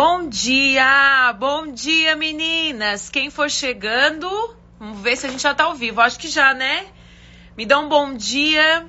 Bom 0.00 0.28
dia, 0.28 1.34
bom 1.40 1.72
dia 1.72 2.14
meninas. 2.14 3.10
Quem 3.10 3.30
for 3.30 3.50
chegando, 3.50 4.30
vamos 4.78 5.00
ver 5.00 5.16
se 5.16 5.26
a 5.26 5.28
gente 5.28 5.42
já 5.42 5.52
tá 5.52 5.64
ao 5.64 5.74
vivo. 5.74 6.00
Acho 6.00 6.16
que 6.20 6.28
já, 6.28 6.54
né? 6.54 6.86
Me 7.56 7.66
dá 7.66 7.80
um 7.80 7.88
bom 7.88 8.14
dia. 8.14 8.86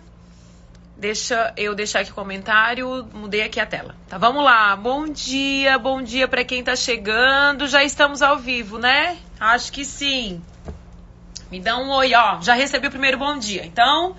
Deixa 0.96 1.52
eu 1.58 1.74
deixar 1.74 2.02
aqui 2.02 2.12
o 2.12 2.14
comentário. 2.14 3.10
Mudei 3.12 3.42
aqui 3.42 3.60
a 3.60 3.66
tela. 3.66 3.96
Tá, 4.08 4.20
vamos 4.20 4.44
lá. 4.44 4.76
Bom 4.76 5.08
dia, 5.08 5.80
bom 5.80 6.00
dia 6.00 6.28
para 6.28 6.44
quem 6.44 6.64
tá 6.64 6.76
chegando. 6.76 7.68
Já 7.68 7.84
estamos 7.84 8.22
ao 8.22 8.38
vivo, 8.38 8.78
né? 8.78 9.18
Acho 9.40 9.72
que 9.72 9.84
sim. 9.84 10.40
Me 11.50 11.60
dá 11.60 11.76
um 11.80 11.90
oi, 11.90 12.14
ó. 12.14 12.40
Já 12.40 12.54
recebi 12.54 12.86
o 12.86 12.92
primeiro 12.92 13.18
bom 13.18 13.36
dia. 13.36 13.66
Então, 13.66 14.16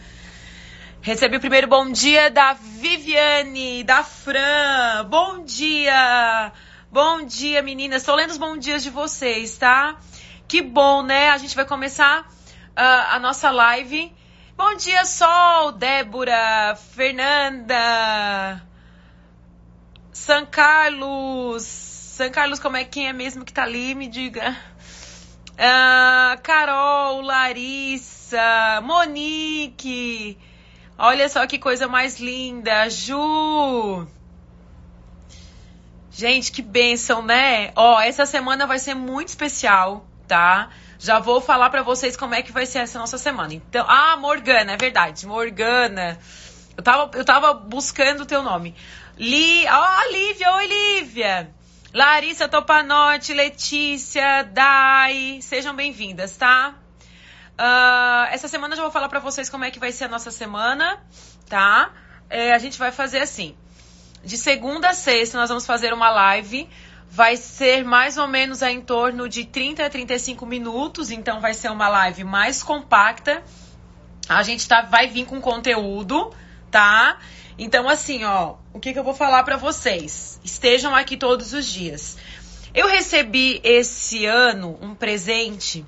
recebi 1.01 1.37
o 1.37 1.41
primeiro 1.41 1.69
bom 1.69 1.89
dia 1.93 2.29
da 2.33 2.53
Viviane, 2.55 3.85
da 3.85 4.03
Fran. 4.03 5.07
Bom 5.09 5.45
dia. 5.45 6.53
Bom 6.93 7.23
dia, 7.23 7.63
meninas. 7.63 8.03
Estou 8.03 8.17
lendo 8.17 8.31
os 8.31 8.37
bons 8.37 8.59
dias 8.59 8.83
de 8.83 8.91
vocês, 8.91 9.57
tá? 9.57 9.97
Que 10.48 10.61
bom, 10.61 11.05
né? 11.05 11.31
A 11.31 11.39
gente 11.39 11.55
vai 11.55 11.65
começar 11.65 12.23
uh, 12.23 13.15
a 13.15 13.19
nossa 13.21 13.48
live. 13.48 14.12
Bom 14.57 14.75
dia, 14.75 15.05
Sol, 15.05 15.71
Débora, 15.71 16.75
Fernanda, 16.75 18.61
São 20.11 20.45
Carlos. 20.45 21.62
São 21.62 22.29
Carlos, 22.29 22.59
como 22.59 22.77
é 22.77 22.83
quem 22.83 23.07
é 23.07 23.12
mesmo 23.12 23.45
que 23.45 23.53
tá 23.53 23.62
ali? 23.62 23.95
Me 23.95 24.09
diga. 24.09 24.57
Uh, 25.53 26.43
Carol, 26.43 27.20
Larissa, 27.20 28.81
Monique. 28.83 30.37
Olha 30.98 31.29
só 31.29 31.47
que 31.47 31.57
coisa 31.57 31.87
mais 31.87 32.19
linda. 32.19 32.91
Ju. 32.91 34.09
Gente, 36.12 36.50
que 36.50 36.60
bênção, 36.60 37.23
né? 37.23 37.70
Ó, 37.77 38.00
essa 38.00 38.27
semana 38.27 38.66
vai 38.66 38.80
ser 38.80 38.95
muito 38.95 39.28
especial, 39.28 40.09
tá? 40.27 40.69
Já 40.98 41.20
vou 41.20 41.41
falar 41.41 41.70
para 41.70 41.83
vocês 41.83 42.17
como 42.17 42.34
é 42.34 42.42
que 42.42 42.50
vai 42.50 42.67
ser 42.67 42.80
essa 42.80 42.98
nossa 42.98 43.17
semana. 43.17 43.55
Então, 43.55 43.86
ah, 43.89 44.17
Morgana, 44.17 44.72
é 44.72 44.77
verdade. 44.77 45.25
Morgana. 45.25 46.19
Eu 46.77 46.83
tava, 46.83 47.17
eu 47.17 47.25
tava 47.25 47.55
buscando 47.55 48.22
o 48.22 48.27
teu 48.27 48.42
nome. 48.42 48.75
Li, 49.17 49.64
ó, 49.69 49.98
oh, 49.98 50.12
Lívia, 50.12 50.52
oi, 50.56 50.67
Lívia. 50.67 51.55
Larissa 51.94 52.48
Topanotti, 52.48 53.33
Letícia, 53.33 54.42
Dai, 54.42 55.39
sejam 55.42 55.74
bem-vindas, 55.74 56.36
tá? 56.36 56.74
Uh, 57.58 58.27
essa 58.30 58.48
semana 58.48 58.74
eu 58.74 58.77
já 58.77 58.83
vou 58.83 58.92
falar 58.92 59.08
para 59.08 59.19
vocês 59.20 59.48
como 59.48 59.64
é 59.64 59.70
que 59.70 59.78
vai 59.78 59.92
ser 59.92 60.05
a 60.05 60.08
nossa 60.08 60.30
semana, 60.30 61.00
tá? 61.48 61.92
É, 62.28 62.52
a 62.52 62.58
gente 62.58 62.78
vai 62.78 62.92
fazer 62.92 63.20
assim 63.20 63.56
de 64.25 64.37
segunda 64.37 64.91
a 64.91 64.95
sexta 64.95 65.39
nós 65.39 65.49
vamos 65.49 65.67
fazer 65.67 65.93
uma 65.93 66.11
live. 66.11 66.69
Vai 67.13 67.37
ser 67.37 67.85
mais 67.85 68.17
ou 68.17 68.29
menos 68.29 68.63
em 68.63 68.81
torno 68.81 69.29
de 69.29 69.45
30 69.45 69.85
a 69.85 69.91
35 69.91 70.47
minutos, 70.47 71.11
então 71.11 71.41
vai 71.41 71.55
ser 71.55 71.69
uma 71.71 71.89
live 71.89 72.23
mais 72.23 72.63
compacta. 72.63 73.43
A 74.29 74.45
gente 74.45 74.69
tá, 74.69 74.83
vai 74.83 75.09
vir 75.09 75.27
com 75.27 75.41
conteúdo, 75.41 76.33
tá? 76.71 77.19
Então, 77.59 77.89
assim, 77.89 78.23
ó, 78.25 78.55
o 78.73 78.79
que, 78.79 78.93
que 78.93 78.98
eu 78.98 79.03
vou 79.03 79.13
falar 79.13 79.43
para 79.43 79.57
vocês? 79.57 80.41
Estejam 80.45 80.95
aqui 80.95 81.17
todos 81.17 81.53
os 81.53 81.67
dias. 81.67 82.17
Eu 82.73 82.87
recebi 82.87 83.61
esse 83.65 84.25
ano 84.25 84.79
um 84.81 84.95
presente 84.95 85.85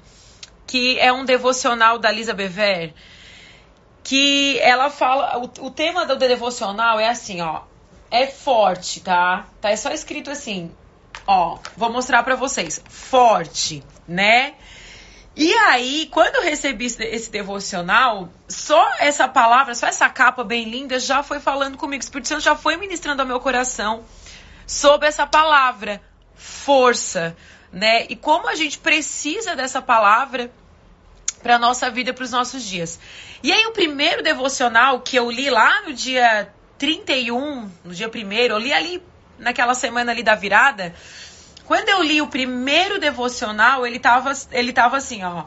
que 0.67 0.99
é 0.99 1.13
um 1.13 1.25
devocional 1.25 1.99
da 2.01 2.11
Lisa 2.11 2.35
Bever, 2.35 2.95
que 4.03 4.59
ela 4.59 4.91
fala. 4.91 5.39
O, 5.39 5.67
o 5.67 5.71
tema 5.71 6.05
do 6.05 6.17
devocional 6.17 6.99
é 6.99 7.09
assim, 7.09 7.41
ó 7.41 7.63
é 8.13 8.27
forte, 8.27 9.01
tá? 9.01 9.47
Tá 9.59 9.71
é 9.71 9.77
só 9.77 9.91
escrito 9.91 10.31
assim, 10.31 10.71
ó, 11.27 11.59
vou 11.75 11.91
mostrar 11.91 12.23
para 12.23 12.37
vocês, 12.37 12.85
forte, 12.87 13.83
né? 14.07 14.53
E 15.35 15.51
aí, 15.55 16.09
quando 16.13 16.37
eu 16.37 16.43
recebi 16.43 16.85
esse 16.85 17.31
devocional, 17.31 18.29
só 18.47 18.87
essa 18.99 19.27
palavra, 19.27 19.75
só 19.75 19.87
essa 19.87 20.11
capa 20.11 20.45
bem 20.45 20.69
linda 20.69 21.01
já 21.01 21.23
foi 21.23 21.41
falando 21.41 21.79
comigo. 21.79 22.03
O 22.03 22.05
Espírito 22.05 22.29
Santo 22.29 22.43
já 22.43 22.55
foi 22.55 22.77
ministrando 22.77 23.23
ao 23.23 23.27
meu 23.27 23.41
coração 23.41 24.05
sobre 24.67 25.09
essa 25.09 25.27
palavra, 25.27 26.03
força, 26.35 27.35
né? 27.73 28.05
E 28.11 28.15
como 28.15 28.47
a 28.47 28.55
gente 28.55 28.79
precisa 28.79 29.57
dessa 29.57 29.81
palavra 29.81 30.53
para 31.43 31.59
nossa 31.59 31.91
vida, 31.91 32.13
para 32.13 32.25
os 32.25 32.31
nossos 32.31 32.63
dias. 32.63 33.01
E 33.43 33.51
aí, 33.51 33.65
o 33.65 33.73
primeiro 33.73 34.23
devocional 34.23 35.01
que 35.01 35.17
eu 35.17 35.31
li 35.31 35.49
lá 35.49 35.81
no 35.81 35.95
dia 35.95 36.53
31, 36.83 37.71
no 37.85 37.95
dia 37.95 38.09
primeiro, 38.09 38.55
eu 38.55 38.59
li 38.59 38.73
ali 38.73 39.01
naquela 39.39 39.73
semana 39.73 40.11
ali 40.11 40.21
da 40.21 40.35
virada. 40.35 40.93
Quando 41.65 41.89
eu 41.89 42.03
li 42.03 42.21
o 42.21 42.27
primeiro 42.27 42.99
devocional, 42.99 43.87
ele 43.87 44.01
tava, 44.01 44.33
ele 44.51 44.73
tava 44.73 44.97
assim, 44.97 45.23
ó. 45.23 45.45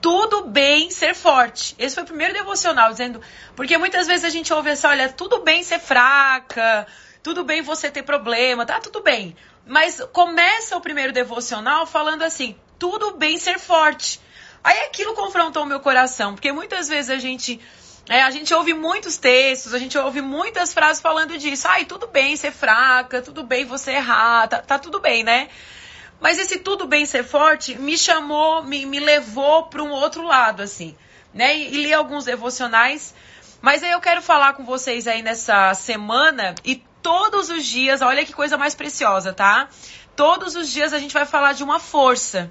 Tudo 0.00 0.46
bem 0.46 0.90
ser 0.90 1.14
forte. 1.14 1.74
Esse 1.78 1.94
foi 1.94 2.04
o 2.04 2.06
primeiro 2.06 2.32
devocional, 2.32 2.90
dizendo. 2.90 3.20
Porque 3.54 3.76
muitas 3.76 4.06
vezes 4.06 4.24
a 4.24 4.30
gente 4.30 4.50
ouve 4.50 4.70
assim: 4.70 4.86
olha, 4.86 5.10
tudo 5.10 5.40
bem 5.40 5.62
ser 5.62 5.78
fraca, 5.78 6.86
tudo 7.22 7.44
bem 7.44 7.60
você 7.60 7.90
ter 7.90 8.02
problema, 8.02 8.64
tá 8.64 8.80
tudo 8.80 9.02
bem. 9.02 9.36
Mas 9.66 10.00
começa 10.10 10.74
o 10.74 10.80
primeiro 10.80 11.12
devocional 11.12 11.86
falando 11.86 12.22
assim: 12.22 12.56
tudo 12.78 13.18
bem 13.18 13.36
ser 13.36 13.58
forte. 13.58 14.18
Aí 14.64 14.86
aquilo 14.86 15.12
confrontou 15.12 15.64
o 15.64 15.66
meu 15.66 15.80
coração, 15.80 16.32
porque 16.32 16.50
muitas 16.50 16.88
vezes 16.88 17.10
a 17.10 17.18
gente 17.18 17.60
é, 18.08 18.22
a 18.22 18.30
gente 18.30 18.52
ouve 18.52 18.74
muitos 18.74 19.16
textos, 19.16 19.72
a 19.72 19.78
gente 19.78 19.96
ouve 19.96 20.20
muitas 20.20 20.72
frases 20.72 21.00
falando 21.00 21.38
disso. 21.38 21.68
Ai, 21.68 21.84
tudo 21.84 22.06
bem 22.06 22.36
ser 22.36 22.52
fraca, 22.52 23.22
tudo 23.22 23.44
bem 23.44 23.64
você 23.64 23.92
errar, 23.92 24.48
tá, 24.48 24.58
tá 24.60 24.78
tudo 24.78 25.00
bem, 25.00 25.22
né? 25.22 25.48
Mas 26.20 26.38
esse 26.38 26.58
tudo 26.58 26.86
bem 26.86 27.06
ser 27.06 27.24
forte 27.24 27.78
me 27.78 27.96
chamou, 27.96 28.62
me, 28.62 28.86
me 28.86 29.00
levou 29.00 29.64
para 29.66 29.82
um 29.82 29.90
outro 29.90 30.22
lado, 30.22 30.62
assim, 30.62 30.96
né? 31.32 31.56
E, 31.56 31.74
e 31.74 31.82
li 31.82 31.94
alguns 31.94 32.24
devocionais. 32.24 33.14
Mas 33.60 33.82
aí 33.82 33.92
eu 33.92 34.00
quero 34.00 34.20
falar 34.20 34.54
com 34.54 34.64
vocês 34.64 35.06
aí 35.06 35.22
nessa 35.22 35.72
semana 35.74 36.54
e 36.64 36.76
todos 37.00 37.50
os 37.50 37.64
dias, 37.64 38.02
olha 38.02 38.24
que 38.24 38.32
coisa 38.32 38.58
mais 38.58 38.74
preciosa, 38.74 39.32
tá? 39.32 39.68
Todos 40.16 40.56
os 40.56 40.68
dias 40.68 40.92
a 40.92 40.98
gente 40.98 41.14
vai 41.14 41.24
falar 41.24 41.52
de 41.52 41.62
uma 41.62 41.78
força. 41.78 42.50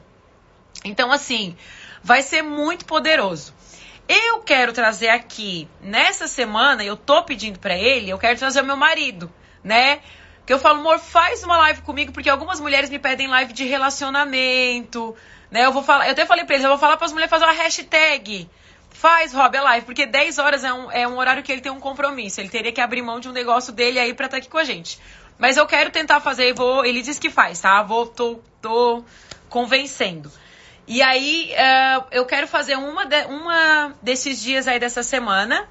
Então, 0.84 1.12
assim, 1.12 1.56
vai 2.02 2.22
ser 2.22 2.42
muito 2.42 2.86
poderoso. 2.86 3.54
Eu 4.14 4.42
quero 4.42 4.74
trazer 4.74 5.08
aqui, 5.08 5.70
nessa 5.80 6.28
semana, 6.28 6.84
eu 6.84 6.98
tô 6.98 7.24
pedindo 7.24 7.58
para 7.60 7.78
ele, 7.78 8.10
eu 8.10 8.18
quero 8.18 8.38
trazer 8.38 8.60
o 8.60 8.66
meu 8.66 8.76
marido, 8.76 9.32
né? 9.64 10.02
Que 10.46 10.52
eu 10.52 10.60
falo, 10.60 10.82
amor, 10.82 11.00
faz 11.00 11.46
uma 11.46 11.56
live 11.60 11.82
comigo, 11.84 12.12
porque 12.12 12.30
algumas 12.30 12.60
mulheres 12.60 12.90
me 12.90 13.00
pedem 13.00 13.30
live 13.30 13.54
de 13.54 13.64
relacionamento, 13.64 15.16
né? 15.50 15.66
Eu 15.66 15.72
vou 15.72 15.82
falar, 15.82 16.08
eu 16.08 16.12
até 16.12 16.26
falei 16.26 16.44
pra 16.44 16.56
eles, 16.56 16.66
eu 16.66 16.70
vou 16.72 16.78
falar 16.78 16.98
para 16.98 17.06
as 17.06 17.14
mulheres 17.14 17.30
fazer 17.30 17.46
uma 17.46 17.54
hashtag. 17.54 18.50
Faz, 18.90 19.34
Rob, 19.34 19.56
a 19.56 19.62
live, 19.62 19.86
porque 19.86 20.06
10 20.06 20.40
horas 20.40 20.66
é 20.66 20.74
um, 20.74 20.92
é 20.92 21.08
um 21.08 21.18
horário 21.18 21.42
que 21.42 21.50
ele 21.50 21.62
tem 21.62 21.72
um 21.72 21.80
compromisso. 21.80 22.42
Ele 22.42 22.50
teria 22.50 22.74
que 22.74 22.82
abrir 22.82 23.02
mão 23.02 23.22
de 23.22 23.30
um 23.30 23.32
negócio 23.32 23.72
dele 23.72 23.98
aí 23.98 24.14
pra 24.14 24.26
estar 24.26 24.36
tá 24.36 24.42
aqui 24.42 24.50
com 24.50 24.58
a 24.58 24.66
gente. 24.66 25.00
Mas 25.40 25.56
eu 25.56 25.66
quero 25.66 25.90
tentar 25.90 26.20
fazer, 26.20 26.54
vou, 26.54 26.84
ele 26.84 27.02
diz 27.02 27.18
que 27.18 27.30
faz, 27.30 27.62
tá? 27.62 27.82
Vou, 27.82 28.06
tô, 28.08 28.42
tô 28.62 29.06
convencendo. 29.48 30.30
E 30.88 31.02
aí, 31.02 31.54
uh, 31.54 32.06
eu 32.12 32.26
quero 32.26 32.48
fazer 32.48 32.76
uma, 32.76 33.06
de, 33.06 33.24
uma 33.26 33.94
desses 34.02 34.42
dias 34.42 34.68
aí 34.68 34.80
dessa 34.80 35.04
semana, 35.04 35.68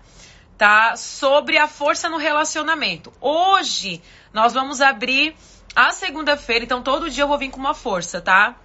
tá? 0.57 0.97
Sobre 0.97 1.59
a 1.59 1.67
força 1.67 2.09
no 2.09 2.17
relacionamento. 2.17 3.13
Hoje, 3.21 4.01
nós 4.33 4.53
vamos 4.53 4.81
abrir 4.81 5.35
a 5.75 5.91
segunda-feira, 5.93 6.65
então 6.65 6.83
todo 6.83 7.11
dia 7.11 7.25
eu 7.25 7.29
vou 7.29 7.39
vir 7.39 7.51
com 7.51 7.59
uma 7.59 7.75
força, 7.75 8.21
tá? 8.21 8.57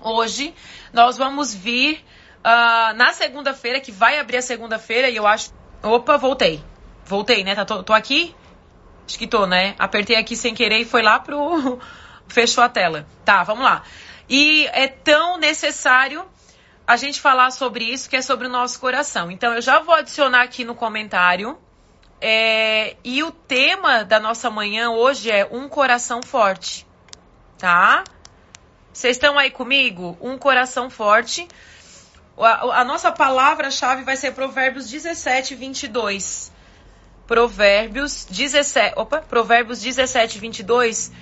Hoje, 0.00 0.54
nós 0.92 1.16
vamos 1.16 1.54
vir 1.54 2.04
uh, 2.38 2.94
na 2.94 3.12
segunda-feira, 3.12 3.80
que 3.80 3.92
vai 3.92 4.18
abrir 4.18 4.38
a 4.38 4.42
segunda-feira, 4.42 5.08
e 5.08 5.16
eu 5.16 5.26
acho. 5.26 5.52
Opa, 5.82 6.16
voltei. 6.16 6.62
Voltei, 7.04 7.44
né? 7.44 7.54
Tá, 7.54 7.64
tô, 7.64 7.82
tô 7.82 7.92
aqui? 7.92 8.34
Acho 9.06 9.18
que 9.18 9.26
tô, 9.26 9.46
né? 9.46 9.74
Apertei 9.78 10.16
aqui 10.16 10.36
sem 10.36 10.54
querer 10.54 10.80
e 10.80 10.84
foi 10.84 11.02
lá 11.02 11.18
pro. 11.18 11.78
Fechou 12.28 12.62
a 12.62 12.68
tela. 12.68 13.06
Tá, 13.24 13.42
vamos 13.42 13.64
lá. 13.64 13.82
E 14.28 14.66
é 14.72 14.88
tão 14.88 15.38
necessário 15.38 16.24
a 16.86 16.96
gente 16.96 17.20
falar 17.20 17.50
sobre 17.50 17.84
isso, 17.84 18.08
que 18.08 18.16
é 18.16 18.22
sobre 18.22 18.46
o 18.46 18.50
nosso 18.50 18.80
coração. 18.80 19.30
Então, 19.30 19.54
eu 19.54 19.62
já 19.62 19.80
vou 19.80 19.94
adicionar 19.94 20.42
aqui 20.42 20.64
no 20.64 20.74
comentário. 20.74 21.58
É, 22.20 22.96
e 23.04 23.22
o 23.22 23.30
tema 23.30 24.04
da 24.04 24.18
nossa 24.18 24.50
manhã 24.50 24.90
hoje 24.90 25.30
é 25.30 25.46
um 25.50 25.68
coração 25.68 26.20
forte, 26.22 26.84
tá? 27.56 28.02
Vocês 28.92 29.16
estão 29.16 29.38
aí 29.38 29.50
comigo? 29.50 30.18
Um 30.20 30.36
coração 30.36 30.90
forte. 30.90 31.46
A, 32.36 32.80
a 32.80 32.84
nossa 32.84 33.12
palavra-chave 33.12 34.02
vai 34.02 34.16
ser 34.16 34.32
Provérbios 34.32 34.90
17, 34.90 35.54
22. 35.54 36.50
Provérbios 37.26 38.24
17, 38.24 38.94
opa, 38.98 39.20
Provérbios 39.20 39.80
17, 39.80 40.38
22. 40.38 41.12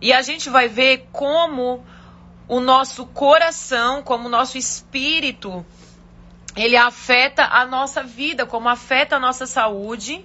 E 0.00 0.12
a 0.12 0.22
gente 0.22 0.48
vai 0.48 0.68
ver 0.68 1.08
como 1.12 1.84
o 2.48 2.60
nosso 2.60 3.04
coração, 3.06 4.02
como 4.02 4.26
o 4.26 4.30
nosso 4.30 4.56
espírito, 4.56 5.64
ele 6.56 6.76
afeta 6.76 7.44
a 7.44 7.66
nossa 7.66 8.02
vida, 8.02 8.46
como 8.46 8.68
afeta 8.68 9.16
a 9.16 9.20
nossa 9.20 9.46
saúde, 9.46 10.24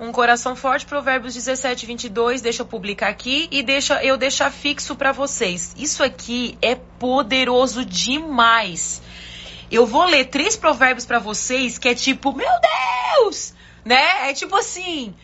Um 0.00 0.12
coração 0.12 0.54
forte, 0.54 0.86
Provérbios 0.86 1.34
17, 1.34 1.84
22, 1.84 2.40
deixa 2.40 2.62
eu 2.62 2.66
publicar 2.66 3.08
aqui 3.08 3.48
e 3.50 3.64
deixa 3.64 4.00
eu 4.04 4.16
deixar 4.16 4.48
fixo 4.52 4.94
para 4.94 5.10
vocês. 5.10 5.74
Isso 5.76 6.04
aqui 6.04 6.56
é 6.62 6.76
poderoso 6.76 7.84
demais. 7.84 9.02
Eu 9.68 9.84
vou 9.84 10.04
ler 10.04 10.26
três 10.26 10.56
provérbios 10.56 11.04
para 11.04 11.18
vocês 11.18 11.78
que 11.78 11.88
é 11.88 11.96
tipo, 11.96 12.32
meu 12.32 12.48
Deus! 13.18 13.52
Né? 13.84 14.30
É 14.30 14.32
tipo 14.32 14.54
assim, 14.54 15.16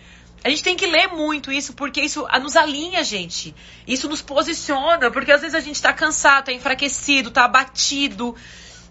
a 0.44 0.50
gente 0.50 0.62
tem 0.62 0.76
que 0.76 0.86
ler 0.86 1.08
muito 1.08 1.50
isso, 1.50 1.72
porque 1.72 2.02
isso 2.02 2.26
nos 2.40 2.54
alinha, 2.54 3.02
gente. 3.02 3.54
Isso 3.86 4.08
nos 4.08 4.20
posiciona, 4.20 5.10
porque 5.10 5.32
às 5.32 5.40
vezes 5.40 5.54
a 5.54 5.60
gente 5.60 5.80
tá 5.80 5.92
cansado, 5.92 6.44
tá 6.44 6.52
enfraquecido, 6.52 7.30
tá 7.30 7.46
abatido 7.46 8.36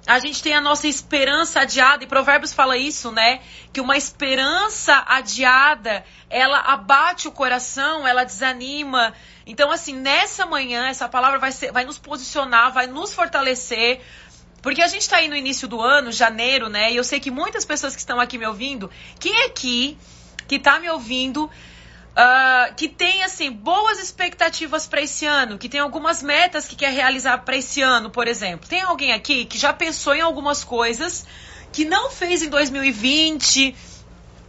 a 0.05 0.19
gente 0.19 0.43
tem 0.43 0.53
a 0.53 0.59
nossa 0.59 0.85
esperança 0.85 1.61
adiada, 1.61 2.03
e 2.03 2.07
Provérbios 2.07 2.51
fala 2.51 2.77
isso, 2.77 3.11
né? 3.11 3.39
Que 3.71 3.79
uma 3.79 3.95
esperança 3.95 5.01
adiada, 5.07 6.03
ela 6.29 6.59
abate 6.59 7.27
o 7.27 7.31
coração, 7.31 8.05
ela 8.05 8.25
desanima. 8.25 9.13
Então, 9.45 9.71
assim, 9.71 9.93
nessa 9.93 10.45
manhã, 10.45 10.87
essa 10.87 11.07
palavra 11.07 11.39
vai, 11.39 11.53
ser, 11.53 11.71
vai 11.71 11.85
nos 11.85 11.97
posicionar, 11.97 12.73
vai 12.73 12.85
nos 12.85 13.13
fortalecer. 13.13 14.01
Porque 14.61 14.81
a 14.81 14.87
gente 14.87 15.03
está 15.03 15.17
aí 15.17 15.29
no 15.29 15.37
início 15.37 15.69
do 15.69 15.81
ano, 15.81 16.11
janeiro, 16.11 16.67
né? 16.67 16.91
E 16.91 16.97
eu 16.97 17.03
sei 17.03 17.21
que 17.21 17.31
muitas 17.31 17.63
pessoas 17.63 17.95
que 17.95 18.01
estão 18.01 18.19
aqui 18.19 18.37
me 18.37 18.45
ouvindo, 18.45 18.91
quem 19.19 19.33
é 19.41 19.45
aqui 19.45 19.97
que 20.47 20.55
está 20.55 20.79
me 20.79 20.89
ouvindo 20.89 21.49
uh, 22.13 22.73
que 22.75 22.87
tem 22.87 23.23
assim 23.23 23.51
boas 23.51 23.99
expectativas 23.99 24.87
para 24.87 25.01
esse 25.01 25.25
ano, 25.25 25.57
que 25.57 25.67
tem 25.67 25.79
algumas 25.79 26.21
metas 26.21 26.67
que 26.67 26.75
quer 26.75 26.91
realizar 26.91 27.39
para 27.39 27.57
esse 27.57 27.81
ano, 27.81 28.09
por 28.09 28.27
exemplo. 28.27 28.67
Tem 28.67 28.81
alguém 28.81 29.13
aqui 29.13 29.45
que 29.45 29.57
já 29.57 29.73
pensou 29.73 30.15
em 30.15 30.21
algumas 30.21 30.63
coisas 30.63 31.25
que 31.71 31.85
não 31.85 32.11
fez 32.11 32.43
em 32.43 32.49
2020? 32.49 33.75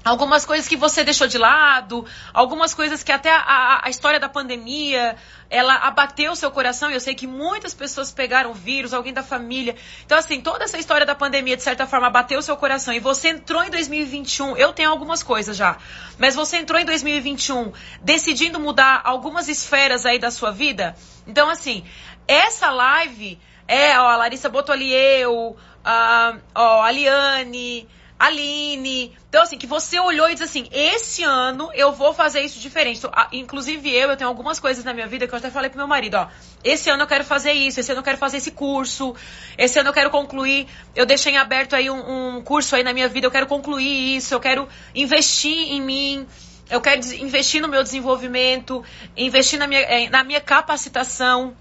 Algumas 0.04 0.44
coisas 0.44 0.68
que 0.68 0.76
você 0.76 1.02
deixou 1.02 1.26
de 1.26 1.38
lado, 1.38 2.04
algumas 2.32 2.74
coisas 2.74 3.02
que 3.02 3.10
até 3.10 3.30
a, 3.30 3.80
a, 3.84 3.90
história 3.90 4.20
da 4.20 4.28
pandemia, 4.28 5.16
ela 5.48 5.74
abateu 5.76 6.32
o 6.32 6.36
seu 6.36 6.50
coração, 6.50 6.90
eu 6.90 7.00
sei 7.00 7.14
que 7.14 7.26
muitas 7.26 7.72
pessoas 7.72 8.12
pegaram 8.12 8.52
vírus, 8.52 8.92
alguém 8.92 9.12
da 9.12 9.22
família. 9.22 9.74
Então, 10.04 10.18
assim, 10.18 10.40
toda 10.40 10.64
essa 10.64 10.78
história 10.78 11.06
da 11.06 11.14
pandemia, 11.14 11.56
de 11.56 11.62
certa 11.62 11.86
forma, 11.86 12.08
abateu 12.08 12.38
o 12.38 12.42
seu 12.42 12.56
coração, 12.56 12.92
e 12.92 13.00
você 13.00 13.28
entrou 13.28 13.64
em 13.64 13.70
2021, 13.70 14.56
eu 14.56 14.72
tenho 14.72 14.90
algumas 14.90 15.22
coisas 15.22 15.56
já, 15.56 15.78
mas 16.18 16.34
você 16.34 16.58
entrou 16.58 16.78
em 16.78 16.84
2021 16.84 17.72
decidindo 18.02 18.60
mudar 18.60 19.00
algumas 19.04 19.48
esferas 19.48 20.04
aí 20.04 20.18
da 20.18 20.30
sua 20.30 20.50
vida. 20.50 20.94
Então, 21.26 21.48
assim, 21.48 21.82
essa 22.28 22.70
live 22.70 23.38
é, 23.66 23.98
ó, 23.98 24.08
a 24.08 24.16
Larissa 24.16 24.48
botou 24.48 24.74
ali 24.74 24.92
eu, 24.92 25.56
a, 25.82 26.36
ó, 26.54 26.82
a 26.82 26.90
Liane, 26.90 27.88
Aline. 28.18 29.12
Então, 29.28 29.42
assim, 29.42 29.58
que 29.58 29.66
você 29.66 29.98
olhou 29.98 30.28
e 30.28 30.34
disse 30.34 30.44
assim: 30.44 30.68
esse 30.70 31.22
ano 31.24 31.70
eu 31.74 31.92
vou 31.92 32.14
fazer 32.14 32.40
isso 32.40 32.60
diferente. 32.60 32.98
Então, 32.98 33.10
inclusive 33.32 33.90
eu, 33.90 34.10
eu 34.10 34.16
tenho 34.16 34.28
algumas 34.28 34.60
coisas 34.60 34.84
na 34.84 34.94
minha 34.94 35.06
vida 35.06 35.26
que 35.26 35.34
eu 35.34 35.38
até 35.38 35.50
falei 35.50 35.68
pro 35.68 35.78
meu 35.78 35.88
marido: 35.88 36.16
ó, 36.16 36.28
esse 36.62 36.88
ano 36.88 37.02
eu 37.02 37.06
quero 37.06 37.24
fazer 37.24 37.52
isso, 37.52 37.80
esse 37.80 37.90
ano 37.90 38.00
eu 38.00 38.04
quero 38.04 38.18
fazer 38.18 38.36
esse 38.36 38.52
curso, 38.52 39.14
esse 39.58 39.78
ano 39.78 39.88
eu 39.88 39.92
quero 39.92 40.10
concluir. 40.10 40.68
Eu 40.94 41.04
deixei 41.04 41.32
em 41.32 41.38
aberto 41.38 41.74
aí 41.74 41.90
um, 41.90 42.36
um 42.36 42.42
curso 42.42 42.76
aí 42.76 42.84
na 42.84 42.92
minha 42.92 43.08
vida, 43.08 43.26
eu 43.26 43.30
quero 43.30 43.46
concluir 43.46 44.16
isso, 44.16 44.32
eu 44.32 44.40
quero 44.40 44.68
investir 44.94 45.72
em 45.72 45.80
mim. 45.80 46.26
Eu 46.70 46.80
quero 46.80 47.04
investir 47.16 47.60
no 47.60 47.68
meu 47.68 47.82
desenvolvimento, 47.82 48.82
investir 49.14 49.58
na 49.58 49.66
minha, 49.66 49.82
eh, 49.82 50.08
na 50.08 50.24
minha 50.24 50.40
capacitação. 50.40 51.54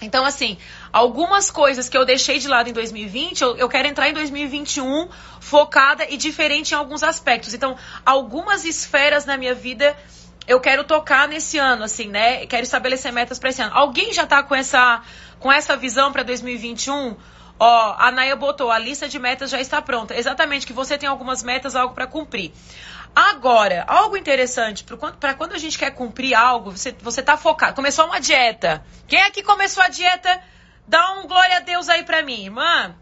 Então, 0.00 0.24
assim, 0.24 0.56
algumas 0.92 1.50
coisas 1.50 1.88
que 1.88 1.96
eu 1.96 2.04
deixei 2.04 2.38
de 2.38 2.46
lado 2.46 2.68
em 2.68 2.72
2020, 2.72 3.42
eu, 3.42 3.56
eu, 3.56 3.68
quero 3.68 3.88
entrar 3.88 4.08
em 4.08 4.12
2021 4.12 5.08
focada 5.40 6.06
e 6.08 6.16
diferente 6.16 6.72
em 6.72 6.74
alguns 6.74 7.02
aspectos. 7.02 7.52
Então, 7.52 7.76
algumas 8.06 8.64
esferas 8.64 9.24
na 9.24 9.36
minha 9.36 9.54
vida 9.54 9.96
eu 10.46 10.60
quero 10.60 10.82
tocar 10.84 11.28
nesse 11.28 11.58
ano, 11.58 11.84
assim, 11.84 12.08
né? 12.08 12.46
Quero 12.46 12.62
estabelecer 12.62 13.12
metas 13.12 13.38
para 13.38 13.50
esse 13.50 13.60
ano. 13.60 13.72
Alguém 13.74 14.14
já 14.14 14.26
tá 14.26 14.42
com 14.42 14.54
essa, 14.54 15.02
com 15.38 15.52
essa 15.52 15.76
visão 15.76 16.10
para 16.10 16.22
2021? 16.22 17.16
Ó, 17.60 17.96
a 17.98 18.10
Naya 18.12 18.36
botou, 18.36 18.70
a 18.70 18.78
lista 18.78 19.08
de 19.08 19.18
metas 19.18 19.50
já 19.50 19.60
está 19.60 19.82
pronta. 19.82 20.16
Exatamente, 20.16 20.66
que 20.66 20.72
você 20.72 20.96
tem 20.96 21.08
algumas 21.08 21.42
metas, 21.42 21.76
algo 21.76 21.92
para 21.92 22.06
cumprir. 22.06 22.52
Agora, 23.14 23.84
algo 23.88 24.16
interessante, 24.16 24.84
para 25.18 25.34
quando 25.34 25.52
a 25.52 25.58
gente 25.58 25.78
quer 25.78 25.90
cumprir 25.90 26.34
algo, 26.34 26.70
você, 26.70 26.94
você 27.00 27.22
tá 27.22 27.36
focado. 27.36 27.74
Começou 27.74 28.06
uma 28.06 28.20
dieta. 28.20 28.84
Quem 29.06 29.22
aqui 29.22 29.42
começou 29.42 29.82
a 29.82 29.88
dieta? 29.88 30.40
Dá 30.86 31.14
um 31.14 31.26
glória 31.26 31.56
a 31.56 31.60
Deus 31.60 31.88
aí 31.88 32.04
pra 32.04 32.22
mim, 32.22 32.44
irmã. 32.44 32.94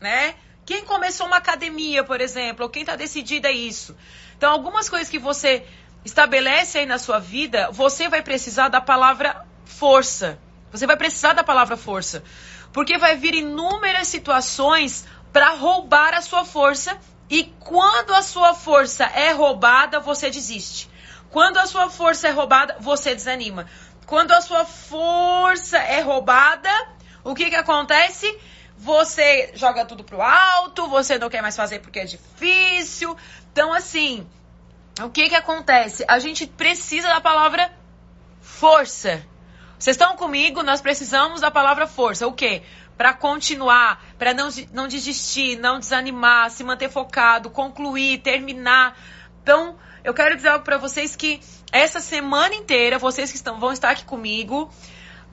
Né? 0.00 0.34
Quem 0.64 0.84
começou 0.84 1.26
uma 1.26 1.36
academia, 1.36 2.02
por 2.02 2.20
exemplo, 2.20 2.64
ou 2.64 2.70
quem 2.70 2.84
tá 2.84 2.96
decidida 2.96 3.48
a 3.48 3.52
isso. 3.52 3.96
Então, 4.36 4.50
algumas 4.50 4.88
coisas 4.88 5.08
que 5.10 5.18
você 5.18 5.66
estabelece 6.04 6.78
aí 6.78 6.86
na 6.86 6.98
sua 6.98 7.18
vida, 7.18 7.70
você 7.70 8.08
vai 8.08 8.22
precisar 8.22 8.68
da 8.68 8.80
palavra 8.80 9.46
força. 9.64 10.38
Você 10.72 10.86
vai 10.86 10.96
precisar 10.96 11.32
da 11.32 11.44
palavra 11.44 11.76
força. 11.76 12.24
Porque 12.72 12.98
vai 12.98 13.16
vir 13.16 13.34
inúmeras 13.34 14.08
situações 14.08 15.06
para 15.32 15.50
roubar 15.50 16.14
a 16.14 16.22
sua 16.22 16.44
força 16.44 16.98
e 17.28 17.44
quando 17.60 18.14
a 18.14 18.22
sua 18.22 18.54
força 18.54 19.04
é 19.04 19.32
roubada, 19.32 20.00
você 20.00 20.30
desiste. 20.30 20.90
Quando 21.30 21.58
a 21.58 21.66
sua 21.66 21.90
força 21.90 22.28
é 22.28 22.30
roubada, 22.30 22.76
você 22.80 23.14
desanima. 23.14 23.66
Quando 24.06 24.32
a 24.32 24.40
sua 24.40 24.64
força 24.64 25.78
é 25.78 26.00
roubada, 26.00 26.70
o 27.24 27.34
que 27.34 27.48
que 27.48 27.56
acontece? 27.56 28.38
Você 28.76 29.52
joga 29.54 29.84
tudo 29.84 30.04
pro 30.04 30.20
alto, 30.20 30.86
você 30.88 31.18
não 31.18 31.30
quer 31.30 31.40
mais 31.40 31.56
fazer 31.56 31.80
porque 31.80 32.00
é 32.00 32.04
difícil. 32.04 33.16
Então, 33.50 33.72
assim, 33.72 34.26
o 35.00 35.08
que 35.08 35.28
que 35.28 35.34
acontece? 35.34 36.04
A 36.06 36.18
gente 36.18 36.46
precisa 36.46 37.08
da 37.08 37.20
palavra 37.20 37.72
força. 38.40 39.24
Vocês 39.78 39.96
estão 39.96 40.16
comigo? 40.16 40.62
Nós 40.62 40.80
precisamos 40.80 41.40
da 41.40 41.50
palavra 41.50 41.86
força. 41.86 42.26
O 42.26 42.32
quê? 42.32 42.62
Para 42.96 43.12
continuar, 43.12 44.04
para 44.18 44.32
não, 44.32 44.48
não 44.72 44.86
desistir, 44.86 45.56
não 45.56 45.78
desanimar, 45.78 46.50
se 46.50 46.62
manter 46.62 46.90
focado, 46.90 47.50
concluir, 47.50 48.18
terminar. 48.18 48.96
Então, 49.42 49.76
eu 50.02 50.14
quero 50.14 50.36
dizer 50.36 50.48
algo 50.48 50.64
para 50.64 50.78
vocês 50.78 51.16
que 51.16 51.40
essa 51.72 52.00
semana 52.00 52.54
inteira, 52.54 52.98
vocês 52.98 53.30
que 53.30 53.36
estão, 53.36 53.58
vão 53.58 53.72
estar 53.72 53.90
aqui 53.90 54.04
comigo, 54.04 54.70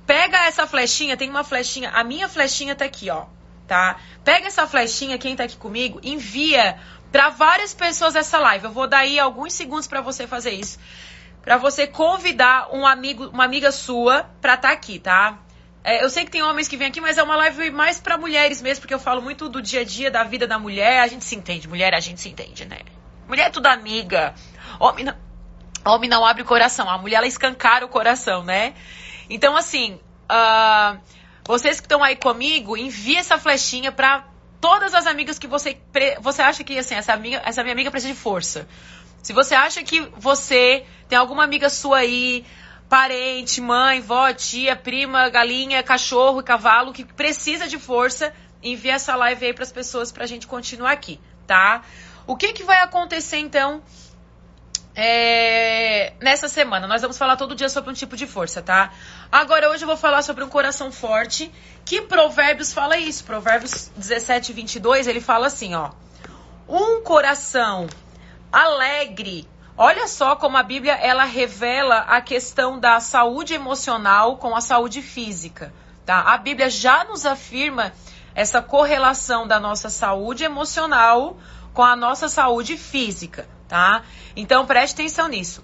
pega 0.08 0.46
essa 0.46 0.66
flechinha, 0.66 1.16
tem 1.16 1.30
uma 1.30 1.44
flechinha, 1.44 1.90
a 1.92 2.04
minha 2.04 2.28
flechinha 2.28 2.76
tá 2.76 2.86
aqui, 2.86 3.10
ó, 3.10 3.26
tá? 3.68 3.98
Pega 4.24 4.48
essa 4.48 4.66
flechinha, 4.66 5.18
quem 5.18 5.36
tá 5.36 5.44
aqui 5.44 5.58
comigo, 5.58 6.00
envia 6.02 6.80
para 7.12 7.30
várias 7.30 7.74
pessoas 7.74 8.16
essa 8.16 8.40
live. 8.40 8.66
Eu 8.66 8.72
vou 8.72 8.88
dar 8.88 9.00
aí 9.00 9.20
alguns 9.20 9.54
segundos 9.54 9.88
para 9.88 10.02
você 10.02 10.26
fazer 10.26 10.52
isso. 10.52 10.80
Para 11.44 11.58
você 11.58 11.86
convidar 11.86 12.70
um 12.74 12.86
amigo, 12.86 13.28
uma 13.28 13.44
amiga 13.44 13.72
sua 13.72 14.30
para 14.40 14.54
estar 14.54 14.70
tá 14.70 14.74
aqui, 14.74 15.00
tá? 15.00 15.38
É, 15.84 16.04
eu 16.04 16.10
sei 16.10 16.26
que 16.26 16.32
tem 16.32 16.44
homens 16.44 16.68
que 16.68 16.78
vêm 16.78 16.88
aqui, 16.88 17.02
mas 17.02 17.18
é 17.18 17.24
uma 17.24 17.36
live 17.36 17.72
mais 17.72 18.00
para 18.00 18.18
mulheres 18.18 18.62
mesmo, 18.62 18.82
porque 18.82 18.94
eu 18.94 19.00
falo 19.00 19.22
muito 19.22 19.50
do 19.50 19.62
dia 19.62 19.82
a 19.82 19.84
dia 19.84 20.12
da 20.12 20.24
vida 20.24 20.46
da 20.46 20.60
mulher. 20.60 21.00
A 21.02 21.08
gente 21.08 21.26
se 21.26 21.36
entende, 21.36 21.68
mulher 21.68 21.94
a 21.94 22.00
gente 22.00 22.22
se 22.22 22.30
entende, 22.30 22.66
né? 22.66 22.80
Mulher 23.28 23.48
é 23.48 23.50
tudo 23.50 23.66
amiga. 23.68 24.36
Homem 24.80 25.06
não, 25.06 25.16
homem 25.86 26.10
não 26.10 26.26
abre 26.26 26.44
o 26.44 26.46
coração, 26.46 26.90
a 26.90 26.98
mulher 26.98 27.18
ela 27.18 27.28
escancara 27.28 27.86
o 27.86 27.90
coração, 27.90 28.44
né? 28.44 28.74
Então, 29.30 29.56
assim, 29.56 30.00
uh, 30.30 31.00
vocês 31.46 31.80
que 31.80 31.86
estão 31.86 32.04
aí 32.04 32.16
comigo, 32.16 32.78
envie 32.78 33.16
essa 33.16 33.38
flechinha 33.38 33.92
para 33.92 34.26
todas 34.60 34.94
as 34.94 35.08
amigas 35.08 35.40
que 35.40 35.48
você, 35.48 35.78
você 36.20 36.42
acha 36.42 36.64
que, 36.64 36.78
assim, 36.78 36.94
essa, 36.94 37.14
amiga, 37.14 37.42
essa 37.44 37.64
minha 37.64 37.74
amiga 37.74 37.90
precisa 37.90 38.14
de 38.14 38.20
força. 38.20 38.68
Se 39.24 39.34
você 39.34 39.56
acha 39.56 39.84
que 39.84 40.02
você 40.18 40.86
tem 41.08 41.18
alguma 41.18 41.44
amiga 41.44 41.70
sua 41.70 42.00
aí, 42.00 42.46
parente, 42.92 43.62
mãe, 43.62 44.02
vó, 44.02 44.34
tia, 44.34 44.76
prima, 44.76 45.30
galinha, 45.30 45.82
cachorro 45.82 46.44
cavalo 46.44 46.92
que 46.92 47.06
precisa 47.06 47.66
de 47.66 47.80
força, 47.80 48.34
envia 48.62 48.96
essa 48.96 49.16
live 49.16 49.46
aí 49.46 49.54
para 49.54 49.64
as 49.64 49.72
pessoas 49.72 50.12
para 50.12 50.26
a 50.26 50.28
gente 50.28 50.46
continuar 50.46 50.92
aqui, 50.92 51.18
tá? 51.48 51.84
O 52.28 52.36
que, 52.36 52.52
que 52.52 52.66
vai 52.66 52.82
acontecer 52.82 53.38
então 53.38 53.82
é, 54.94 56.12
nessa 56.20 56.50
semana? 56.50 56.86
Nós 56.86 57.02
vamos 57.02 57.18
falar 57.18 57.38
todo 57.38 57.56
dia 57.56 57.70
sobre 57.70 57.90
um 57.90 57.94
tipo 57.94 58.18
de 58.18 58.28
força, 58.28 58.62
tá? 58.62 58.92
Agora, 59.32 59.70
hoje 59.70 59.86
eu 59.86 59.88
vou 59.88 59.96
falar 59.96 60.22
sobre 60.22 60.44
um 60.44 60.50
coração 60.50 60.92
forte, 60.92 61.50
que 61.86 62.02
Provérbios 62.02 62.74
fala 62.74 62.98
isso. 62.98 63.24
Provérbios 63.24 63.90
17, 63.96 64.52
22, 64.52 65.08
ele 65.08 65.22
fala 65.22 65.48
assim, 65.48 65.76
ó. 65.76 65.92
Um 66.68 67.02
coração 67.04 67.88
alegre 68.52 69.48
Olha 69.84 70.08
só 70.08 70.36
como 70.36 70.58
a 70.58 70.62
Bíblia 70.62 70.94
ela 70.94 71.24
revela 71.24 72.02
a 72.02 72.22
questão 72.22 72.80
da 72.80 73.00
saúde 73.00 73.56
emocional 73.56 74.38
com 74.38 74.56
a 74.56 74.62
saúde 74.62 75.02
física. 75.02 75.74
Tá? 76.06 76.20
A 76.20 76.38
Bíblia 76.38 76.70
já 76.70 77.04
nos 77.04 77.26
afirma 77.26 77.92
essa 78.36 78.62
correlação 78.62 79.48
da 79.48 79.60
nossa 79.60 79.90
saúde 79.90 80.44
emocional 80.44 81.36
com 81.74 81.82
a 81.82 81.96
nossa 81.96 82.30
saúde 82.30 82.78
física, 82.78 83.50
tá? 83.68 84.04
Então 84.36 84.68
preste 84.68 84.94
atenção 84.94 85.28
nisso. 85.28 85.64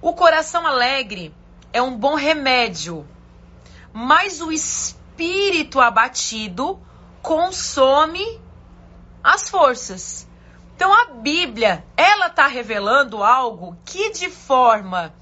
O 0.00 0.12
coração 0.12 0.64
alegre 0.64 1.34
é 1.72 1.82
um 1.82 1.96
bom 1.96 2.14
remédio, 2.14 3.04
mas 3.92 4.40
o 4.40 4.52
espírito 4.52 5.80
abatido 5.80 6.80
consome 7.20 8.40
as 9.20 9.50
forças. 9.50 10.27
Então 10.78 10.94
a 10.94 11.06
Bíblia, 11.06 11.84
ela 11.96 12.28
está 12.28 12.46
revelando 12.46 13.24
algo 13.24 13.76
que 13.84 14.12
de 14.12 14.30
forma 14.30 15.12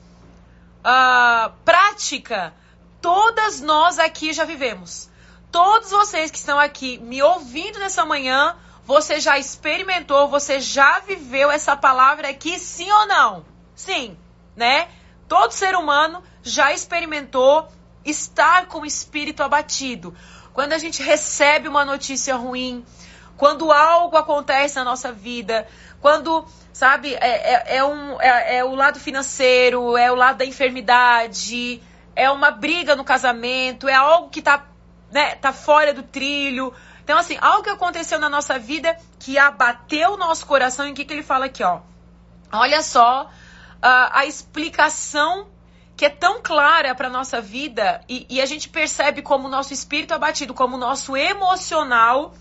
uh, 0.80 1.50
prática 1.64 2.52
todas 3.00 3.62
nós 3.62 3.98
aqui 3.98 4.34
já 4.34 4.44
vivemos. 4.44 5.08
Todos 5.50 5.90
vocês 5.90 6.30
que 6.30 6.36
estão 6.36 6.60
aqui 6.60 6.98
me 6.98 7.22
ouvindo 7.22 7.78
nessa 7.78 8.04
manhã, 8.04 8.54
você 8.84 9.18
já 9.18 9.38
experimentou, 9.38 10.28
você 10.28 10.60
já 10.60 10.98
viveu 10.98 11.50
essa 11.50 11.75
palavra 11.75 12.28
aqui, 12.28 12.58
sim 12.58 12.92
ou 12.92 13.06
não? 13.06 13.46
Sim, 13.75 14.14
né? 14.54 14.90
Todo 15.26 15.52
ser 15.52 15.75
humano 15.75 16.22
já 16.42 16.70
experimentou 16.70 17.66
estar 18.04 18.66
com 18.66 18.80
o 18.80 18.86
espírito 18.86 19.42
abatido. 19.42 20.14
Quando 20.52 20.75
a 20.75 20.78
gente 20.78 21.02
recebe 21.02 21.66
uma 21.66 21.82
notícia 21.82 22.36
ruim, 22.36 22.84
quando 23.37 23.73
algo 23.73 24.16
acontece 24.16 24.76
na 24.76 24.85
nossa 24.85 25.12
vida, 25.12 25.66
quando, 26.00 26.45
sabe, 26.73 27.14
é, 27.14 27.75
é, 27.75 27.76
é 27.76 27.85
um, 27.85 28.21
é, 28.21 28.57
é 28.59 28.64
o 28.64 28.75
lado 28.75 28.99
financeiro, 28.99 29.97
é 29.97 30.11
o 30.11 30.14
lado 30.14 30.38
da 30.38 30.45
enfermidade, 30.45 31.83
é 32.14 32.31
uma 32.31 32.50
briga 32.50 32.97
no 32.97 33.05
casamento, 33.05 33.88
é 33.88 33.95
algo 33.95 34.31
que 34.31 34.40
tá, 34.40 34.66
né, 35.11 35.35
tá 35.37 35.52
fora 35.52 35.93
do 35.93 36.02
trilho. 36.02 36.73
Então, 37.05 37.19
assim, 37.19 37.37
algo 37.40 37.62
que 37.62 37.71
aconteceu 37.71 38.19
na 38.19 38.28
nossa 38.28 38.59
vida 38.59 38.97
que 39.19 39.38
abateu 39.38 40.12
o 40.12 40.16
nosso 40.16 40.47
coração, 40.47 40.87
e 40.87 40.93
o 40.93 40.95
que, 40.95 41.05
que 41.05 41.12
ele 41.12 41.23
fala 41.23 41.47
aqui, 41.47 41.62
ó? 41.62 41.81
Olha 42.52 42.83
só 42.83 43.25
uh, 43.25 44.09
a 44.12 44.25
explicação 44.25 45.49
que 45.97 46.05
é 46.05 46.11
tão 46.11 46.43
clara 46.43 46.95
para 46.95 47.09
nossa 47.09 47.40
vida 47.40 48.02
e, 48.09 48.26
e, 48.28 48.40
a 48.40 48.47
gente 48.47 48.69
percebe 48.69 49.23
como 49.23 49.47
o 49.47 49.50
nosso 49.50 49.73
espírito 49.73 50.12
abatido, 50.12 50.52
como 50.52 50.76
o 50.76 50.78
nosso 50.78 51.16
emocional, 51.16 52.35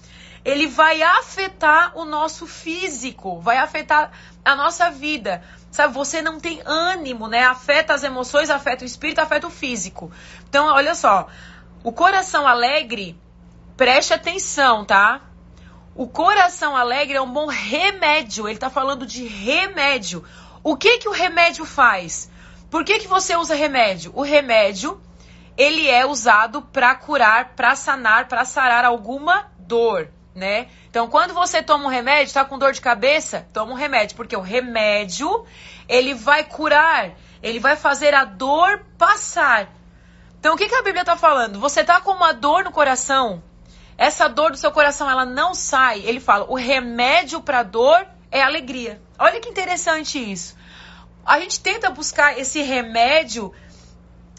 ele 0.46 0.68
vai 0.68 1.02
afetar 1.02 1.98
o 1.98 2.06
nosso 2.06 2.46
físico, 2.46 3.42
vai 3.42 3.58
afetar 3.58 4.12
a 4.46 4.56
nossa 4.56 4.92
vida. 4.92 5.44
Sabe, 5.72 5.94
você 5.94 6.22
não 6.22 6.40
tem 6.40 6.62
ânimo, 6.64 7.28
né? 7.28 7.44
Afeta 7.44 7.96
as 7.96 8.04
emoções, 8.04 8.52
afeta 8.52 8.84
o 8.84 8.86
espírito, 8.86 9.20
afeta 9.20 9.48
o 9.48 9.50
físico. 9.50 10.12
Então, 10.48 10.68
olha 10.68 10.94
só, 10.94 11.28
o 11.84 11.92
coração 11.92 12.48
alegre, 12.48 13.20
preste 13.76 14.14
atenção, 14.14 14.86
tá? 14.86 15.20
O 15.96 16.08
coração 16.08 16.78
alegre 16.78 17.18
é 17.18 17.22
um 17.22 17.34
bom 17.34 17.48
remédio. 17.48 18.48
Ele 18.48 18.56
está 18.56 18.70
falando 18.70 19.06
de 19.06 19.26
remédio. 19.26 20.24
O 20.64 20.78
que 20.78 21.00
que 21.00 21.10
o 21.10 21.12
remédio 21.12 21.66
faz? 21.66 22.30
Por 22.70 22.84
que, 22.84 23.00
que 23.00 23.08
você 23.08 23.36
usa 23.36 23.56
remédio? 23.56 24.12
O 24.16 24.22
remédio, 24.22 25.02
ele 25.58 25.90
é 25.90 26.06
usado 26.06 26.62
para 26.62 26.94
curar, 26.94 27.54
para 27.56 27.76
sanar, 27.76 28.28
para 28.28 28.46
sarar 28.46 28.86
alguma 28.86 29.50
dor, 29.58 30.10
né? 30.36 30.68
Então, 30.90 31.08
quando 31.08 31.34
você 31.34 31.64
toma 31.64 31.86
um 31.86 31.90
remédio, 31.90 32.26
está 32.26 32.44
com 32.44 32.60
dor 32.60 32.74
de 32.74 32.82
cabeça, 32.82 33.48
toma 33.54 33.72
um 33.72 33.76
remédio, 33.76 34.16
porque 34.16 34.36
o 34.36 34.42
remédio, 34.42 35.46
ele 35.88 36.14
vai 36.14 36.44
curar, 36.44 37.12
ele 37.42 37.60
vai 37.60 37.76
fazer 37.76 38.14
a 38.14 38.26
dor 38.26 38.86
passar. 38.98 39.70
Então, 40.40 40.54
o 40.54 40.58
que, 40.58 40.68
que 40.68 40.76
a 40.76 40.84
Bíblia 40.84 41.02
está 41.02 41.16
falando? 41.16 41.60
Você 41.60 41.82
está 41.82 42.02
com 42.02 42.12
uma 42.12 42.34
dor 42.34 42.66
no 42.66 42.72
coração, 42.72 43.42
essa 43.98 44.28
dor 44.28 44.52
do 44.52 44.58
seu 44.58 44.72
coração, 44.72 45.10
ela 45.10 45.26
não 45.26 45.56
sai. 45.56 46.02
Ele 46.02 46.20
fala, 46.20 46.46
o 46.50 46.56
remédio 46.56 47.42
para 47.42 47.64
dor 47.64 48.06
é 48.30 48.44
alegria. 48.44 49.02
Olha 49.18 49.40
que 49.40 49.50
interessante 49.50 50.20
isso 50.20 50.56
a 51.26 51.40
gente 51.40 51.60
tenta 51.60 51.90
buscar 51.90 52.38
esse 52.38 52.62
remédio 52.62 53.52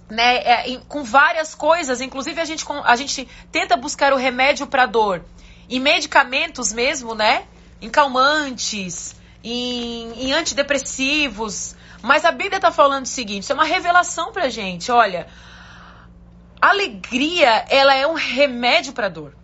né, 0.09 0.37
é, 0.37 0.81
com 0.89 1.03
várias 1.03 1.53
coisas, 1.55 2.01
inclusive 2.01 2.41
a 2.41 2.45
gente, 2.45 2.65
a 2.85 2.95
gente 2.95 3.29
tenta 3.51 3.77
buscar 3.77 4.13
o 4.13 4.17
remédio 4.17 4.69
para 4.69 4.87
dor 4.87 5.25
em 5.69 5.81
medicamentos 5.81 6.73
mesmo, 6.73 7.15
né? 7.15 7.45
Em 7.81 7.89
calmantes, 7.89 9.17
em, 9.43 10.13
em 10.27 10.33
antidepressivos. 10.33 11.75
Mas 12.03 12.25
a 12.25 12.33
Bíblia 12.33 12.57
está 12.57 12.71
falando 12.71 13.05
o 13.05 13.09
seguinte: 13.09 13.43
isso 13.43 13.53
é 13.53 13.55
uma 13.55 13.65
revelação 13.65 14.33
pra 14.33 14.49
gente. 14.49 14.91
Olha, 14.91 15.27
alegria, 16.61 17.65
ela 17.69 17.95
é 17.95 18.07
um 18.07 18.15
remédio 18.15 18.93
para 18.93 19.09
dor. 19.09 19.35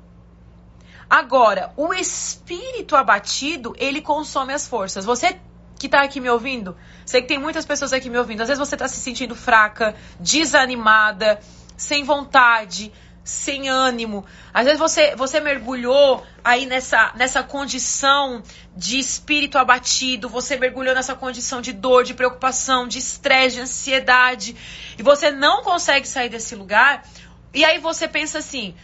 Agora, 1.09 1.73
o 1.77 1.93
espírito 1.93 2.97
abatido, 2.97 3.75
ele 3.77 4.01
consome 4.01 4.55
as 4.55 4.67
forças. 4.67 5.05
Você 5.05 5.39
que 5.79 5.87
está 5.87 6.03
aqui 6.03 6.21
me 6.21 6.31
ouvindo, 6.31 6.77
sei 7.05 7.21
que 7.21 7.29
tem 7.29 7.39
muitas 7.39 7.67
pessoas 7.67 7.93
aqui 7.93 8.09
me 8.09 8.17
ouvindo. 8.17 8.41
Às 8.41 8.49
vezes 8.49 8.59
você 8.59 8.77
está 8.77 8.87
se 8.87 8.97
sentindo 8.97 9.35
fraca, 9.35 9.95
desanimada, 10.19 11.41
sem 11.77 12.05
vontade, 12.05 12.93
sem 13.25 13.69
ânimo. 13.69 14.25
Às 14.53 14.65
vezes 14.65 14.79
você, 14.79 15.15
você 15.15 15.41
mergulhou 15.41 16.27
aí 16.43 16.67
nessa, 16.67 17.13
nessa 17.15 17.43
condição 17.43 18.43
de 18.77 18.99
espírito 18.99 19.59
abatido, 19.59 20.29
você 20.29 20.57
mergulhou 20.57 20.95
nessa 20.95 21.15
condição 21.15 21.61
de 21.61 21.73
dor, 21.73 22.05
de 22.05 22.15
preocupação, 22.15 22.89
de 22.89 22.99
estresse, 22.99 23.57
de 23.57 23.63
ansiedade, 23.63 24.57
e 24.99 25.03
você 25.03 25.31
não 25.31 25.63
consegue 25.63 26.07
sair 26.07 26.29
desse 26.29 26.55
lugar. 26.55 27.05
E 27.55 27.65
aí 27.65 27.79
você 27.79 28.09
pensa 28.09 28.39
assim: 28.39 28.75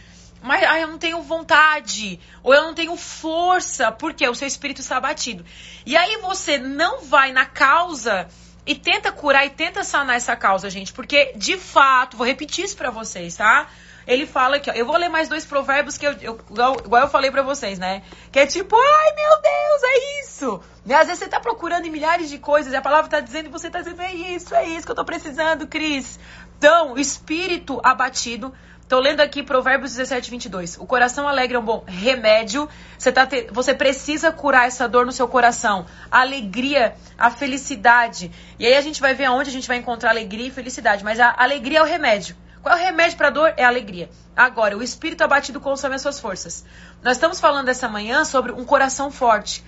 mas 0.41 0.63
eu 0.81 0.87
não 0.87 0.97
tenho 0.97 1.21
vontade, 1.21 2.19
ou 2.41 2.53
eu 2.53 2.63
não 2.63 2.73
tenho 2.73 2.95
força, 2.95 3.91
porque 3.91 4.27
o 4.27 4.35
seu 4.35 4.47
espírito 4.47 4.79
está 4.79 4.97
abatido. 4.97 5.45
E 5.85 5.97
aí 5.97 6.17
você 6.21 6.57
não 6.57 7.01
vai 7.01 7.33
na 7.33 7.45
causa 7.45 8.27
e 8.65 8.75
tenta 8.75 9.11
curar 9.11 9.45
e 9.45 9.49
tenta 9.49 9.83
sanar 9.83 10.15
essa 10.15 10.35
causa, 10.35 10.69
gente, 10.69 10.93
porque 10.93 11.33
de 11.35 11.57
fato, 11.57 12.15
vou 12.15 12.25
repetir 12.25 12.65
isso 12.65 12.77
para 12.77 12.91
vocês, 12.91 13.35
tá? 13.35 13.67
Ele 14.09 14.25
fala 14.25 14.55
aqui, 14.55 14.71
ó, 14.71 14.73
eu 14.73 14.87
vou 14.87 14.97
ler 14.97 15.07
mais 15.07 15.29
dois 15.29 15.45
provérbios 15.45 15.95
que 15.95 16.07
eu, 16.07 16.13
eu 16.13 16.39
igual, 16.49 16.77
igual, 16.83 17.03
eu 17.03 17.07
falei 17.07 17.29
para 17.29 17.43
vocês, 17.43 17.77
né? 17.77 18.01
Que 18.31 18.39
é 18.39 18.47
tipo, 18.47 18.75
ai 18.75 19.13
meu 19.13 19.41
Deus, 19.41 19.83
é 19.83 20.21
isso. 20.21 20.61
E 20.83 20.93
às 20.93 21.05
vezes 21.05 21.19
você 21.19 21.27
tá 21.27 21.39
procurando 21.39 21.85
em 21.85 21.91
milhares 21.91 22.27
de 22.27 22.39
coisas 22.39 22.73
e 22.73 22.75
a 22.75 22.81
palavra 22.81 23.07
tá 23.07 23.19
dizendo 23.19 23.45
e 23.45 23.51
você 23.51 23.69
tá 23.69 23.81
dizendo, 23.81 24.01
é 24.01 24.11
isso, 24.11 24.55
é 24.55 24.67
isso 24.67 24.83
que 24.83 24.91
eu 24.91 24.95
tô 24.95 25.05
precisando, 25.05 25.67
Cris. 25.67 26.19
Então, 26.57 26.97
espírito 26.97 27.79
abatido 27.83 28.51
Estou 28.89 28.99
lendo 28.99 29.21
aqui 29.21 29.43
Provérbios 29.43 29.91
17, 29.91 30.31
22. 30.31 30.77
O 30.79 30.85
coração 30.87 31.27
alegre 31.27 31.55
é 31.55 31.59
um 31.59 31.63
bom 31.63 31.83
remédio. 31.85 32.67
Você, 32.97 33.11
tá 33.11 33.23
te... 33.23 33.47
você 33.51 33.71
precisa 33.71 34.31
curar 34.31 34.65
essa 34.65 34.89
dor 34.89 35.05
no 35.05 35.11
seu 35.11 35.27
coração. 35.27 35.85
A 36.09 36.21
alegria, 36.21 36.95
a 37.15 37.29
felicidade. 37.29 38.31
E 38.57 38.65
aí 38.65 38.73
a 38.73 38.81
gente 38.81 38.99
vai 38.99 39.13
ver 39.13 39.25
aonde 39.25 39.51
a 39.51 39.53
gente 39.53 39.67
vai 39.67 39.77
encontrar 39.77 40.09
alegria 40.09 40.47
e 40.47 40.49
felicidade. 40.49 41.03
Mas 41.03 41.19
a 41.19 41.35
alegria 41.37 41.77
é 41.77 41.81
o 41.83 41.85
remédio. 41.85 42.35
Qual 42.61 42.75
é 42.75 42.81
o 42.81 42.85
remédio 42.85 43.17
para 43.17 43.27
a 43.27 43.31
dor? 43.31 43.53
É 43.55 43.63
a 43.63 43.67
alegria. 43.67 44.09
Agora, 44.35 44.77
o 44.77 44.83
espírito 44.83 45.23
abatido 45.23 45.59
consome 45.59 45.95
as 45.95 46.01
suas 46.01 46.19
forças. 46.19 46.65
Nós 47.01 47.17
estamos 47.17 47.39
falando 47.39 47.69
essa 47.69 47.87
manhã 47.87 48.25
sobre 48.25 48.51
um 48.51 48.65
coração 48.65 49.09
forte. 49.11 49.63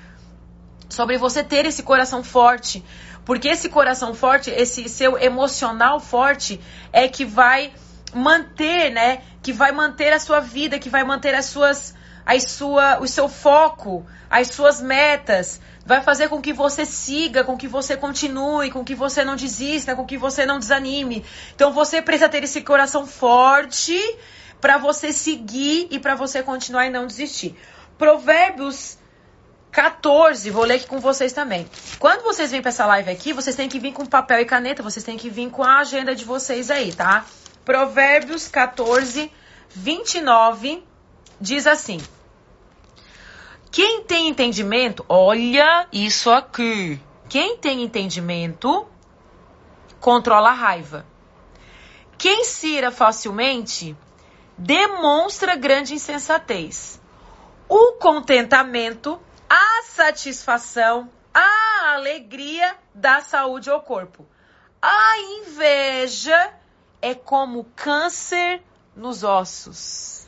Sobre 0.89 1.17
você 1.17 1.43
ter 1.43 1.65
esse 1.65 1.83
coração 1.83 2.23
forte. 2.23 2.83
Porque 3.23 3.47
esse 3.47 3.69
coração 3.69 4.13
forte, 4.13 4.49
esse 4.49 4.89
seu 4.89 5.17
emocional 5.17 5.99
forte, 5.99 6.59
é 6.91 7.07
que 7.07 7.23
vai 7.23 7.71
manter, 8.13 8.91
né? 8.91 9.21
Que 9.41 9.53
vai 9.53 9.71
manter 9.71 10.11
a 10.11 10.19
sua 10.19 10.39
vida, 10.39 10.79
que 10.79 10.89
vai 10.89 11.03
manter 11.03 11.33
as 11.33 11.45
suas, 11.45 11.95
as 12.25 12.43
sua, 12.43 12.99
o 12.99 13.07
seu 13.07 13.29
foco, 13.29 14.05
as 14.29 14.49
suas 14.49 14.81
metas, 14.81 15.61
vai 15.85 16.01
fazer 16.01 16.29
com 16.29 16.41
que 16.41 16.53
você 16.53 16.85
siga, 16.85 17.43
com 17.43 17.57
que 17.57 17.67
você 17.67 17.97
continue, 17.97 18.71
com 18.71 18.83
que 18.83 18.95
você 18.95 19.23
não 19.23 19.35
desista, 19.35 19.95
com 19.95 20.05
que 20.05 20.17
você 20.17 20.45
não 20.45 20.59
desanime. 20.59 21.25
Então 21.55 21.71
você 21.71 22.01
precisa 22.01 22.29
ter 22.29 22.43
esse 22.43 22.61
coração 22.61 23.05
forte 23.05 23.99
para 24.59 24.77
você 24.77 25.11
seguir 25.11 25.87
e 25.89 25.99
para 25.99 26.15
você 26.15 26.43
continuar 26.43 26.85
e 26.85 26.89
não 26.89 27.07
desistir. 27.07 27.55
Provérbios 27.97 28.97
14, 29.71 30.49
vou 30.49 30.65
ler 30.65 30.75
aqui 30.75 30.87
com 30.87 30.99
vocês 30.99 31.31
também. 31.31 31.67
Quando 31.97 32.23
vocês 32.23 32.51
vêm 32.51 32.61
para 32.61 32.69
essa 32.69 32.85
live 32.85 33.09
aqui, 33.09 33.33
vocês 33.33 33.55
têm 33.55 33.69
que 33.69 33.79
vir 33.79 33.93
com 33.93 34.05
papel 34.05 34.41
e 34.41 34.45
caneta, 34.45 34.83
vocês 34.83 35.03
têm 35.03 35.17
que 35.17 35.29
vir 35.29 35.49
com 35.49 35.63
a 35.63 35.79
agenda 35.79 36.13
de 36.13 36.25
vocês 36.25 36.69
aí, 36.69 36.93
tá? 36.93 37.25
Provérbios 37.63 38.47
14, 38.47 39.31
29 39.69 40.83
diz 41.39 41.65
assim: 41.65 41.99
Quem 43.71 44.03
tem 44.03 44.27
entendimento, 44.27 45.05
olha 45.07 45.87
isso 45.93 46.29
aqui. 46.29 46.99
Quem 47.29 47.55
tem 47.55 47.81
entendimento 47.81 48.85
controla 50.01 50.49
a 50.49 50.53
raiva. 50.53 51.05
Quem 52.17 52.43
se 52.43 52.67
ira 52.67 52.91
facilmente 52.91 53.95
demonstra 54.57 55.55
grande 55.55 55.93
insensatez. 55.93 57.01
O 57.69 57.93
contentamento, 57.93 59.17
a 59.49 59.83
satisfação, 59.83 61.09
a 61.33 61.93
alegria 61.93 62.75
dá 62.93 63.21
saúde 63.21 63.69
ao 63.69 63.81
corpo. 63.81 64.27
A 64.81 65.17
inveja 65.17 66.53
é 67.01 67.15
como 67.15 67.63
câncer 67.73 68.61
nos 68.93 69.23
ossos. 69.23 70.20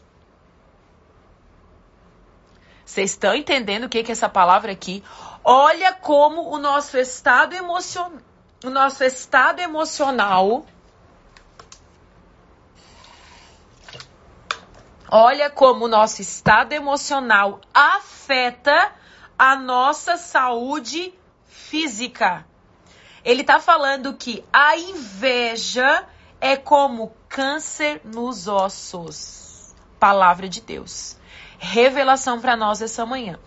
Vocês 2.93 3.09
estão 3.09 3.33
entendendo 3.33 3.85
o 3.85 3.89
que, 3.89 4.03
que 4.03 4.11
é 4.11 4.13
essa 4.13 4.29
palavra 4.29 4.71
aqui? 4.71 5.03
Olha 5.43 5.93
como 5.93 6.53
o 6.53 6.59
nosso 6.59 6.95
estado 6.95 7.55
emocional, 7.55 8.19
o 8.63 8.69
nosso 8.69 9.03
estado 9.03 9.59
emocional 9.59 10.63
Olha 15.09 15.49
como 15.49 15.85
o 15.85 15.87
nosso 15.87 16.21
estado 16.21 16.73
emocional 16.73 17.61
afeta 17.71 18.91
a 19.37 19.55
nossa 19.55 20.17
saúde 20.17 21.13
física. 21.47 22.45
Ele 23.23 23.41
está 23.41 23.59
falando 23.59 24.15
que 24.15 24.43
a 24.51 24.75
inveja 24.75 26.07
é 26.41 26.55
como 26.55 27.15
câncer 27.29 28.01
nos 28.03 28.47
ossos. 28.47 29.75
Palavra 29.99 30.49
de 30.49 30.61
Deus. 30.61 31.15
Revelação 31.65 32.41
para 32.41 32.57
nós 32.57 32.81
essa 32.81 33.05
manhã. 33.05 33.39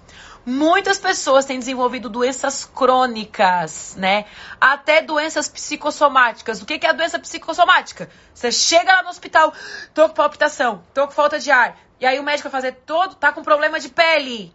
Muitas 0.45 0.99
pessoas 0.99 1.45
têm 1.45 1.59
desenvolvido 1.59 2.09
doenças 2.09 2.65
crônicas, 2.65 3.95
né? 3.97 4.25
Até 4.61 5.03
doenças 5.03 5.49
psicossomáticas. 5.49 6.63
O 6.63 6.65
que 6.65 6.87
é 6.87 6.89
a 6.89 6.93
doença 6.93 7.19
psicossomática? 7.19 8.09
Você 8.33 8.51
chega 8.51 8.91
lá 8.91 9.03
no 9.03 9.11
hospital, 9.11 9.53
tô 9.93 10.09
com 10.09 10.15
palpitação, 10.15 10.83
tô 10.95 11.07
com 11.07 11.13
falta 11.13 11.39
de 11.39 11.51
ar. 11.51 11.77
E 12.01 12.07
aí 12.07 12.19
o 12.19 12.23
médico 12.23 12.49
vai 12.49 12.63
fazer 12.63 12.73
todo, 12.87 13.17
tá 13.17 13.33
com 13.33 13.43
problema 13.43 13.79
de 13.79 13.91
pele. 13.91 14.55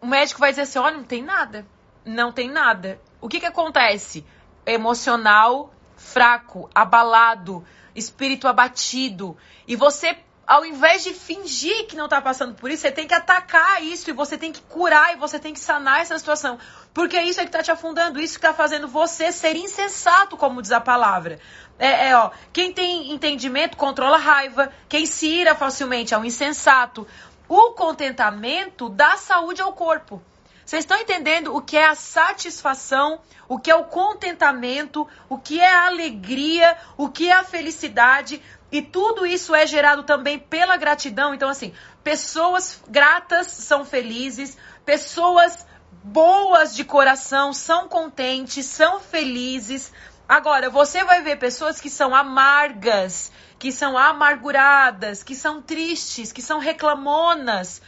O 0.00 0.06
médico 0.06 0.40
vai 0.40 0.50
dizer 0.50 0.62
assim: 0.62 0.78
olha, 0.78 0.96
não 0.96 1.04
tem 1.04 1.22
nada. 1.22 1.66
Não 2.04 2.32
tem 2.32 2.48
nada. 2.48 2.98
O 3.20 3.28
que 3.28 3.40
que 3.40 3.46
acontece? 3.46 4.24
Emocional 4.64 5.72
fraco, 5.98 6.70
abalado, 6.74 7.64
espírito 7.94 8.48
abatido. 8.48 9.36
E 9.66 9.76
você 9.76 10.16
ao 10.48 10.64
invés 10.64 11.04
de 11.04 11.12
fingir 11.12 11.86
que 11.86 11.94
não 11.94 12.06
está 12.06 12.22
passando 12.22 12.54
por 12.54 12.70
isso, 12.70 12.80
você 12.80 12.90
tem 12.90 13.06
que 13.06 13.12
atacar 13.12 13.82
isso 13.82 14.08
e 14.08 14.14
você 14.14 14.38
tem 14.38 14.50
que 14.50 14.62
curar 14.62 15.12
e 15.12 15.16
você 15.16 15.38
tem 15.38 15.52
que 15.52 15.60
sanar 15.60 16.00
essa 16.00 16.18
situação. 16.18 16.58
Porque 16.94 17.20
isso 17.20 17.38
é 17.38 17.42
que 17.42 17.50
está 17.50 17.62
te 17.62 17.70
afundando, 17.70 18.18
isso 18.18 18.40
que 18.40 18.46
está 18.46 18.54
fazendo 18.54 18.88
você 18.88 19.30
ser 19.30 19.54
insensato, 19.56 20.38
como 20.38 20.62
diz 20.62 20.72
a 20.72 20.80
palavra. 20.80 21.38
É, 21.78 22.08
é, 22.08 22.16
ó, 22.16 22.30
quem 22.50 22.72
tem 22.72 23.12
entendimento 23.12 23.76
controla 23.76 24.16
a 24.16 24.20
raiva, 24.20 24.72
quem 24.88 25.04
se 25.04 25.26
ira 25.26 25.54
facilmente 25.54 26.14
é 26.14 26.18
um 26.18 26.24
insensato. 26.24 27.06
O 27.46 27.72
contentamento 27.72 28.88
dá 28.88 29.18
saúde 29.18 29.60
ao 29.60 29.74
corpo. 29.74 30.22
Vocês 30.68 30.84
estão 30.84 30.98
entendendo 30.98 31.56
o 31.56 31.62
que 31.62 31.78
é 31.78 31.86
a 31.86 31.94
satisfação, 31.94 33.20
o 33.48 33.58
que 33.58 33.70
é 33.70 33.74
o 33.74 33.84
contentamento, 33.84 35.08
o 35.26 35.38
que 35.38 35.58
é 35.58 35.66
a 35.66 35.86
alegria, 35.86 36.76
o 36.94 37.08
que 37.08 37.30
é 37.30 37.32
a 37.32 37.42
felicidade? 37.42 38.42
E 38.70 38.82
tudo 38.82 39.24
isso 39.24 39.54
é 39.54 39.66
gerado 39.66 40.02
também 40.02 40.38
pela 40.38 40.76
gratidão. 40.76 41.34
Então, 41.34 41.48
assim, 41.48 41.72
pessoas 42.04 42.82
gratas 42.88 43.46
são 43.46 43.84
felizes, 43.84 44.56
pessoas 44.84 45.66
boas 46.04 46.74
de 46.74 46.84
coração 46.84 47.52
são 47.52 47.88
contentes, 47.88 48.66
são 48.66 49.00
felizes. 49.00 49.92
Agora, 50.28 50.68
você 50.68 51.02
vai 51.04 51.22
ver 51.22 51.36
pessoas 51.36 51.80
que 51.80 51.88
são 51.88 52.14
amargas, 52.14 53.32
que 53.58 53.72
são 53.72 53.96
amarguradas, 53.96 55.22
que 55.22 55.34
são 55.34 55.62
tristes, 55.62 56.32
que 56.32 56.42
são 56.42 56.58
reclamonas, 56.58 57.80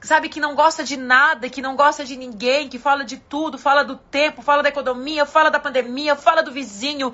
sabe, 0.00 0.28
que 0.28 0.40
não 0.40 0.54
gosta 0.54 0.84
de 0.84 0.96
nada, 0.96 1.48
que 1.48 1.60
não 1.60 1.74
gosta 1.76 2.04
de 2.04 2.16
ninguém, 2.16 2.68
que 2.68 2.78
fala 2.78 3.04
de 3.04 3.16
tudo, 3.16 3.58
fala 3.58 3.84
do 3.84 3.96
tempo, 3.96 4.42
fala 4.42 4.62
da 4.62 4.68
economia, 4.68 5.26
fala 5.26 5.50
da 5.50 5.58
pandemia, 5.58 6.14
fala 6.14 6.42
do 6.42 6.52
vizinho. 6.52 7.12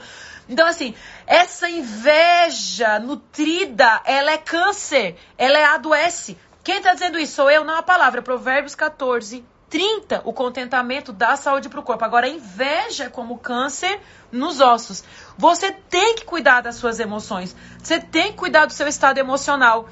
Então, 0.49 0.67
assim, 0.67 0.95
essa 1.27 1.69
inveja 1.69 2.99
nutrida, 2.99 4.01
ela 4.05 4.33
é 4.33 4.39
câncer, 4.39 5.17
ela 5.39 5.59
é 5.59 5.65
adoece. 5.65 6.37
Quem 6.63 6.79
está 6.79 6.93
dizendo 6.93 7.19
isso? 7.19 7.35
Sou 7.35 7.51
eu, 7.51 7.65
não 7.65 7.77
a 7.77 7.83
palavra. 7.83 8.23
Provérbios 8.23 8.75
14, 8.75 9.45
30. 9.69 10.23
O 10.25 10.33
contentamento 10.33 11.13
dá 11.13 11.37
saúde 11.37 11.69
para 11.69 11.81
o 11.81 11.83
corpo. 11.83 12.05
Agora, 12.05 12.27
a 12.27 12.31
inveja 12.31 13.05
é 13.05 13.09
como 13.09 13.39
câncer 13.39 14.01
nos 14.31 14.61
ossos. 14.61 15.05
Você 15.37 15.73
tem 15.73 16.15
que 16.15 16.25
cuidar 16.25 16.61
das 16.61 16.77
suas 16.77 17.01
emoções. 17.01 17.55
Você 17.79 17.99
tem 18.01 18.33
que 18.33 18.39
cuidar 18.39 18.67
do 18.67 18.73
seu 18.73 18.87
estado 18.87 19.19
emocional. 19.19 19.89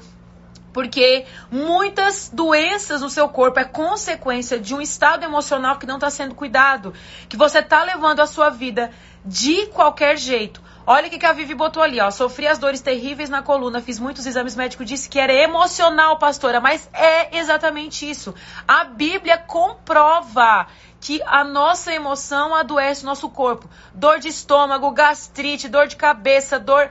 Porque 0.73 1.27
muitas 1.51 2.29
doenças 2.33 3.01
no 3.01 3.09
seu 3.09 3.29
corpo 3.29 3.59
é 3.59 3.63
consequência 3.63 4.59
de 4.59 4.73
um 4.73 4.81
estado 4.81 5.23
emocional 5.23 5.77
que 5.77 5.85
não 5.85 5.95
está 5.95 6.09
sendo 6.09 6.33
cuidado. 6.33 6.93
Que 7.29 7.37
você 7.37 7.59
está 7.59 7.83
levando 7.83 8.21
a 8.21 8.25
sua 8.25 8.49
vida 8.49 8.89
de 9.25 9.67
qualquer 9.67 10.17
jeito. 10.17 10.61
Olha 10.85 11.07
o 11.07 11.09
que, 11.09 11.25
a 11.25 11.31
Vivi 11.31 11.55
botou 11.55 11.81
ali, 11.81 11.99
ó. 12.01 12.11
Sofri 12.11 12.45
as 12.45 12.59
dores 12.59 12.81
terríveis 12.81 13.29
na 13.29 13.41
coluna, 13.41 13.81
fiz 13.81 13.99
muitos 13.99 14.25
exames 14.25 14.53
médicos, 14.53 14.85
disse 14.85 15.07
que 15.07 15.17
era 15.17 15.31
emocional, 15.31 16.17
pastora, 16.17 16.59
mas 16.59 16.89
é 16.93 17.37
exatamente 17.37 18.09
isso. 18.09 18.35
A 18.67 18.83
Bíblia 18.83 19.37
comprova 19.37 20.67
que 20.99 21.21
a 21.25 21.43
nossa 21.43 21.93
emoção 21.93 22.53
adoece 22.53 23.03
o 23.03 23.05
nosso 23.05 23.29
corpo. 23.29 23.69
Dor 23.93 24.19
de 24.19 24.27
estômago, 24.27 24.91
gastrite, 24.91 25.69
dor 25.69 25.87
de 25.87 25.95
cabeça, 25.95 26.59
dor. 26.59 26.89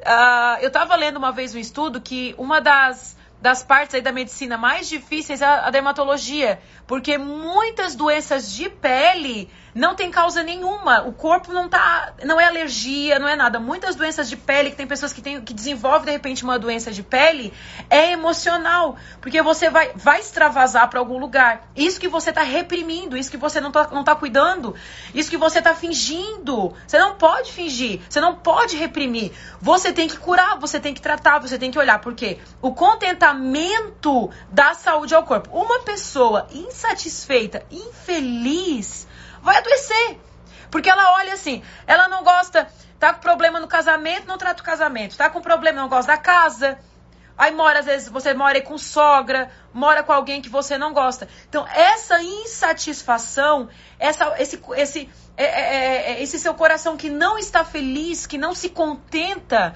Uh, 0.00 0.60
eu 0.60 0.68
estava 0.68 0.94
lendo 0.94 1.16
uma 1.16 1.32
vez 1.32 1.54
um 1.54 1.58
estudo 1.58 2.00
que 2.00 2.34
uma 2.36 2.60
das 2.60 3.16
das 3.42 3.60
partes 3.60 3.96
aí 3.96 4.00
da 4.00 4.12
medicina 4.12 4.56
mais 4.56 4.88
difíceis 4.88 5.42
é 5.42 5.44
a 5.44 5.68
dermatologia, 5.68 6.60
porque 6.86 7.18
muitas 7.18 7.96
doenças 7.96 8.52
de 8.52 8.70
pele 8.70 9.50
não 9.74 9.94
tem 9.94 10.10
causa 10.10 10.42
nenhuma. 10.42 11.02
O 11.02 11.12
corpo 11.12 11.52
não 11.52 11.68
tá, 11.68 12.12
não 12.24 12.40
é 12.40 12.44
alergia, 12.44 13.18
não 13.18 13.28
é 13.28 13.36
nada. 13.36 13.58
Muitas 13.58 13.94
doenças 13.94 14.28
de 14.28 14.36
pele 14.36 14.70
que 14.70 14.76
tem 14.76 14.86
pessoas 14.86 15.12
que 15.12 15.22
tem, 15.22 15.40
que 15.40 15.54
desenvolvem 15.54 16.06
de 16.06 16.10
repente 16.12 16.44
uma 16.44 16.58
doença 16.58 16.90
de 16.90 17.02
pele 17.02 17.52
é 17.88 18.12
emocional, 18.12 18.96
porque 19.20 19.40
você 19.42 19.70
vai 19.70 19.92
vai 19.94 20.20
extravasar 20.20 20.88
para 20.88 20.98
algum 20.98 21.18
lugar. 21.18 21.68
Isso 21.74 21.98
que 21.98 22.08
você 22.08 22.32
tá 22.32 22.42
reprimindo, 22.42 23.16
isso 23.16 23.30
que 23.30 23.36
você 23.36 23.60
não 23.60 23.70
tá, 23.72 23.88
não 23.92 24.04
tá 24.04 24.14
cuidando, 24.14 24.74
isso 25.14 25.30
que 25.30 25.36
você 25.36 25.62
tá 25.62 25.74
fingindo. 25.74 26.74
Você 26.86 26.98
não 26.98 27.14
pode 27.16 27.52
fingir, 27.52 28.00
você 28.08 28.20
não 28.20 28.34
pode 28.34 28.76
reprimir. 28.76 29.32
Você 29.60 29.92
tem 29.92 30.08
que 30.08 30.18
curar, 30.18 30.58
você 30.58 30.78
tem 30.78 30.92
que 30.92 31.00
tratar, 31.00 31.38
você 31.38 31.58
tem 31.58 31.70
que 31.70 31.78
olhar, 31.78 32.00
porque 32.00 32.38
o 32.60 32.74
contentamento 32.74 34.30
dá 34.50 34.74
saúde 34.74 35.14
ao 35.14 35.22
corpo. 35.24 35.50
Uma 35.56 35.80
pessoa 35.80 36.46
insatisfeita, 36.52 37.64
infeliz, 37.70 39.06
vai 39.42 39.58
adoecer. 39.58 40.18
Porque 40.70 40.88
ela 40.88 41.12
olha 41.16 41.34
assim, 41.34 41.62
ela 41.86 42.08
não 42.08 42.24
gosta, 42.24 42.66
tá 42.98 43.12
com 43.12 43.20
problema 43.20 43.60
no 43.60 43.68
casamento, 43.68 44.26
não 44.26 44.38
trata 44.38 44.62
o 44.62 44.64
casamento. 44.64 45.16
Tá 45.16 45.28
com 45.28 45.42
problema, 45.42 45.82
não 45.82 45.88
gosta 45.88 46.12
da 46.12 46.18
casa. 46.18 46.78
Aí 47.36 47.52
mora, 47.52 47.80
às 47.80 47.86
vezes, 47.86 48.08
você 48.08 48.32
mora 48.34 48.56
aí 48.58 48.62
com 48.62 48.78
sogra, 48.78 49.50
mora 49.72 50.02
com 50.02 50.12
alguém 50.12 50.40
que 50.40 50.48
você 50.48 50.78
não 50.78 50.92
gosta. 50.92 51.28
Então, 51.48 51.66
essa 51.68 52.22
insatisfação, 52.22 53.68
essa, 53.98 54.34
esse, 54.38 54.62
esse, 54.76 55.10
é, 55.36 55.44
é, 55.44 55.48
é, 55.48 56.12
é 56.12 56.22
esse 56.22 56.38
seu 56.38 56.54
coração 56.54 56.96
que 56.96 57.10
não 57.10 57.38
está 57.38 57.64
feliz, 57.64 58.26
que 58.26 58.38
não 58.38 58.54
se 58.54 58.68
contenta, 58.68 59.74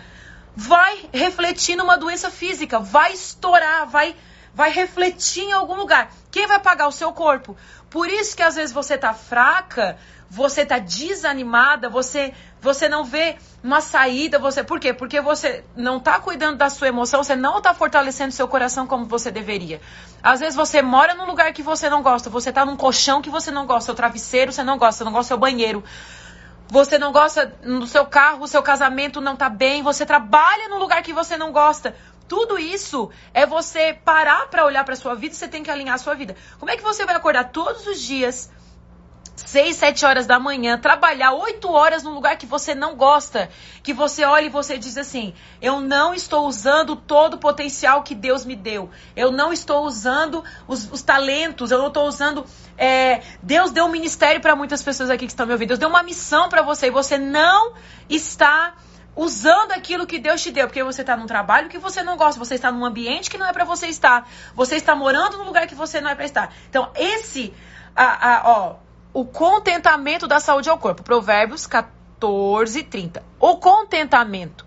vai 0.54 1.08
refletir 1.12 1.76
numa 1.76 1.96
doença 1.96 2.30
física, 2.30 2.78
vai 2.78 3.12
estourar, 3.12 3.86
vai, 3.86 4.14
vai 4.54 4.70
refletir 4.70 5.44
em 5.44 5.52
algum 5.52 5.74
lugar. 5.74 6.10
Quem 6.30 6.46
vai 6.46 6.58
pagar 6.58 6.88
o 6.88 6.92
seu 6.92 7.12
corpo? 7.12 7.56
Por 7.96 8.10
isso 8.10 8.36
que 8.36 8.42
às 8.42 8.56
vezes 8.56 8.74
você 8.74 8.98
tá 8.98 9.14
fraca, 9.14 9.96
você 10.28 10.66
tá 10.66 10.78
desanimada, 10.78 11.88
você 11.88 12.34
você 12.60 12.90
não 12.90 13.02
vê 13.04 13.38
uma 13.64 13.80
saída, 13.80 14.38
você 14.38 14.62
por 14.62 14.78
quê? 14.78 14.92
Porque 14.92 15.18
você 15.18 15.64
não 15.74 15.98
tá 15.98 16.20
cuidando 16.20 16.58
da 16.58 16.68
sua 16.68 16.88
emoção, 16.88 17.24
você 17.24 17.34
não 17.34 17.58
tá 17.62 17.72
fortalecendo 17.72 18.32
seu 18.32 18.46
coração 18.46 18.86
como 18.86 19.06
você 19.06 19.30
deveria. 19.30 19.80
Às 20.22 20.40
vezes 20.40 20.54
você 20.54 20.82
mora 20.82 21.14
num 21.14 21.24
lugar 21.24 21.50
que 21.54 21.62
você 21.62 21.88
não 21.88 22.02
gosta, 22.02 22.28
você 22.28 22.52
tá 22.52 22.66
num 22.66 22.76
colchão 22.76 23.22
que 23.22 23.30
você 23.30 23.50
não 23.50 23.64
gosta, 23.64 23.86
seu 23.86 23.94
travesseiro 23.94 24.52
você 24.52 24.62
não 24.62 24.76
gosta, 24.76 24.98
você 24.98 25.04
não 25.04 25.12
gosta 25.12 25.28
do 25.28 25.28
seu 25.28 25.38
banheiro. 25.38 25.82
Você 26.68 26.98
não 26.98 27.12
gosta 27.12 27.46
do 27.46 27.86
seu 27.86 28.04
carro, 28.04 28.42
o 28.42 28.48
seu 28.48 28.62
casamento 28.62 29.22
não 29.22 29.36
tá 29.36 29.48
bem, 29.48 29.82
você 29.82 30.04
trabalha 30.04 30.68
num 30.68 30.78
lugar 30.78 31.02
que 31.02 31.14
você 31.14 31.36
não 31.38 31.50
gosta. 31.50 31.94
Tudo 32.28 32.58
isso 32.58 33.10
é 33.32 33.46
você 33.46 33.94
parar 33.94 34.48
para 34.48 34.64
olhar 34.64 34.84
para 34.84 34.96
sua 34.96 35.14
vida 35.14 35.34
e 35.34 35.36
você 35.36 35.48
tem 35.48 35.62
que 35.62 35.70
alinhar 35.70 35.94
a 35.94 35.98
sua 35.98 36.14
vida. 36.14 36.36
Como 36.58 36.70
é 36.70 36.76
que 36.76 36.82
você 36.82 37.04
vai 37.06 37.14
acordar 37.14 37.52
todos 37.52 37.86
os 37.86 38.00
dias, 38.00 38.50
6, 39.36 39.76
7 39.76 40.06
horas 40.06 40.26
da 40.26 40.40
manhã, 40.40 40.78
trabalhar 40.78 41.32
8 41.32 41.70
horas 41.70 42.02
num 42.02 42.14
lugar 42.14 42.36
que 42.36 42.46
você 42.46 42.74
não 42.74 42.96
gosta, 42.96 43.50
que 43.82 43.92
você 43.92 44.24
olha 44.24 44.46
e 44.46 44.48
você 44.48 44.78
diz 44.78 44.96
assim: 44.96 45.34
eu 45.60 45.80
não 45.80 46.14
estou 46.14 46.46
usando 46.46 46.96
todo 46.96 47.34
o 47.34 47.38
potencial 47.38 48.02
que 48.02 48.14
Deus 48.14 48.44
me 48.44 48.56
deu, 48.56 48.90
eu 49.14 49.30
não 49.30 49.52
estou 49.52 49.84
usando 49.84 50.42
os, 50.66 50.90
os 50.90 51.02
talentos, 51.02 51.70
eu 51.70 51.78
não 51.78 51.88
estou 51.88 52.06
usando. 52.06 52.44
É, 52.78 53.22
Deus 53.42 53.70
deu 53.70 53.84
um 53.84 53.90
ministério 53.90 54.40
para 54.40 54.56
muitas 54.56 54.82
pessoas 54.82 55.10
aqui 55.10 55.26
que 55.26 55.32
estão 55.32 55.46
me 55.46 55.52
ouvindo, 55.52 55.68
Deus 55.68 55.78
deu 55.78 55.88
uma 55.88 56.02
missão 56.02 56.48
para 56.48 56.62
você 56.62 56.88
e 56.88 56.90
você 56.90 57.18
não 57.18 57.74
está 58.08 58.74
usando 59.16 59.72
aquilo 59.72 60.06
que 60.06 60.18
Deus 60.18 60.42
te 60.42 60.50
deu, 60.50 60.66
porque 60.66 60.84
você 60.84 61.00
está 61.00 61.16
num 61.16 61.26
trabalho 61.26 61.70
que 61.70 61.78
você 61.78 62.02
não 62.02 62.18
gosta, 62.18 62.38
você 62.38 62.54
está 62.54 62.70
num 62.70 62.84
ambiente 62.84 63.30
que 63.30 63.38
não 63.38 63.46
é 63.46 63.52
para 63.52 63.64
você 63.64 63.86
estar, 63.86 64.28
você 64.54 64.76
está 64.76 64.94
morando 64.94 65.38
num 65.38 65.44
lugar 65.44 65.66
que 65.66 65.74
você 65.74 66.02
não 66.02 66.10
é 66.10 66.14
para 66.14 66.26
estar. 66.26 66.52
Então, 66.68 66.92
esse, 66.94 67.54
a, 67.96 68.34
a, 68.34 68.42
ó, 68.44 68.76
o 69.14 69.24
contentamento 69.24 70.28
da 70.28 70.38
saúde 70.38 70.68
ao 70.68 70.76
corpo, 70.78 71.02
Provérbios 71.02 71.66
14, 71.66 72.82
30. 72.82 73.24
O 73.40 73.56
contentamento, 73.56 74.66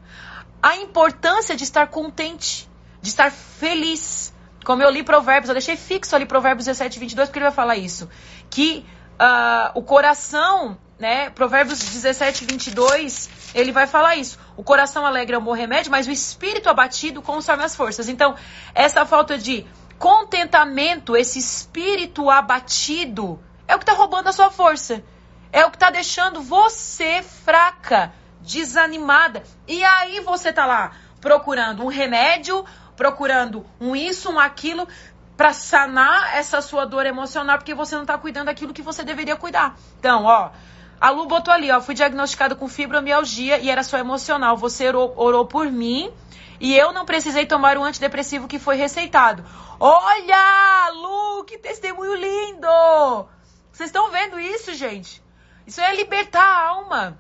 a 0.64 0.76
importância 0.78 1.56
de 1.56 1.64
estar 1.64 1.88
contente, 1.88 2.68
de 3.00 3.10
estar 3.10 3.32
feliz. 3.32 4.34
Como 4.66 4.82
eu 4.82 4.90
li 4.90 5.04
Provérbios, 5.04 5.50
eu 5.50 5.54
deixei 5.54 5.78
fixo 5.78 6.16
ali 6.16 6.26
Provérbios 6.26 6.66
17, 6.66 6.98
22, 7.00 7.30
porque 7.30 7.38
ele 7.38 7.46
vai 7.46 7.54
falar 7.54 7.78
isso. 7.78 8.10
Que 8.50 8.84
uh, 9.14 9.78
o 9.80 9.84
coração 9.84 10.76
né? 11.00 11.30
Provérbios 11.30 11.80
17, 11.80 12.44
22, 12.44 13.30
ele 13.54 13.72
vai 13.72 13.88
falar 13.88 14.16
isso. 14.16 14.38
O 14.56 14.64
coração 14.64 15.06
alegre 15.06 15.36
é 15.36 15.40
um 15.40 15.44
bom 15.44 15.54
remédio, 15.54 15.92
mas 15.92 16.08
o 16.08 16.12
espírito 16.12 16.70
abatido 16.70 17.22
consome 17.22 17.64
as 17.64 17.76
forças. 17.76 18.10
Então, 18.10 18.36
essa 18.74 19.06
falta 19.06 19.38
de 19.38 19.66
contentamento, 19.98 21.16
esse 21.16 21.40
espírito 21.40 22.30
abatido, 22.30 23.40
é 23.68 23.76
o 23.76 23.78
que 23.78 23.84
está 23.84 23.94
roubando 23.94 24.28
a 24.30 24.34
sua 24.34 24.50
força. 24.50 25.04
É 25.52 25.66
o 25.66 25.72
que 25.72 25.78
está 25.78 25.90
deixando 25.90 26.42
você 26.42 27.24
fraca, 27.24 28.14
desanimada. 28.42 29.44
E 29.68 29.84
aí 29.84 30.20
você 30.22 30.54
tá 30.54 30.66
lá 30.66 30.92
procurando 31.20 31.84
um 31.84 31.88
remédio, 31.88 32.66
procurando 32.96 33.66
um 33.80 33.96
isso, 33.96 34.32
um 34.32 34.40
aquilo, 34.40 34.88
para 35.36 35.54
sanar 35.54 36.36
essa 36.36 36.62
sua 36.62 36.86
dor 36.86 37.06
emocional, 37.06 37.58
porque 37.58 37.74
você 37.74 37.96
não 37.96 38.06
tá 38.06 38.18
cuidando 38.18 38.48
daquilo 38.48 38.74
que 38.74 38.82
você 38.82 39.04
deveria 39.04 39.36
cuidar. 39.36 39.76
Então, 39.98 40.26
ó, 40.26 40.52
a 41.00 41.10
Lu 41.10 41.26
botou 41.28 41.54
ali, 41.54 41.72
ó, 41.72 41.80
fui 41.80 41.96
diagnosticada 41.96 42.56
com 42.56 42.68
fibromialgia 42.68 43.58
e 43.60 43.70
era 43.70 43.84
só 43.84 43.98
emocional. 43.98 44.58
Você 44.58 44.88
orou, 44.88 45.14
orou 45.16 45.46
por 45.46 45.72
mim 45.72 46.12
e 46.60 46.76
eu 46.76 46.92
não 46.92 47.06
precisei 47.06 47.46
tomar 47.46 47.78
o 47.78 47.84
antidepressivo 47.84 48.48
que 48.48 48.60
foi 48.60 48.76
receitado. 48.76 49.44
Olha, 49.80 50.90
Lu, 50.92 51.46
que 51.46 51.58
testemunho 51.58 52.16
lindo! 52.16 53.28
Vocês 53.72 53.90
estão 53.90 54.12
vendo 54.12 54.38
isso, 54.40 54.74
gente? 54.74 55.24
Isso 55.66 55.80
é 55.80 55.96
libertar 55.96 56.44
a 56.44 56.68
alma. 56.68 57.18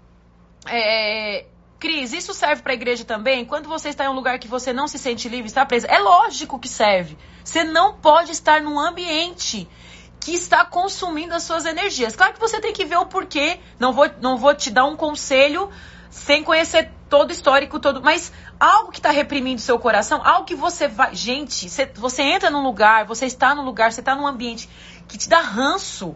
É, 0.67 1.45
Cris, 1.79 2.11
isso 2.11 2.33
serve 2.33 2.61
para 2.61 2.73
a 2.73 2.75
igreja 2.75 3.05
também? 3.05 3.45
Quando 3.45 3.69
você 3.69 3.87
está 3.87 4.03
em 4.03 4.09
um 4.09 4.13
lugar 4.13 4.37
que 4.39 4.47
você 4.49 4.73
não 4.73 4.89
se 4.89 4.99
sente 4.99 5.29
livre, 5.29 5.47
está 5.47 5.65
presa, 5.65 5.87
é 5.87 5.99
lógico 5.99 6.59
que 6.59 6.67
serve. 6.67 7.17
Você 7.41 7.63
não 7.63 7.93
pode 7.93 8.31
estar 8.31 8.61
num 8.61 8.77
ambiente 8.77 9.69
que 10.19 10.33
está 10.33 10.65
consumindo 10.65 11.33
as 11.33 11.43
suas 11.43 11.65
energias. 11.65 12.15
Claro 12.15 12.33
que 12.33 12.39
você 12.39 12.59
tem 12.59 12.73
que 12.73 12.85
ver 12.85 12.97
o 12.97 13.05
porquê. 13.05 13.59
Não 13.79 13.93
vou, 13.93 14.09
não 14.21 14.37
vou 14.37 14.53
te 14.53 14.69
dar 14.69 14.85
um 14.85 14.95
conselho 14.95 15.69
sem 16.09 16.43
conhecer 16.43 16.91
todo 17.07 17.29
o 17.29 17.31
histórico, 17.31 17.79
todo. 17.79 18.01
Mas 18.01 18.31
algo 18.59 18.91
que 18.91 18.99
está 18.99 19.11
reprimindo 19.11 19.61
seu 19.61 19.79
coração, 19.79 20.21
algo 20.23 20.45
que 20.45 20.55
você 20.55 20.87
vai. 20.87 21.15
Gente, 21.15 21.69
você, 21.69 21.85
você 21.95 22.21
entra 22.21 22.49
num 22.49 22.63
lugar, 22.63 23.05
você 23.05 23.25
está 23.25 23.55
num 23.55 23.63
lugar, 23.63 23.91
você 23.91 24.01
está 24.01 24.15
num 24.15 24.27
ambiente 24.27 24.69
que 25.07 25.17
te 25.17 25.29
dá 25.29 25.39
ranço. 25.39 26.15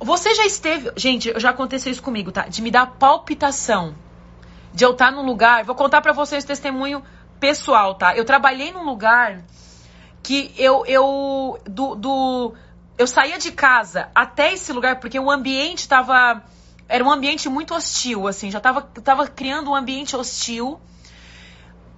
Você 0.00 0.34
já 0.34 0.44
esteve. 0.44 0.92
Gente, 0.96 1.32
já 1.38 1.50
aconteceu 1.50 1.92
isso 1.92 2.02
comigo, 2.02 2.32
tá? 2.32 2.48
De 2.48 2.60
me 2.60 2.70
dar 2.70 2.86
palpitação. 2.86 3.94
De 4.74 4.84
eu 4.84 4.92
estar 4.92 5.10
num 5.10 5.24
lugar. 5.24 5.64
Vou 5.64 5.74
contar 5.74 6.00
para 6.00 6.12
vocês 6.12 6.44
testemunho 6.44 7.02
pessoal, 7.38 7.94
tá? 7.94 8.16
Eu 8.16 8.24
trabalhei 8.24 8.72
num 8.72 8.84
lugar 8.84 9.42
que 10.22 10.52
eu. 10.56 10.84
eu 10.86 11.58
do, 11.64 11.94
do, 11.94 12.54
eu 12.98 13.06
saía 13.06 13.38
de 13.38 13.52
casa 13.52 14.10
até 14.14 14.52
esse 14.52 14.72
lugar 14.72 15.00
porque 15.00 15.18
o 15.18 15.30
ambiente 15.30 15.80
estava. 15.80 16.42
Era 16.88 17.04
um 17.04 17.10
ambiente 17.10 17.48
muito 17.48 17.74
hostil, 17.74 18.26
assim. 18.26 18.50
Já 18.50 18.60
tava, 18.60 18.82
tava 18.82 19.26
criando 19.28 19.70
um 19.70 19.74
ambiente 19.74 20.16
hostil. 20.16 20.80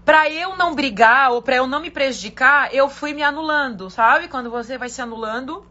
Pra 0.05 0.29
eu 0.29 0.57
não 0.57 0.75
brigar 0.75 1.31
ou 1.31 1.41
pra 1.41 1.57
eu 1.57 1.67
não 1.67 1.81
me 1.81 1.91
prejudicar, 1.91 2.75
eu 2.75 2.89
fui 2.89 3.13
me 3.13 3.23
anulando, 3.23 3.89
sabe? 3.89 4.27
Quando 4.27 4.51
você 4.51 4.77
vai 4.77 4.89
se 4.89 5.01
anulando 5.01 5.65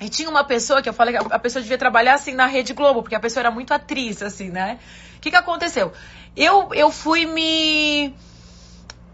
e 0.00 0.08
tinha 0.08 0.28
uma 0.28 0.44
pessoa 0.44 0.82
que 0.82 0.88
eu 0.88 0.92
falei 0.92 1.16
que 1.16 1.32
a 1.32 1.38
pessoa 1.38 1.62
devia 1.62 1.78
trabalhar 1.78 2.14
assim 2.14 2.34
na 2.34 2.46
Rede 2.46 2.74
Globo, 2.74 3.02
porque 3.02 3.14
a 3.14 3.20
pessoa 3.20 3.42
era 3.42 3.50
muito 3.50 3.72
atriz, 3.72 4.22
assim, 4.22 4.50
né? 4.50 4.78
O 5.16 5.20
que, 5.20 5.30
que 5.30 5.36
aconteceu? 5.36 5.92
Eu, 6.36 6.74
eu 6.74 6.90
fui 6.90 7.24
me. 7.24 8.14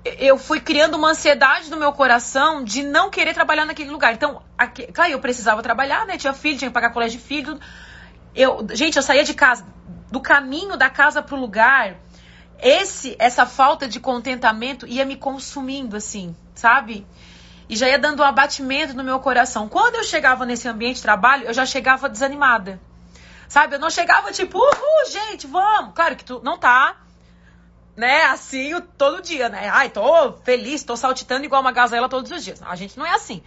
Eu 0.05 0.39
fui 0.39 0.61
criando 0.61 0.97
uma 0.97 1.11
ansiedade 1.11 1.71
no 1.71 1.77
meu 1.77 1.93
coração 1.93 2.65
de 2.65 2.83
não 2.83 3.11
querer 3.11 3.35
trabalhar 3.35 3.67
naquele 3.67 3.91
lugar. 3.91 4.15
Então, 4.15 4.43
aqui, 4.57 4.87
claro, 4.87 5.13
eu 5.13 5.19
precisava 5.21 5.63
trabalhar, 5.63 6.07
né? 6.07 6.17
Tinha 6.17 6.33
filho, 6.33 6.59
tinha 6.59 6.71
que 6.71 6.75
pagar 6.75 6.91
colégio 6.91 7.19
de 7.19 7.25
filho. 7.25 7.61
Eu, 8.35 8.67
gente, 8.73 8.97
eu 8.97 9.03
saía 9.03 9.25
de 9.25 9.35
casa, 9.35 9.67
do 10.11 10.21
caminho 10.21 10.77
da 10.77 10.89
casa 10.89 11.21
pro 11.21 11.37
lugar. 11.37 11.97
Esse, 12.59 13.15
essa 13.19 13.45
falta 13.45 13.87
de 13.87 14.01
contentamento 14.01 14.87
ia 14.87 15.05
me 15.05 15.17
consumindo, 15.17 15.97
assim, 15.97 16.35
sabe? 16.55 17.07
e 17.71 17.77
já 17.77 17.89
ia 17.89 18.01
dando 18.01 18.21
um 18.21 18.25
abatimento 18.25 18.95
no 18.95 19.05
meu 19.05 19.21
coração. 19.21 19.69
Quando 19.69 19.95
eu 19.95 20.03
chegava 20.03 20.45
nesse 20.45 20.67
ambiente 20.67 20.97
de 20.97 21.03
trabalho, 21.03 21.45
eu 21.45 21.55
já 21.55 21.65
chegava 21.65 22.09
desanimada. 22.09 22.81
Sabe? 23.49 23.77
Eu 23.77 23.79
não 23.79 23.89
chegava 23.89 24.33
tipo, 24.33 24.59
uhul, 24.59 25.09
gente, 25.09 25.47
vamos. 25.47 25.95
Claro 25.95 26.17
que 26.17 26.25
tu 26.25 26.41
não 26.43 26.59
tá, 26.59 26.97
né, 28.01 28.25
assim 28.25 28.73
todo 28.97 29.21
dia, 29.21 29.51
né? 29.51 29.69
Ai, 29.69 29.91
tô 29.91 30.33
feliz, 30.43 30.83
tô 30.83 30.97
saltitando 30.97 31.45
igual 31.45 31.61
uma 31.61 31.71
gazela 31.71 32.09
todos 32.09 32.31
os 32.31 32.43
dias. 32.43 32.63
A 32.63 32.75
gente 32.75 32.99
não 32.99 33.05
é 33.05 33.11
assim. 33.11 33.43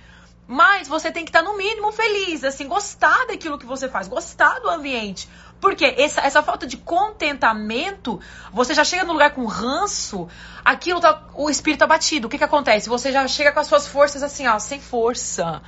Mas 0.47 0.87
você 0.87 1.11
tem 1.11 1.25
que 1.25 1.29
estar, 1.29 1.41
no 1.41 1.57
mínimo, 1.57 1.91
feliz, 1.91 2.43
assim, 2.43 2.67
gostar 2.67 3.25
daquilo 3.25 3.57
que 3.57 3.65
você 3.65 3.89
faz, 3.89 4.07
gostar 4.07 4.59
do 4.59 4.69
ambiente. 4.69 5.27
Porque 5.59 5.95
essa, 5.97 6.21
essa 6.21 6.43
falta 6.43 6.67
de 6.67 6.77
contentamento, 6.77 8.19
você 8.51 8.75
já 8.75 8.83
chega 8.83 9.03
no 9.03 9.13
lugar 9.13 9.31
com 9.31 9.45
ranço, 9.45 10.27
aquilo 10.63 10.99
tá, 10.99 11.23
o 11.33 11.49
espírito 11.49 11.83
abatido. 11.83 12.27
O 12.27 12.29
que 12.29 12.37
que 12.37 12.43
acontece? 12.43 12.89
Você 12.89 13.11
já 13.11 13.27
chega 13.27 13.51
com 13.51 13.59
as 13.59 13.65
suas 13.65 13.87
forças 13.87 14.21
assim, 14.21 14.45
ó, 14.47 14.59
sem 14.59 14.79
força. 14.79 15.63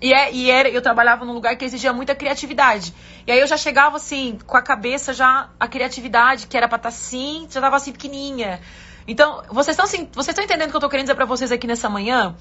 E, 0.00 0.14
é, 0.14 0.32
e 0.32 0.50
era, 0.50 0.68
eu 0.68 0.80
trabalhava 0.80 1.24
num 1.24 1.32
lugar 1.32 1.54
que 1.56 1.64
exigia 1.64 1.92
muita 1.92 2.14
criatividade. 2.14 2.94
E 3.26 3.32
aí 3.32 3.38
eu 3.38 3.46
já 3.46 3.56
chegava 3.56 3.96
assim, 3.96 4.38
com 4.46 4.56
a 4.56 4.62
cabeça 4.62 5.12
já, 5.12 5.50
a 5.58 5.68
criatividade, 5.68 6.46
que 6.46 6.56
era 6.56 6.66
pra 6.66 6.76
estar 6.76 6.90
tá 6.90 6.94
assim, 6.94 7.46
já 7.50 7.60
tava 7.60 7.76
assim 7.76 7.92
pequenininha. 7.92 8.60
Então, 9.06 9.42
vocês 9.50 9.74
estão 9.74 9.84
assim, 9.84 10.08
vocês 10.12 10.28
estão 10.28 10.44
entendendo 10.44 10.68
o 10.68 10.70
que 10.70 10.76
eu 10.76 10.80
tô 10.80 10.88
querendo 10.88 11.06
dizer 11.06 11.14
pra 11.14 11.26
vocês 11.26 11.52
aqui 11.52 11.66
nessa 11.66 11.88
manhã? 11.88 12.34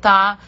Tá? 0.00 0.38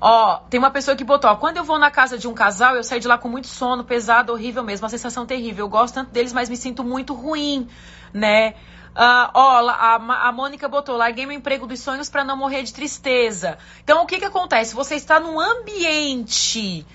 Ó, 0.00 0.38
tem 0.50 0.58
uma 0.58 0.70
pessoa 0.70 0.96
que 0.96 1.04
botou, 1.04 1.30
ó, 1.30 1.36
quando 1.36 1.56
eu 1.56 1.64
vou 1.64 1.78
na 1.78 1.90
casa 1.90 2.18
de 2.18 2.28
um 2.28 2.34
casal, 2.34 2.76
eu 2.76 2.84
saio 2.84 3.00
de 3.00 3.08
lá 3.08 3.16
com 3.16 3.28
muito 3.28 3.46
sono, 3.46 3.84
pesado, 3.84 4.32
horrível 4.32 4.62
mesmo, 4.62 4.84
uma 4.84 4.90
sensação 4.90 5.24
terrível. 5.24 5.64
Eu 5.64 5.68
gosto 5.68 5.94
tanto 5.94 6.10
deles, 6.10 6.32
mas 6.32 6.48
me 6.48 6.56
sinto 6.56 6.84
muito 6.84 7.14
ruim, 7.14 7.68
né? 8.12 8.54
Uh, 8.96 9.28
ó, 9.34 9.68
a, 9.68 10.28
a 10.28 10.32
Mônica 10.32 10.68
botou, 10.68 10.96
larguei 10.96 11.26
meu 11.26 11.36
emprego 11.36 11.66
dos 11.66 11.80
sonhos 11.80 12.08
para 12.08 12.24
não 12.24 12.36
morrer 12.36 12.62
de 12.62 12.72
tristeza. 12.72 13.58
Então, 13.84 14.02
o 14.02 14.06
que 14.06 14.18
que 14.18 14.24
acontece? 14.24 14.74
Você 14.74 14.94
está 14.94 15.20
num 15.20 15.38
ambiente 15.38 16.86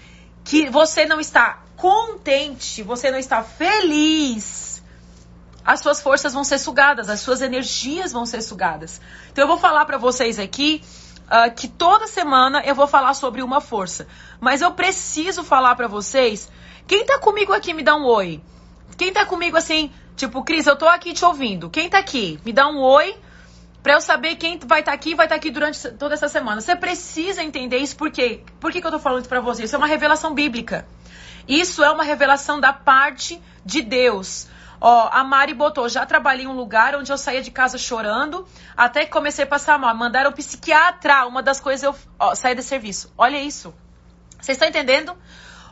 que 0.43 0.69
você 0.69 1.05
não 1.05 1.19
está 1.19 1.61
contente, 1.77 2.81
você 2.81 3.11
não 3.11 3.19
está 3.19 3.43
feliz, 3.43 4.83
as 5.63 5.79
suas 5.79 6.01
forças 6.01 6.33
vão 6.33 6.43
ser 6.43 6.57
sugadas, 6.57 7.07
as 7.07 7.19
suas 7.19 7.41
energias 7.41 8.11
vão 8.11 8.25
ser 8.25 8.41
sugadas. 8.41 8.99
Então, 9.31 9.43
eu 9.43 9.47
vou 9.47 9.59
falar 9.59 9.85
para 9.85 9.99
vocês 9.99 10.39
aqui 10.39 10.83
uh, 11.31 11.53
que 11.55 11.67
toda 11.67 12.07
semana 12.07 12.61
eu 12.65 12.75
vou 12.75 12.87
falar 12.87 13.13
sobre 13.13 13.41
uma 13.41 13.61
força. 13.61 14.07
Mas 14.39 14.61
eu 14.61 14.71
preciso 14.71 15.43
falar 15.43 15.75
para 15.75 15.87
vocês. 15.87 16.51
Quem 16.85 17.05
tá 17.05 17.17
comigo 17.17 17.53
aqui 17.53 17.73
me 17.73 17.81
dá 17.81 17.95
um 17.95 18.05
oi. 18.05 18.41
Quem 18.97 19.13
tá 19.13 19.25
comigo 19.25 19.55
assim, 19.55 19.91
tipo, 20.15 20.43
Cris, 20.43 20.67
eu 20.67 20.75
tô 20.75 20.87
aqui 20.87 21.13
te 21.13 21.23
ouvindo. 21.23 21.69
Quem 21.69 21.89
tá 21.89 21.99
aqui? 21.99 22.39
Me 22.45 22.51
dá 22.51 22.67
um 22.67 22.79
oi 22.79 23.15
para 23.81 23.93
eu 23.93 24.01
saber 24.01 24.35
quem 24.35 24.59
vai 24.59 24.81
estar 24.81 24.91
tá 24.91 24.95
aqui 24.95 25.15
vai 25.15 25.25
estar 25.25 25.35
tá 25.35 25.39
aqui 25.39 25.49
durante 25.49 25.89
toda 25.91 26.13
essa 26.13 26.27
semana. 26.27 26.61
Você 26.61 26.75
precisa 26.75 27.41
entender 27.41 27.77
isso 27.77 27.95
por 27.95 28.11
quê? 28.11 28.41
Por 28.59 28.71
que, 28.71 28.81
que 28.81 28.85
eu 28.85 28.91
tô 28.91 28.99
falando 28.99 29.21
isso 29.21 29.29
pra 29.29 29.39
você? 29.39 29.63
Isso 29.63 29.75
é 29.75 29.77
uma 29.77 29.87
revelação 29.87 30.33
bíblica. 30.33 30.85
Isso 31.47 31.83
é 31.83 31.89
uma 31.89 32.03
revelação 32.03 32.59
da 32.59 32.71
parte 32.71 33.41
de 33.65 33.81
Deus. 33.81 34.47
Ó, 34.83 35.09
a 35.11 35.23
Mari 35.23 35.53
botou, 35.53 35.87
já 35.87 36.07
trabalhei 36.07 36.45
em 36.45 36.47
um 36.47 36.55
lugar 36.55 36.95
onde 36.95 37.11
eu 37.11 37.17
saía 37.17 37.43
de 37.43 37.51
casa 37.51 37.77
chorando, 37.77 38.47
até 38.75 39.05
que 39.05 39.11
comecei 39.11 39.43
a 39.43 39.47
passar 39.47 39.77
mal. 39.77 39.95
Mandaram 39.95 40.31
psiquiatra, 40.31 41.27
uma 41.27 41.43
das 41.43 41.59
coisas 41.59 41.83
eu 41.83 41.95
ó, 42.17 42.33
saí 42.33 42.55
de 42.55 42.63
serviço. 42.63 43.13
Olha 43.15 43.37
isso. 43.39 43.71
Vocês 44.41 44.55
estão 44.55 44.67
entendendo? 44.67 45.15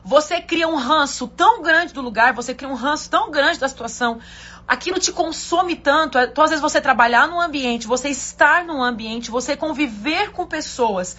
Você 0.06 0.40
cria 0.40 0.68
um 0.68 0.76
ranço 0.76 1.28
tão 1.28 1.64
grande 1.64 1.92
do 1.92 2.02
lugar, 2.02 2.34
você 2.34 2.54
cria 2.54 2.70
um 2.70 2.76
ranço 2.76 3.10
tão 3.10 3.32
grande 3.32 3.60
da 3.60 3.68
situação. 3.68 4.20
Aquilo 4.68 5.00
te 5.00 5.12
consome 5.12 5.76
tanto. 5.76 6.20
Então, 6.20 6.44
às 6.44 6.52
vezes, 6.52 6.62
você 6.62 6.80
trabalhar 6.80 7.28
num 7.28 7.42
ambiente, 7.42 7.88
você 7.88 8.10
estar 8.10 8.64
num 8.64 8.84
ambiente, 8.84 9.32
você 9.32 9.58
conviver 9.58 10.32
com 10.32 10.46
pessoas 10.46 11.18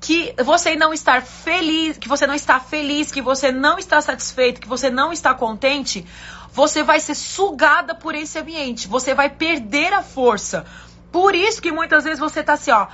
que 0.00 0.34
você 0.42 0.74
não 0.74 0.94
estar 0.94 1.22
feliz, 1.22 1.98
que 1.98 2.08
você 2.08 2.26
não 2.26 2.34
está 2.34 2.58
feliz, 2.58 3.12
que 3.12 3.20
você 3.20 3.52
não 3.52 3.78
está 3.78 4.00
satisfeito, 4.00 4.60
que 4.60 4.68
você 4.68 4.88
não 4.88 5.12
está 5.12 5.34
contente, 5.34 6.06
você 6.52 6.82
vai 6.82 6.98
ser 7.00 7.14
sugada 7.14 7.94
por 7.94 8.14
esse 8.14 8.38
ambiente, 8.38 8.88
você 8.88 9.14
vai 9.14 9.28
perder 9.28 9.92
a 9.92 10.02
força. 10.02 10.64
Por 11.12 11.34
isso 11.34 11.60
que 11.60 11.70
muitas 11.70 12.04
vezes 12.04 12.18
você 12.18 12.42
tá 12.42 12.54
assim, 12.54 12.70
ó. 12.70 12.86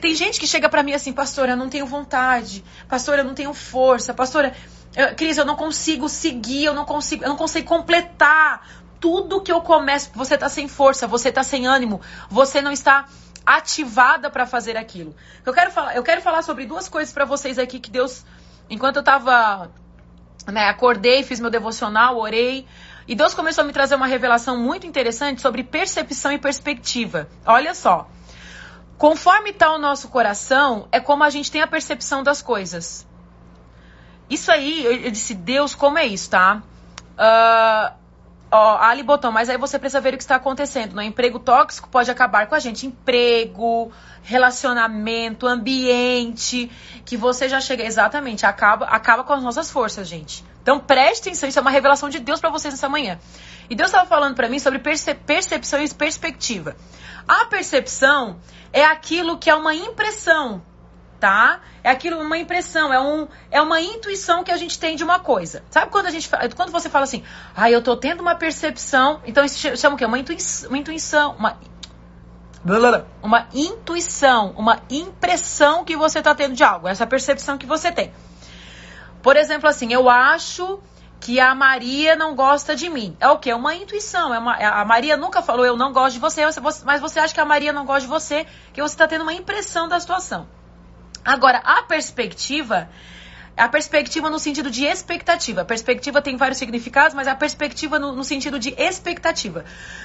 Tem 0.00 0.14
gente 0.14 0.38
que 0.38 0.46
chega 0.46 0.68
para 0.68 0.82
mim 0.82 0.92
assim, 0.92 1.12
pastora, 1.12 1.52
eu 1.52 1.56
não 1.56 1.68
tenho 1.68 1.86
vontade, 1.86 2.64
pastora, 2.88 3.20
eu 3.20 3.24
não 3.24 3.34
tenho 3.34 3.52
força, 3.52 4.12
pastora, 4.14 4.54
eu, 4.94 5.14
Cris, 5.14 5.36
eu 5.36 5.44
não 5.44 5.56
consigo 5.56 6.08
seguir, 6.08 6.64
eu 6.64 6.74
não 6.74 6.84
consigo, 6.84 7.24
eu 7.24 7.28
não 7.28 7.36
consigo 7.36 7.66
completar 7.66 8.66
tudo 9.00 9.40
que 9.40 9.52
eu 9.52 9.60
começo. 9.60 10.10
Você 10.14 10.38
tá 10.38 10.48
sem 10.48 10.68
força, 10.68 11.06
você 11.06 11.30
tá 11.30 11.42
sem 11.42 11.66
ânimo, 11.66 12.00
você 12.30 12.62
não 12.62 12.72
está 12.72 13.06
ativada 13.46 14.28
para 14.28 14.44
fazer 14.44 14.76
aquilo. 14.76 15.14
Eu 15.44 15.54
quero 15.54 15.70
falar, 15.70 15.94
eu 15.94 16.02
quero 16.02 16.20
falar 16.20 16.42
sobre 16.42 16.66
duas 16.66 16.88
coisas 16.88 17.14
para 17.14 17.24
vocês 17.24 17.58
aqui 17.58 17.78
que 17.78 17.90
Deus, 17.90 18.24
enquanto 18.68 18.96
eu 18.96 19.02
tava 19.04 19.70
né, 20.52 20.68
acordei, 20.68 21.22
fiz 21.22 21.40
meu 21.40 21.50
devocional, 21.50 22.18
orei. 22.18 22.66
E 23.08 23.14
Deus 23.14 23.34
começou 23.34 23.62
a 23.62 23.66
me 23.66 23.72
trazer 23.72 23.94
uma 23.94 24.06
revelação 24.06 24.58
muito 24.58 24.86
interessante 24.86 25.40
sobre 25.40 25.62
percepção 25.62 26.32
e 26.32 26.38
perspectiva. 26.38 27.28
Olha 27.46 27.74
só. 27.74 28.08
Conforme 28.98 29.50
está 29.50 29.72
o 29.72 29.78
nosso 29.78 30.08
coração, 30.08 30.88
é 30.90 30.98
como 30.98 31.22
a 31.22 31.30
gente 31.30 31.50
tem 31.52 31.60
a 31.60 31.66
percepção 31.66 32.22
das 32.22 32.40
coisas. 32.42 33.06
Isso 34.28 34.50
aí, 34.50 34.84
eu, 34.84 35.10
disse, 35.10 35.34
Deus, 35.34 35.74
como 35.74 35.98
é 35.98 36.06
isso, 36.06 36.30
tá? 36.30 36.62
Uh, 37.12 37.94
Ó, 38.50 38.78
Ali 38.78 39.02
botou, 39.02 39.32
mas 39.32 39.48
aí 39.48 39.58
você 39.58 39.78
precisa 39.78 40.00
ver 40.00 40.14
o 40.14 40.16
que 40.16 40.22
está 40.22 40.36
acontecendo. 40.36 40.94
No 40.94 41.02
emprego 41.02 41.38
tóxico 41.38 41.88
pode 41.88 42.10
acabar 42.10 42.46
com 42.46 42.54
a 42.54 42.58
gente. 42.58 42.86
Emprego, 42.86 43.90
relacionamento, 44.22 45.46
ambiente, 45.46 46.70
que 47.04 47.16
você 47.16 47.48
já 47.48 47.60
chega. 47.60 47.84
Exatamente, 47.84 48.46
acaba, 48.46 48.86
acaba 48.86 49.24
com 49.24 49.32
as 49.32 49.42
nossas 49.42 49.70
forças, 49.70 50.06
gente. 50.06 50.44
Então 50.62 50.78
preste 50.78 51.28
atenção, 51.28 51.48
isso 51.48 51.58
é 51.58 51.62
uma 51.62 51.70
revelação 51.70 52.08
de 52.08 52.18
Deus 52.18 52.40
para 52.40 52.50
vocês 52.50 52.72
nessa 52.72 52.88
manhã. 52.88 53.18
E 53.68 53.74
Deus 53.74 53.90
estava 53.90 54.06
falando 54.06 54.34
para 54.34 54.48
mim 54.48 54.58
sobre 54.58 54.78
percepção 54.78 55.82
e 55.82 55.88
perspectiva. 55.92 56.76
A 57.26 57.46
percepção 57.46 58.38
é 58.72 58.84
aquilo 58.84 59.38
que 59.38 59.50
é 59.50 59.54
uma 59.54 59.74
impressão 59.74 60.62
tá? 61.18 61.60
É 61.82 61.90
aquilo, 61.90 62.20
uma 62.20 62.38
impressão, 62.38 62.92
é, 62.92 63.00
um, 63.00 63.26
é 63.50 63.60
uma 63.60 63.80
intuição 63.80 64.44
que 64.44 64.50
a 64.50 64.56
gente 64.56 64.78
tem 64.78 64.96
de 64.96 65.04
uma 65.04 65.18
coisa. 65.18 65.62
Sabe 65.70 65.90
quando 65.90 66.06
a 66.06 66.10
gente 66.10 66.28
quando 66.54 66.70
você 66.70 66.88
fala 66.88 67.04
assim, 67.04 67.22
ah, 67.54 67.70
eu 67.70 67.82
tô 67.82 67.96
tendo 67.96 68.20
uma 68.20 68.34
percepção, 68.34 69.20
então 69.26 69.44
isso 69.44 69.76
chama 69.76 69.94
o 69.94 69.98
quê? 69.98 70.04
Uma, 70.04 70.18
intui, 70.18 70.36
uma 70.68 70.78
intuição, 70.78 71.34
uma 71.38 71.58
uma 73.22 73.46
intuição, 73.54 74.52
uma 74.56 74.80
impressão 74.90 75.84
que 75.84 75.96
você 75.96 76.20
tá 76.20 76.34
tendo 76.34 76.54
de 76.54 76.64
algo, 76.64 76.88
essa 76.88 77.06
percepção 77.06 77.56
que 77.56 77.64
você 77.64 77.92
tem. 77.92 78.12
Por 79.22 79.36
exemplo, 79.36 79.68
assim, 79.68 79.92
eu 79.92 80.10
acho 80.10 80.80
que 81.20 81.40
a 81.40 81.54
Maria 81.54 82.14
não 82.14 82.34
gosta 82.34 82.76
de 82.76 82.88
mim. 82.88 83.16
É 83.18 83.28
o 83.28 83.38
quê? 83.38 83.50
É 83.50 83.54
uma 83.54 83.74
intuição. 83.74 84.34
É 84.34 84.38
uma, 84.38 84.54
a 84.54 84.84
Maria 84.84 85.16
nunca 85.16 85.42
falou 85.42 85.64
eu 85.64 85.76
não 85.76 85.92
gosto 85.92 86.14
de 86.14 86.20
você, 86.20 86.42
mas 86.84 87.00
você 87.00 87.18
acha 87.18 87.34
que 87.34 87.40
a 87.40 87.44
Maria 87.44 87.72
não 87.72 87.84
gosta 87.84 88.02
de 88.02 88.06
você, 88.06 88.46
que 88.72 88.80
você 88.80 88.94
está 88.94 89.06
tendo 89.06 89.22
uma 89.22 89.32
impressão 89.32 89.88
da 89.88 89.98
situação. 89.98 90.46
Agora, 91.26 91.58
a 91.58 91.82
perspectiva 91.82 92.88
a 93.56 93.68
perspectiva 93.68 94.28
no 94.28 94.38
sentido 94.38 94.70
de 94.70 94.84
expectativa. 94.84 95.62
A 95.62 95.64
perspectiva 95.64 96.20
tem 96.20 96.36
vários 96.36 96.58
significados, 96.58 97.14
mas 97.14 97.26
a 97.26 97.34
perspectiva 97.34 97.98
no, 97.98 98.14
no, 98.14 98.22
sentido 98.22 98.58
de 98.58 98.74
expectativa. 98.76 99.64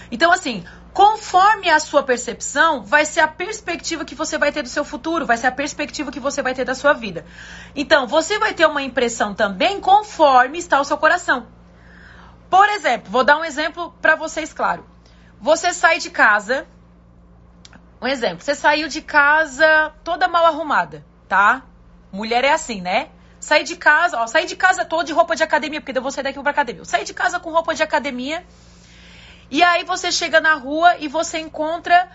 Então, 0.09 0.31
assim, 0.31 0.63
conforme 0.93 1.69
a 1.69 1.77
sua 1.79 2.01
percepção, 2.01 2.81
vai 2.81 3.05
ser 3.05 3.19
a 3.19 3.27
perspectiva 3.27 4.05
que 4.05 4.15
você 4.15 4.37
vai 4.37 4.53
ter 4.53 4.63
do 4.63 4.69
seu 4.69 4.85
futuro, 4.85 5.25
vai 5.25 5.35
ser 5.35 5.47
a 5.47 5.51
perspectiva 5.51 6.11
que 6.11 6.19
você 6.19 6.41
vai 6.41 6.53
ter 6.53 6.63
da 6.63 6.73
sua 6.73 6.93
vida. 6.93 7.25
Então, 7.75 8.07
você 8.07 8.39
vai 8.39 8.53
ter 8.53 8.65
uma 8.65 8.81
impressão 8.81 9.33
também 9.33 9.81
conforme 9.81 10.57
está 10.57 10.79
o 10.79 10.85
seu 10.85 10.97
coração. 10.97 11.47
Por 12.49 12.69
exemplo, 12.69 13.11
vou 13.11 13.25
dar 13.25 13.37
um 13.37 13.43
exemplo 13.43 13.93
para 14.01 14.15
vocês, 14.15 14.53
claro. 14.53 14.85
Você 15.41 15.73
sai 15.73 15.99
de 15.99 16.09
casa. 16.09 16.65
Um 18.01 18.07
exemplo, 18.07 18.41
você 18.41 18.55
saiu 18.55 18.87
de 18.87 19.01
casa 19.01 19.93
toda 20.03 20.27
mal 20.27 20.45
arrumada 20.45 21.10
tá? 21.31 21.61
Mulher 22.11 22.43
é 22.43 22.51
assim, 22.51 22.81
né? 22.81 23.07
Sair 23.39 23.63
de 23.63 23.77
casa, 23.77 24.19
ó, 24.19 24.27
sair 24.27 24.45
de 24.45 24.57
casa 24.57 24.83
todo 24.83 25.05
de 25.05 25.13
roupa 25.13 25.33
de 25.33 25.41
academia, 25.41 25.79
porque 25.79 25.97
eu 25.97 26.01
vou 26.01 26.11
sair 26.11 26.25
daqui 26.25 26.37
pra 26.41 26.51
academia. 26.51 26.83
Sair 26.83 27.05
de 27.05 27.13
casa 27.13 27.39
com 27.39 27.49
roupa 27.51 27.73
de 27.73 27.81
academia. 27.81 28.45
E 29.49 29.63
aí 29.63 29.85
você 29.85 30.11
chega 30.11 30.41
na 30.41 30.55
rua 30.55 30.97
e 30.97 31.07
você 31.07 31.39
encontra 31.39 32.09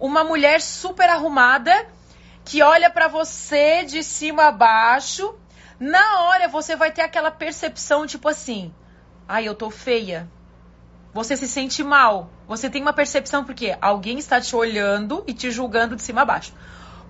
uma 0.00 0.24
mulher 0.24 0.62
super 0.62 1.10
arrumada 1.10 1.74
que 2.42 2.62
olha 2.62 2.88
para 2.88 3.06
você 3.06 3.84
de 3.84 4.02
cima 4.02 4.44
a 4.44 4.50
baixo. 4.50 5.34
Na 5.78 6.22
hora 6.22 6.48
você 6.48 6.74
vai 6.74 6.90
ter 6.90 7.02
aquela 7.02 7.30
percepção 7.30 8.06
tipo 8.06 8.30
assim: 8.30 8.72
"Ai, 9.28 9.46
eu 9.46 9.54
tô 9.54 9.68
feia". 9.68 10.26
Você 11.12 11.36
se 11.36 11.46
sente 11.46 11.84
mal. 11.84 12.30
Você 12.48 12.70
tem 12.70 12.80
uma 12.80 12.94
percepção 12.94 13.44
porque 13.44 13.76
alguém 13.78 14.18
está 14.18 14.40
te 14.40 14.56
olhando 14.56 15.22
e 15.26 15.34
te 15.34 15.50
julgando 15.50 15.94
de 15.96 16.02
cima 16.02 16.22
a 16.22 16.24
baixo. 16.24 16.54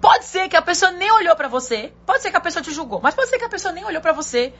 Pode 0.05 0.27
ser 0.27 0.51
que 0.51 0.57
a 0.57 0.61
pessoa 0.61 0.91
nem 0.91 1.11
olhou 1.13 1.35
para 1.35 1.49
você, 1.49 1.91
pode 2.05 2.21
ser 2.21 2.31
que 2.31 2.37
a 2.37 2.41
pessoa 2.41 2.63
te 2.63 2.71
julgou, 2.71 3.01
mas 3.03 3.15
pode 3.15 3.31
ser 3.31 3.39
que 3.39 3.45
a 3.47 3.49
pessoa 3.49 3.73
nem 3.73 3.87
olhou 3.87 4.03
para 4.03 4.13
você, 4.13 4.53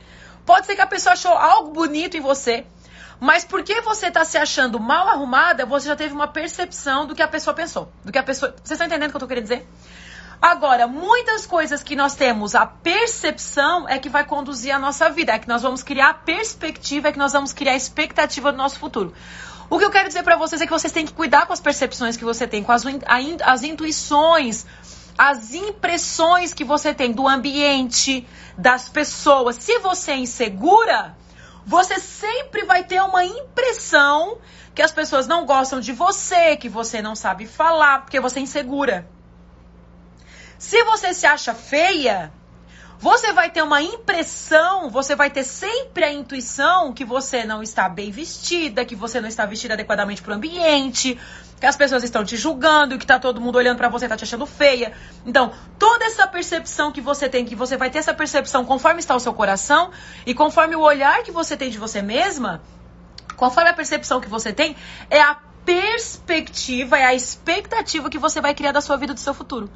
pode 0.43 0.65
ser 0.65 0.73
que 0.73 0.81
a 0.81 0.87
pessoa 0.87 1.13
achou 1.13 1.33
algo 1.33 1.69
bonito 1.69 2.17
em 2.17 2.19
você, 2.19 2.65
mas 3.19 3.45
porque 3.45 3.79
você 3.81 4.09
tá 4.09 4.25
se 4.25 4.39
achando 4.39 4.79
mal 4.79 5.07
arrumada, 5.07 5.63
você 5.63 5.87
já 5.87 5.95
teve 5.95 6.15
uma 6.15 6.27
percepção 6.27 7.05
do 7.05 7.13
que 7.13 7.21
a 7.21 7.27
pessoa 7.27 7.53
pensou, 7.53 7.91
do 8.03 8.11
que 8.11 8.17
a 8.17 8.23
pessoa. 8.23 8.53
Vocês 8.53 8.71
estão 8.71 8.87
entendendo 8.87 9.09
o 9.09 9.11
que 9.11 9.17
eu 9.17 9.19
tô 9.19 9.27
querendo 9.27 9.43
dizer? 9.43 9.67
Agora, 10.41 10.87
muitas 10.87 11.45
coisas 11.45 11.83
que 11.83 11.95
nós 11.95 12.15
temos, 12.15 12.55
a 12.55 12.65
percepção 12.65 13.87
é 13.87 13.99
que 13.99 14.09
vai 14.09 14.25
conduzir 14.25 14.73
a 14.73 14.79
nossa 14.79 15.11
vida, 15.11 15.33
é 15.33 15.37
que 15.37 15.47
nós 15.47 15.61
vamos 15.61 15.83
criar 15.83 16.09
a 16.09 16.13
perspectiva, 16.15 17.09
é 17.09 17.11
que 17.11 17.19
nós 17.19 17.33
vamos 17.33 17.53
criar 17.53 17.73
a 17.73 17.75
expectativa 17.75 18.51
do 18.51 18.57
nosso 18.57 18.79
futuro. 18.79 19.13
O 19.69 19.77
que 19.77 19.85
eu 19.85 19.91
quero 19.91 20.07
dizer 20.07 20.23
para 20.23 20.37
vocês 20.37 20.59
é 20.59 20.65
que 20.65 20.71
vocês 20.71 20.91
têm 20.91 21.05
que 21.05 21.13
cuidar 21.13 21.45
com 21.45 21.53
as 21.53 21.59
percepções 21.59 22.17
que 22.17 22.25
você 22.25 22.47
tem, 22.47 22.63
com 22.63 22.71
as, 22.71 22.83
as 23.45 23.61
intuições 23.61 24.65
as 25.17 25.53
impressões 25.53 26.53
que 26.53 26.63
você 26.63 26.93
tem 26.93 27.11
do 27.11 27.27
ambiente, 27.27 28.27
das 28.57 28.89
pessoas. 28.89 29.55
Se 29.55 29.79
você 29.79 30.11
é 30.11 30.17
insegura, 30.17 31.15
você 31.65 31.99
sempre 31.99 32.63
vai 32.65 32.83
ter 32.83 33.01
uma 33.01 33.23
impressão 33.23 34.37
que 34.73 34.81
as 34.81 34.91
pessoas 34.91 35.25
não 35.25 35.45
gostam 35.45 35.79
de 35.79 35.93
você, 35.93 36.57
que 36.57 36.67
você 36.67 37.01
não 37.01 37.15
sabe 37.15 37.47
falar, 37.47 38.01
porque 38.01 38.19
você 38.19 38.39
é 38.39 38.41
insegura. 38.41 39.07
Se 40.57 40.83
você 40.83 41.13
se 41.13 41.25
acha 41.25 41.53
feia, 41.53 42.31
você 42.99 43.33
vai 43.33 43.49
ter 43.49 43.61
uma 43.61 43.81
impressão, 43.81 44.89
você 44.89 45.15
vai 45.15 45.29
ter 45.29 45.43
sempre 45.43 46.03
a 46.03 46.11
intuição 46.11 46.93
que 46.93 47.05
você 47.05 47.43
não 47.45 47.61
está 47.61 47.87
bem 47.89 48.09
vestida, 48.09 48.85
que 48.85 48.95
você 48.95 49.19
não 49.19 49.27
está 49.27 49.45
vestida 49.45 49.73
adequadamente 49.73 50.21
para 50.21 50.31
o 50.31 50.35
ambiente, 50.35 51.19
que 51.59 51.65
as 51.65 51.75
pessoas 51.75 52.03
estão 52.03 52.23
te 52.23 52.35
julgando, 52.35 52.97
que 52.97 53.05
tá 53.05 53.17
todo 53.17 53.39
mundo 53.39 53.57
olhando 53.57 53.77
para 53.77 53.89
você, 53.89 54.07
tá 54.07 54.17
te 54.17 54.23
achando 54.23 54.45
feia. 54.45 54.93
Então, 55.25 55.51
toda 55.79 56.05
essa 56.05 56.27
percepção 56.27 56.91
que 56.91 57.01
você 57.01 57.29
tem, 57.29 57.45
que 57.45 57.55
você 57.55 57.77
vai 57.77 57.89
ter 57.89 57.99
essa 57.99 58.13
percepção 58.13 58.65
conforme 58.65 58.99
está 58.99 59.15
o 59.15 59.19
seu 59.19 59.33
coração 59.33 59.91
e 60.25 60.33
conforme 60.33 60.75
o 60.75 60.81
olhar 60.81 61.23
que 61.23 61.31
você 61.31 61.55
tem 61.55 61.69
de 61.69 61.77
você 61.77 62.01
mesma, 62.01 62.61
conforme 63.35 63.69
a 63.69 63.73
percepção 63.73 64.19
que 64.19 64.27
você 64.27 64.51
tem, 64.51 64.75
é 65.09 65.21
a 65.21 65.37
perspectiva, 65.65 66.97
é 66.97 67.05
a 67.05 67.15
expectativa 67.15 68.09
que 68.09 68.19
você 68.19 68.39
vai 68.39 68.53
criar 68.53 68.71
da 68.71 68.81
sua 68.81 68.97
vida, 68.97 69.13
do 69.13 69.19
seu 69.19 69.33
futuro. 69.33 69.69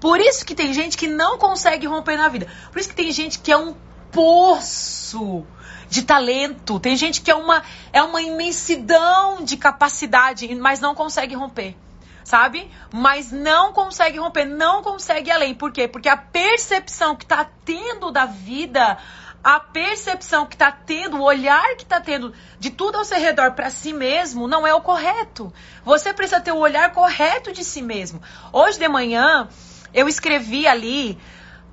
Por 0.00 0.18
isso 0.20 0.44
que 0.44 0.54
tem 0.54 0.72
gente 0.72 0.96
que 0.96 1.06
não 1.06 1.38
consegue 1.38 1.86
romper 1.86 2.16
na 2.16 2.28
vida. 2.28 2.48
Por 2.72 2.80
isso 2.80 2.88
que 2.88 2.96
tem 2.96 3.12
gente 3.12 3.38
que 3.38 3.52
é 3.52 3.56
um 3.56 3.74
poço 4.10 5.46
de 5.88 6.02
talento. 6.02 6.78
Tem 6.80 6.96
gente 6.96 7.20
que 7.22 7.30
é 7.30 7.34
uma, 7.34 7.62
é 7.92 8.02
uma 8.02 8.20
imensidão 8.20 9.42
de 9.44 9.56
capacidade, 9.56 10.52
mas 10.54 10.80
não 10.80 10.94
consegue 10.94 11.34
romper. 11.34 11.76
Sabe? 12.24 12.68
Mas 12.92 13.30
não 13.30 13.72
consegue 13.72 14.18
romper, 14.18 14.44
não 14.44 14.82
consegue 14.82 15.30
ir 15.30 15.32
além. 15.32 15.54
Por 15.54 15.70
quê? 15.70 15.86
Porque 15.86 16.08
a 16.08 16.16
percepção 16.16 17.14
que 17.14 17.24
está 17.24 17.48
tendo 17.64 18.10
da 18.10 18.26
vida, 18.26 18.98
a 19.44 19.60
percepção 19.60 20.44
que 20.44 20.56
está 20.56 20.72
tendo, 20.72 21.18
o 21.18 21.22
olhar 21.22 21.76
que 21.76 21.84
está 21.84 22.00
tendo 22.00 22.34
de 22.58 22.70
tudo 22.70 22.98
ao 22.98 23.04
seu 23.04 23.20
redor 23.20 23.52
para 23.52 23.70
si 23.70 23.92
mesmo, 23.92 24.48
não 24.48 24.66
é 24.66 24.74
o 24.74 24.80
correto. 24.80 25.52
Você 25.84 26.12
precisa 26.12 26.40
ter 26.40 26.50
o 26.50 26.58
olhar 26.58 26.90
correto 26.90 27.52
de 27.52 27.62
si 27.62 27.80
mesmo. 27.80 28.20
Hoje 28.52 28.76
de 28.76 28.88
manhã, 28.88 29.48
eu 29.94 30.08
escrevi 30.08 30.66
ali 30.66 31.16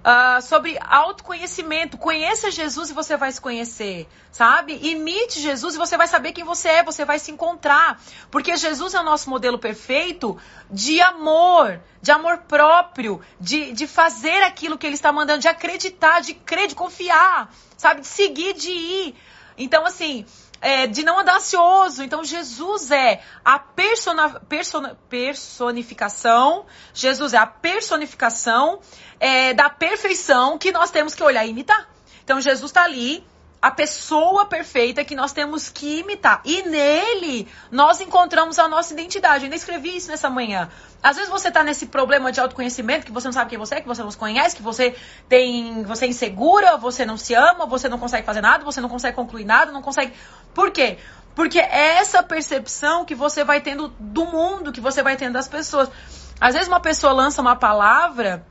Uh, 0.04 0.42
sobre 0.42 0.78
autoconhecimento. 0.82 1.98
Conheça 1.98 2.52
Jesus 2.52 2.90
e 2.90 2.94
você 2.94 3.16
vai 3.16 3.32
se 3.32 3.40
conhecer, 3.40 4.06
sabe? 4.34 4.78
Imite 4.86 5.40
Jesus 5.40 5.76
e 5.76 5.78
você 5.78 5.96
vai 5.96 6.10
saber 6.10 6.34
quem 6.34 6.44
você 6.44 6.68
é, 6.68 6.84
você 6.84 7.06
vai 7.06 7.18
se 7.20 7.32
encontrar. 7.32 8.02
Porque 8.30 8.58
Jesus 8.58 8.94
é 8.94 9.00
o 9.00 9.04
nosso 9.04 9.30
modelo 9.30 9.58
perfeito 9.58 10.38
de 10.70 11.00
amor, 11.00 11.80
de 12.02 12.12
amor 12.12 12.40
próprio, 12.40 13.22
de, 13.40 13.72
de 13.72 13.88
fazer 13.88 14.44
aquilo 14.44 14.78
que 14.78 14.86
ele 14.86 14.96
está 14.96 15.10
mandando, 15.10 15.40
de 15.40 15.48
acreditar, 15.48 16.20
de 16.20 16.34
crer, 16.34 16.68
de 16.68 16.76
confiar, 16.76 17.50
sabe? 17.78 18.02
De 18.02 18.08
seguir, 18.08 18.56
de 18.56 18.72
ir. 18.72 19.16
Então, 19.58 19.86
assim, 19.86 20.26
é, 20.64 20.88
de 20.88 21.04
não 21.04 21.20
andar 21.20 21.36
ansioso. 21.36 22.02
Então, 22.02 22.24
Jesus 22.24 22.90
é 22.90 23.22
a 23.44 23.60
persona, 23.60 24.40
persona, 24.40 24.98
personificação, 25.10 26.66
Jesus 26.94 27.34
é 27.34 27.38
a 27.38 27.46
personificação 27.46 28.80
é, 29.20 29.54
da 29.54 29.70
perfeição 29.70 30.58
que 30.58 30.72
nós 30.72 30.90
temos 30.90 31.14
que 31.14 31.22
olhar 31.22 31.46
e 31.46 31.50
imitar. 31.50 31.90
Então, 32.24 32.40
Jesus 32.40 32.72
está 32.72 32.84
ali, 32.84 33.24
a 33.64 33.72
pessoa 33.72 34.46
perfeita 34.46 35.06
que 35.06 35.16
nós 35.16 35.32
temos 35.32 35.70
que 35.70 36.00
imitar. 36.00 36.42
E 36.44 36.64
nele 36.64 37.48
nós 37.72 38.02
encontramos 38.02 38.60
a 38.60 38.68
nossa 38.68 38.92
identidade. 38.92 39.38
Eu 39.38 39.44
ainda 39.46 39.56
escrevi 39.56 39.96
isso 39.96 40.10
nessa 40.10 40.30
manhã. 40.30 40.70
Às 41.02 41.16
vezes 41.16 41.32
você 41.32 41.48
está 41.48 41.64
nesse 41.64 41.86
problema 41.86 42.30
de 42.30 42.42
autoconhecimento, 42.42 43.06
que 43.06 43.12
você 43.14 43.26
não 43.26 43.32
sabe 43.32 43.52
quem 43.52 43.58
você 43.58 43.76
é, 43.76 43.82
que 43.82 43.88
você 43.88 44.04
não 44.04 44.12
se 44.12 44.18
conhece, 44.18 44.58
que 44.58 44.62
você 44.62 44.98
tem. 45.30 45.82
Você 45.84 46.04
é 46.04 46.08
insegura, 46.10 46.76
você 46.76 47.06
não 47.06 47.16
se 47.16 47.34
ama, 47.36 47.66
você 47.66 47.88
não 47.88 47.98
consegue 47.98 48.26
fazer 48.26 48.42
nada, 48.42 48.66
você 48.66 48.82
não 48.82 48.90
consegue 48.90 49.16
concluir 49.16 49.46
nada, 49.46 49.72
não 49.72 49.82
consegue. 49.82 50.12
Por 50.54 50.70
quê? 50.70 50.98
Porque 51.34 51.58
é 51.58 52.00
essa 52.00 52.22
percepção 52.22 53.06
que 53.06 53.16
você 53.16 53.46
vai 53.46 53.62
tendo 53.62 53.94
do 53.98 54.26
mundo, 54.26 54.74
que 54.74 54.82
você 54.82 55.02
vai 55.02 55.16
tendo 55.16 55.32
das 55.36 55.48
pessoas. 55.48 55.90
Às 56.38 56.54
vezes 56.54 56.68
uma 56.68 56.82
pessoa 56.82 57.14
lança 57.14 57.42
uma 57.42 57.56
palavra. 57.56 58.46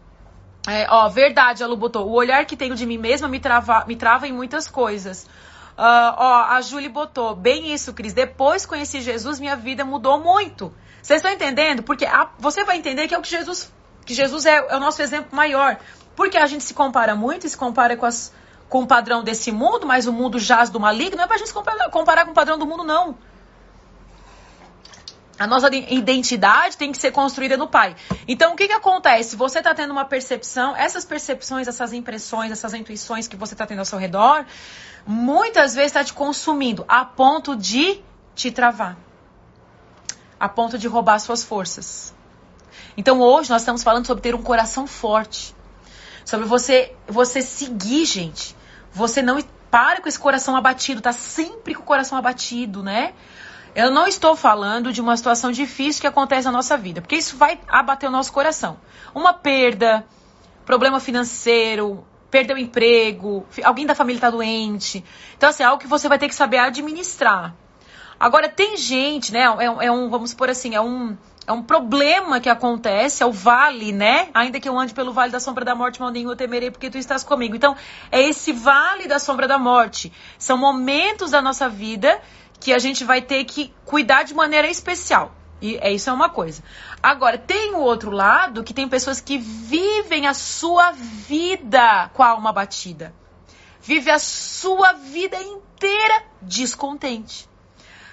É, 0.66 0.87
ó, 0.88 1.09
verdade, 1.09 1.62
a 1.62 1.66
Lu 1.66 1.77
botou. 1.77 2.07
O 2.07 2.12
olhar 2.12 2.44
que 2.44 2.57
tenho 2.57 2.75
de 2.75 2.87
mim 2.87 2.98
mesma 2.98 3.27
me 3.27 3.40
trava, 3.40 3.85
me 3.87 3.96
trava 3.96 4.29
em 4.29 4.33
muitas 4.33 4.68
coisas. 4.68 5.25
Uh, 5.77 6.14
ó, 6.16 6.44
a 6.51 6.61
Julie 6.61 6.88
botou. 6.88 7.35
Bem 7.35 7.72
isso, 7.72 7.92
Cris. 7.92 8.12
Depois 8.12 8.64
conheci 8.66 9.01
Jesus, 9.01 9.40
minha 9.40 9.57
vida 9.57 9.85
mudou 9.85 10.20
muito. 10.20 10.72
Vocês 11.03 11.18
estão 11.18 11.33
entendendo? 11.33 11.83
Porque 11.83 12.07
a, 12.07 12.29
você 12.38 12.64
vai 12.64 12.77
entender 12.77 13.09
que 13.09 13.14
é 13.14 13.18
o 13.18 13.22
que 13.22 13.31
Jesus, 13.31 13.72
que 14.05 14.14
Jesus 14.14 14.46
é, 14.46 14.57
é, 14.57 14.77
o 14.77 14.81
nosso 14.81 15.03
exemplo 15.03 15.35
maior. 15.35 15.79
Porque 16.14 16.37
a 16.37 16.46
gente 16.46 16.62
se 16.62 16.75
compara 16.75 17.16
muito, 17.16 17.48
se 17.48 17.57
compara 17.57 17.96
com, 17.96 18.07
as, 18.07 18.33
com 18.68 18.83
o 18.83 18.87
padrão 18.87 19.25
desse 19.25 19.51
mundo, 19.51 19.87
mas 19.87 20.07
o 20.07 20.12
mundo 20.12 20.38
jaz 20.38 20.70
do 20.70 20.79
maligno. 20.79 21.16
Não 21.16 21.25
é 21.25 21.27
pra 21.27 21.38
gente 21.38 21.48
se 21.48 21.55
comparar, 21.55 21.90
comparar 21.90 22.25
com 22.25 22.31
o 22.31 22.35
padrão 22.35 22.59
do 22.59 22.66
mundo, 22.66 22.85
não. 22.85 23.16
A 25.38 25.47
nossa 25.47 25.68
identidade 25.75 26.77
tem 26.77 26.92
que 26.92 26.99
ser 26.99 27.11
construída 27.11 27.57
no 27.57 27.66
Pai. 27.66 27.97
Então, 28.29 28.53
o 28.53 28.57
que, 28.57 28.66
que 28.66 28.73
acontece? 28.73 29.35
Você 29.35 29.59
está 29.59 29.75
tendo 29.75 29.90
uma 29.90 30.05
percepção, 30.05 30.77
essas 30.77 31.05
percepções, 31.05 31.66
essas 31.66 31.92
impressões, 31.92 32.53
essas 32.53 32.75
intuições 32.75 33.27
que 33.27 33.37
você 33.37 33.55
está 33.55 33.66
tendo 33.66 33.79
ao 33.79 33.85
seu 33.85 33.99
redor, 33.99 34.45
muitas 35.07 35.75
vezes 35.75 35.88
está 35.88 36.05
te 36.05 36.12
consumindo 36.12 36.85
a 36.87 37.05
ponto 37.05 37.57
de 37.57 38.01
te 38.35 38.51
travar, 38.51 38.97
a 40.38 40.49
ponto 40.49 40.77
de 40.79 40.87
roubar 40.87 41.18
suas 41.18 41.42
forças. 41.42 42.14
Então, 42.97 43.21
hoje 43.21 43.51
nós 43.51 43.62
estamos 43.62 43.83
falando 43.83 44.07
sobre 44.07 44.23
ter 44.23 44.35
um 44.35 44.42
coração 44.42 44.87
forte, 44.87 45.55
sobre 46.25 46.47
você, 46.47 46.95
você 47.07 47.40
seguir, 47.40 48.05
gente. 48.05 48.55
Você 48.92 49.23
não 49.23 49.40
para 49.71 50.03
com 50.03 50.09
esse 50.09 50.18
coração 50.18 50.55
abatido, 50.55 51.01
tá 51.01 51.12
sempre 51.12 51.75
com 51.75 51.83
o 51.83 51.87
coração 51.87 52.18
abatido, 52.18 52.83
né? 52.83 53.14
Eu 53.75 53.91
não 53.91 54.07
estou 54.07 54.37
falando 54.37 54.93
de 54.93 55.01
uma 55.01 55.17
situação 55.17 55.51
difícil 55.51 56.03
que 56.03 56.07
acontece 56.07 56.45
na 56.45 56.53
nossa 56.53 56.77
vida, 56.77 57.01
porque 57.01 57.17
isso 57.17 57.37
vai 57.37 57.59
abater 57.67 58.09
o 58.09 58.13
nosso 58.13 58.31
coração. 58.31 58.79
Uma 59.15 59.33
perda, 59.33 60.05
problema 60.67 61.01
financeiro, 61.01 62.05
perdeu 62.31 62.57
o 62.57 62.59
emprego, 62.59 63.47
alguém 63.65 63.87
da 63.87 63.95
família 63.95 64.19
está 64.19 64.29
doente. 64.29 65.03
Então, 65.37 65.49
assim, 65.49 65.63
é 65.63 65.67
algo 65.67 65.81
que 65.81 65.89
você 65.89 66.07
vai 66.07 66.19
ter 66.19 66.29
que 66.29 66.35
saber 66.35 66.59
administrar. 66.59 67.55
Agora, 68.21 68.49
tem 68.49 68.77
gente, 68.77 69.33
né? 69.33 69.41
É, 69.41 69.87
é 69.87 69.91
um, 69.91 70.11
vamos 70.11 70.31
supor 70.31 70.51
assim, 70.51 70.75
é 70.75 70.81
um, 70.81 71.17
é 71.47 71.53
um 71.53 71.63
problema 71.63 72.41
que 72.41 72.49
acontece, 72.49 73.23
é 73.23 73.27
o 73.27 73.33
vale, 73.33 73.91
né? 73.91 74.29
Ainda 74.33 74.61
que 74.61 74.69
eu 74.69 74.79
ande 74.79 74.95
pelo 74.95 75.13
vale 75.13 75.33
da 75.33 75.41
sombra 75.41 75.65
da 75.65 75.75
morte, 75.75 75.99
mal 75.99 76.11
nenhum 76.11 76.31
eu 76.31 76.37
temerei 76.37 76.71
porque 76.71 76.89
tu 76.89 76.99
estás 76.99 77.25
comigo. 77.25 77.57
Então, 77.57 77.75
é 78.11 78.23
esse 78.23 78.53
vale 78.53 79.09
da 79.09 79.19
sombra 79.19 79.49
da 79.49 79.59
morte. 79.59 80.13
São 80.39 80.57
momentos 80.57 81.31
da 81.31 81.43
nossa 81.43 81.69
vida 81.69 82.21
que 82.62 82.72
a 82.72 82.79
gente 82.79 83.05
vai 83.05 83.20
ter 83.20 83.44
que 83.44 83.75
cuidar 83.85 84.22
de 84.22 84.35
maneira 84.35 84.68
especial. 84.68 85.35
E 85.61 85.77
é, 85.81 85.92
isso 85.92 86.09
é 86.09 86.12
uma 86.12 86.29
coisa. 86.29 86.62
Agora, 87.03 87.37
tem 87.37 87.75
o 87.75 87.81
outro 87.81 88.11
lado 88.11 88.62
que 88.62 88.72
tem 88.72 88.88
pessoas 88.88 89.20
que 89.20 89.37
vivem 89.37 90.27
a 90.27 90.35
sua 90.35 90.92
vida 90.92 92.09
com 92.14 92.22
a 92.22 92.29
alma 92.29 92.53
batida. 92.53 93.14
Vive 93.81 94.11
a 94.11 94.18
sua 94.18 94.92
vida 94.92 95.37
inteira 95.40 96.22
descontente. 96.40 97.48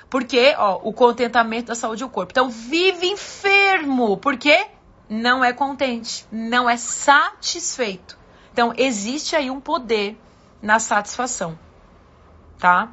Porque, 0.09 0.55
ó, 0.57 0.79
o 0.83 0.91
contentamento 0.91 1.67
da 1.67 1.75
saúde 1.75 2.03
do 2.03 2.09
corpo. 2.09 2.31
Então, 2.31 2.49
vive 2.49 3.07
enfermo. 3.07 4.17
Porque 4.17 4.67
não 5.07 5.43
é 5.43 5.53
contente, 5.53 6.25
não 6.31 6.67
é 6.67 6.77
satisfeito. 6.77 8.17
Então, 8.51 8.73
existe 8.75 9.35
aí 9.35 9.51
um 9.51 9.59
poder 9.59 10.17
na 10.61 10.79
satisfação. 10.79 11.57
Tá? 12.57 12.89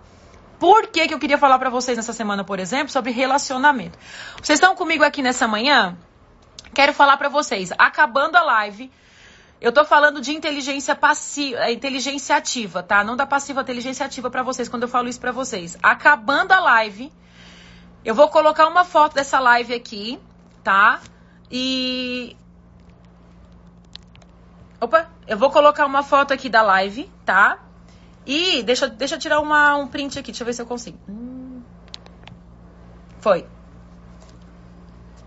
Por 0.59 0.87
que, 0.89 1.07
que 1.07 1.15
eu 1.15 1.19
queria 1.19 1.39
falar 1.39 1.59
para 1.59 1.71
vocês 1.71 1.97
nessa 1.97 2.13
semana, 2.13 2.45
por 2.45 2.59
exemplo, 2.59 2.89
sobre 2.89 3.11
relacionamento? 3.11 3.99
Vocês 4.43 4.59
estão 4.59 4.75
comigo 4.75 5.05
aqui 5.05 5.23
nessa 5.23 5.47
manhã? 5.47 5.97
Quero 6.75 6.93
falar 6.93 7.17
para 7.17 7.29
vocês, 7.29 7.73
acabando 7.79 8.37
a 8.37 8.43
live, 8.43 8.91
eu 9.61 9.73
tô 9.73 9.85
falando 9.85 10.21
de 10.21 10.33
inteligência 10.35 10.95
passiva, 10.95 11.59
é, 11.61 11.73
inteligência 11.73 12.37
ativa, 12.37 12.83
tá? 12.83 13.03
Não 13.03 13.17
da 13.17 13.27
passiva, 13.27 13.63
inteligência 13.63 14.05
ativa 14.05 14.31
para 14.31 14.43
vocês 14.43 14.69
quando 14.69 14.83
eu 14.83 14.89
falo 14.89 15.09
isso 15.09 15.21
para 15.21 15.33
vocês. 15.33 15.79
Acabando 15.83 16.53
a 16.53 16.61
live, 16.61 17.11
eu 18.05 18.15
vou 18.15 18.29
colocar 18.29 18.69
uma 18.69 18.85
foto 18.85 19.15
dessa 19.15 19.41
live 19.41 19.73
aqui, 19.75 20.21
tá? 20.63 21.01
E 21.51 22.37
Opa, 24.79 25.09
eu 25.27 25.39
vou 25.39 25.51
colocar 25.51 25.87
uma 25.87 26.03
foto 26.03 26.35
aqui 26.35 26.51
da 26.51 26.61
live, 26.61 27.11
tá? 27.25 27.59
E 28.27 28.63
deixa, 28.65 28.89
deixa 28.89 29.15
eu 29.15 29.19
tirar 29.19 29.41
uma, 29.41 29.77
um 29.77 29.87
print 29.87 30.19
aqui, 30.19 30.33
deixa 30.33 30.43
eu 30.43 30.47
ver 30.47 30.53
se 30.53 30.61
eu 30.61 30.67
consigo. 30.67 30.99
Hum. 31.09 31.63
Foi. 33.21 33.47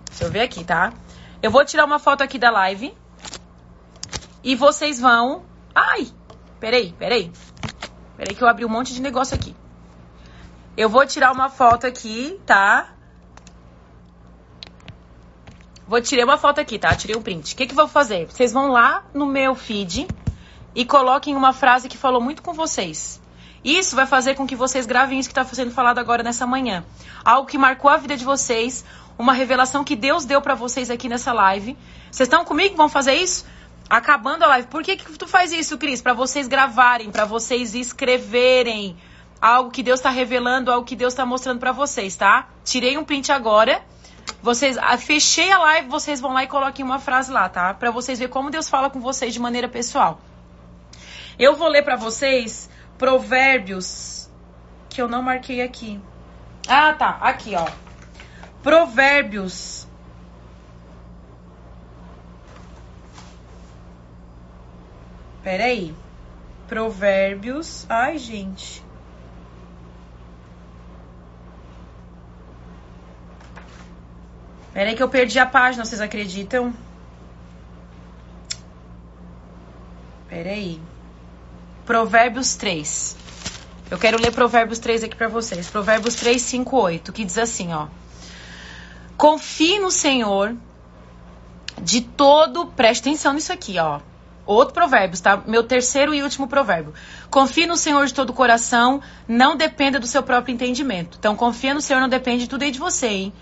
Deixa 0.09 0.25
eu 0.25 0.31
ver 0.31 0.41
aqui, 0.41 0.65
tá? 0.65 0.93
Eu 1.41 1.49
vou 1.49 1.63
tirar 1.63 1.85
uma 1.85 1.97
foto 1.97 2.21
aqui 2.21 2.37
da 2.37 2.51
live. 2.51 2.93
E 4.43 4.55
vocês 4.55 4.99
vão. 4.99 5.45
Ai! 5.73 6.07
Peraí, 6.59 6.93
peraí. 6.93 7.31
Peraí 8.17 8.35
que 8.35 8.43
eu 8.43 8.47
abri 8.49 8.65
um 8.65 8.69
monte 8.69 8.93
de 8.93 9.01
negócio 9.01 9.33
aqui. 9.33 9.55
Eu 10.75 10.89
vou 10.89 11.05
tirar 11.05 11.31
uma 11.31 11.49
foto 11.49 11.87
aqui, 11.87 12.39
tá? 12.45 12.93
Vou 15.87 16.01
tirar 16.01 16.25
uma 16.25 16.37
foto 16.37 16.59
aqui, 16.59 16.77
tá? 16.77 16.93
Tirei 16.95 17.15
um 17.15 17.21
print. 17.21 17.53
O 17.53 17.57
que 17.57 17.65
que 17.65 17.71
eu 17.71 17.77
vou 17.77 17.87
fazer? 17.87 18.27
Vocês 18.27 18.51
vão 18.51 18.71
lá 18.71 19.05
no 19.13 19.25
meu 19.25 19.55
feed 19.55 20.07
e 20.75 20.85
coloquem 20.85 21.35
uma 21.35 21.53
frase 21.53 21.89
que 21.89 21.97
falou 21.97 22.21
muito 22.21 22.41
com 22.41 22.53
vocês. 22.53 23.21
Isso 23.63 23.95
vai 23.95 24.05
fazer 24.05 24.35
com 24.35 24.47
que 24.47 24.55
vocês 24.55 24.85
gravem 24.85 25.19
isso 25.19 25.29
que 25.29 25.37
está 25.37 25.43
sendo 25.53 25.71
falado 25.71 25.99
agora 25.99 26.23
nessa 26.23 26.47
manhã. 26.47 26.83
Algo 27.23 27.47
que 27.47 27.57
marcou 27.57 27.89
a 27.91 27.97
vida 27.97 28.15
de 28.15 28.23
vocês, 28.23 28.85
uma 29.17 29.33
revelação 29.33 29.83
que 29.83 29.95
Deus 29.95 30.23
deu 30.23 30.41
para 30.41 30.55
vocês 30.55 30.89
aqui 30.89 31.09
nessa 31.09 31.33
live. 31.33 31.77
Vocês 32.09 32.27
estão 32.27 32.45
comigo? 32.45 32.75
Vão 32.75 32.87
fazer 32.87 33.15
isso? 33.15 33.45
Acabando 33.89 34.43
a 34.43 34.47
live. 34.47 34.67
Por 34.67 34.81
que, 34.81 34.95
que 34.95 35.17
tu 35.17 35.27
faz 35.27 35.51
isso, 35.51 35.77
Cris? 35.77 36.01
Para 36.01 36.13
vocês 36.13 36.47
gravarem, 36.47 37.11
para 37.11 37.25
vocês 37.25 37.75
escreverem 37.75 38.95
algo 39.41 39.71
que 39.71 39.83
Deus 39.83 39.99
está 39.99 40.09
revelando, 40.09 40.71
algo 40.71 40.85
que 40.85 40.95
Deus 40.95 41.13
está 41.13 41.25
mostrando 41.25 41.59
para 41.59 41.71
vocês, 41.71 42.15
tá? 42.15 42.47
Tirei 42.63 42.97
um 42.97 43.03
print 43.03 43.31
agora. 43.31 43.81
Vocês, 44.41 44.77
ah, 44.77 44.97
fechei 44.97 45.51
a 45.51 45.57
live, 45.57 45.89
vocês 45.89 46.21
vão 46.21 46.31
lá 46.31 46.43
e 46.43 46.47
coloquem 46.47 46.85
uma 46.85 46.99
frase 46.99 47.31
lá, 47.31 47.49
tá? 47.49 47.73
Para 47.73 47.91
vocês 47.91 48.19
verem 48.19 48.31
como 48.31 48.49
Deus 48.49 48.69
fala 48.69 48.89
com 48.89 49.01
vocês 49.01 49.33
de 49.33 49.39
maneira 49.39 49.67
pessoal. 49.67 50.21
Eu 51.39 51.55
vou 51.55 51.69
ler 51.69 51.83
para 51.83 51.95
vocês 51.95 52.69
Provérbios 52.97 54.29
que 54.89 55.01
eu 55.01 55.07
não 55.07 55.21
marquei 55.21 55.61
aqui. 55.61 55.99
Ah, 56.67 56.93
tá, 56.93 57.17
aqui, 57.21 57.55
ó. 57.55 57.65
Provérbios 58.61 59.87
Peraí. 65.43 65.95
Provérbios. 66.67 67.85
Ai, 67.89 68.17
gente. 68.17 68.83
Peraí 74.73 74.95
que 74.95 75.01
eu 75.01 75.09
perdi 75.09 75.39
a 75.39 75.45
página, 75.45 75.83
vocês 75.83 75.99
acreditam? 75.99 76.73
Peraí. 80.27 80.79
Provérbios 81.89 82.53
3. 82.53 83.17
Eu 83.89 83.97
quero 83.97 84.21
ler 84.21 84.31
Provérbios 84.31 84.77
3 84.77 85.05
aqui 85.05 85.15
para 85.15 85.27
vocês. 85.27 85.71
Provérbios 85.71 86.13
3, 86.13 86.39
5, 86.39 86.77
8, 86.77 87.11
que 87.11 87.25
diz 87.25 87.39
assim, 87.39 87.73
ó. 87.73 87.87
Confie 89.17 89.79
no 89.79 89.89
Senhor 89.89 90.55
de 91.81 92.01
todo, 92.01 92.67
preste 92.67 93.01
atenção 93.01 93.33
nisso 93.33 93.51
aqui, 93.51 93.79
ó. 93.79 94.01
Outro 94.45 94.75
provérbio, 94.75 95.19
tá? 95.19 95.41
Meu 95.47 95.63
terceiro 95.63 96.13
e 96.13 96.21
último 96.21 96.47
provérbio. 96.47 96.93
Confie 97.31 97.65
no 97.65 97.75
Senhor 97.75 98.05
de 98.05 98.13
todo 98.13 98.29
o 98.29 98.33
coração, 98.33 99.01
não 99.27 99.55
dependa 99.55 99.99
do 99.99 100.05
seu 100.05 100.21
próprio 100.21 100.53
entendimento. 100.53 101.17
Então, 101.17 101.35
confia 101.35 101.73
no 101.73 101.81
Senhor, 101.81 101.99
não 101.99 102.07
depende 102.07 102.43
de 102.43 102.49
tudo 102.49 102.61
aí 102.61 102.69
de 102.69 102.77
você, 102.77 103.07
hein? 103.07 103.33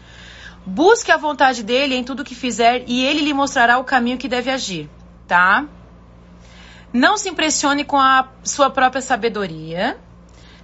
Busque 0.66 1.12
a 1.12 1.18
vontade 1.18 1.64
dele 1.64 1.96
em 1.96 2.04
tudo 2.06 2.24
que 2.24 2.34
fizer 2.34 2.86
e 2.88 3.04
ele 3.04 3.20
lhe 3.20 3.34
mostrará 3.34 3.78
o 3.78 3.84
caminho 3.84 4.18
que 4.18 4.30
deve 4.30 4.50
agir, 4.50 4.90
tá? 5.28 5.66
Não 6.93 7.17
se 7.17 7.30
impressione 7.30 7.84
com 7.84 7.97
a 7.97 8.30
sua 8.43 8.69
própria 8.69 9.02
sabedoria. 9.02 10.00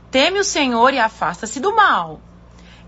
Teme 0.10 0.40
o 0.40 0.44
Senhor 0.44 0.94
e 0.94 1.00
afasta-se 1.00 1.60
do 1.60 1.76
mal. 1.76 2.22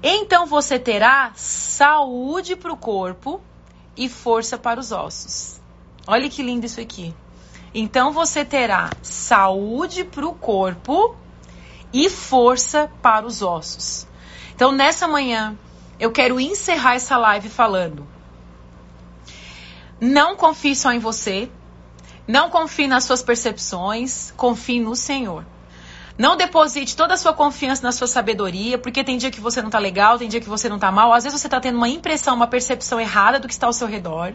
Então 0.02 0.46
você 0.46 0.78
terá 0.78 1.32
saúde 1.36 2.56
para 2.56 2.72
o 2.72 2.78
corpo 2.78 3.42
e 3.98 4.08
força 4.08 4.58
para 4.58 4.80
os 4.80 4.92
ossos. 4.92 5.60
Olha 6.08 6.30
que 6.30 6.44
lindo 6.44 6.66
isso 6.66 6.80
aqui. 6.80 7.14
Então 7.74 8.12
você 8.14 8.46
terá 8.46 8.90
saúde 9.02 10.04
para 10.04 10.26
o 10.26 10.34
corpo 10.34 11.16
e 11.92 12.10
força 12.10 12.90
para 13.02 13.26
os 13.26 13.42
ossos. 13.42 14.08
Então 14.54 14.72
nessa 14.72 15.08
manhã 15.08 15.58
eu 16.00 16.12
quero 16.12 16.40
encerrar 16.40 16.96
essa 16.96 17.18
live 17.18 17.50
falando: 17.50 18.08
não 20.00 20.36
confie 20.36 20.76
só 20.76 20.92
em 20.92 21.00
você, 21.00 21.50
não 22.28 22.50
confie 22.50 22.88
nas 22.88 23.04
suas 23.04 23.22
percepções, 23.22 24.32
confie 24.36 24.80
no 24.80 24.96
Senhor. 24.96 25.46
Não 26.18 26.38
deposite 26.38 26.96
toda 26.96 27.14
a 27.14 27.18
sua 27.18 27.34
confiança 27.34 27.84
na 27.84 27.92
sua 27.92 28.08
sabedoria, 28.08 28.78
porque 28.78 29.04
tem 29.04 29.18
dia 29.18 29.30
que 29.30 29.42
você 29.42 29.62
não 29.62 29.70
tá 29.70 29.80
legal, 29.80 30.18
tem 30.18 30.30
dia 30.30 30.40
que 30.40 30.48
você 30.48 30.70
não 30.70 30.80
tá 30.80 30.92
mal. 30.92 31.12
Às 31.12 31.26
vezes 31.26 31.40
você 31.40 31.50
tá 31.50 31.60
tendo 31.60 31.76
uma 31.76 31.90
impressão, 31.90 32.34
uma 32.34 32.48
percepção 32.48 33.00
errada 33.00 33.38
do 33.38 33.48
que 33.48 33.54
está 33.54 33.68
ao 33.68 33.74
seu 33.74 33.88
redor. 33.88 34.34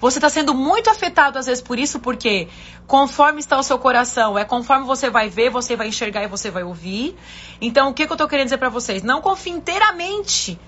Você 0.00 0.18
está 0.18 0.28
sendo 0.28 0.54
muito 0.54 0.90
afetado 0.90 1.38
às 1.38 1.46
vezes 1.46 1.62
por 1.62 1.78
isso, 1.78 1.98
porque 1.98 2.48
conforme 2.86 3.40
está 3.40 3.58
o 3.58 3.62
seu 3.62 3.78
coração, 3.78 4.38
é 4.38 4.44
conforme 4.44 4.86
você 4.86 5.08
vai 5.08 5.28
ver, 5.28 5.50
você 5.50 5.76
vai 5.76 5.88
enxergar 5.88 6.22
e 6.22 6.28
você 6.28 6.50
vai 6.50 6.62
ouvir. 6.62 7.16
Então, 7.60 7.90
o 7.90 7.94
que, 7.94 8.06
que 8.06 8.12
eu 8.12 8.14
estou 8.14 8.28
querendo 8.28 8.46
dizer 8.46 8.58
para 8.58 8.68
vocês? 8.68 9.02
Não 9.02 9.20
confie 9.20 9.50
inteiramente 9.50 10.58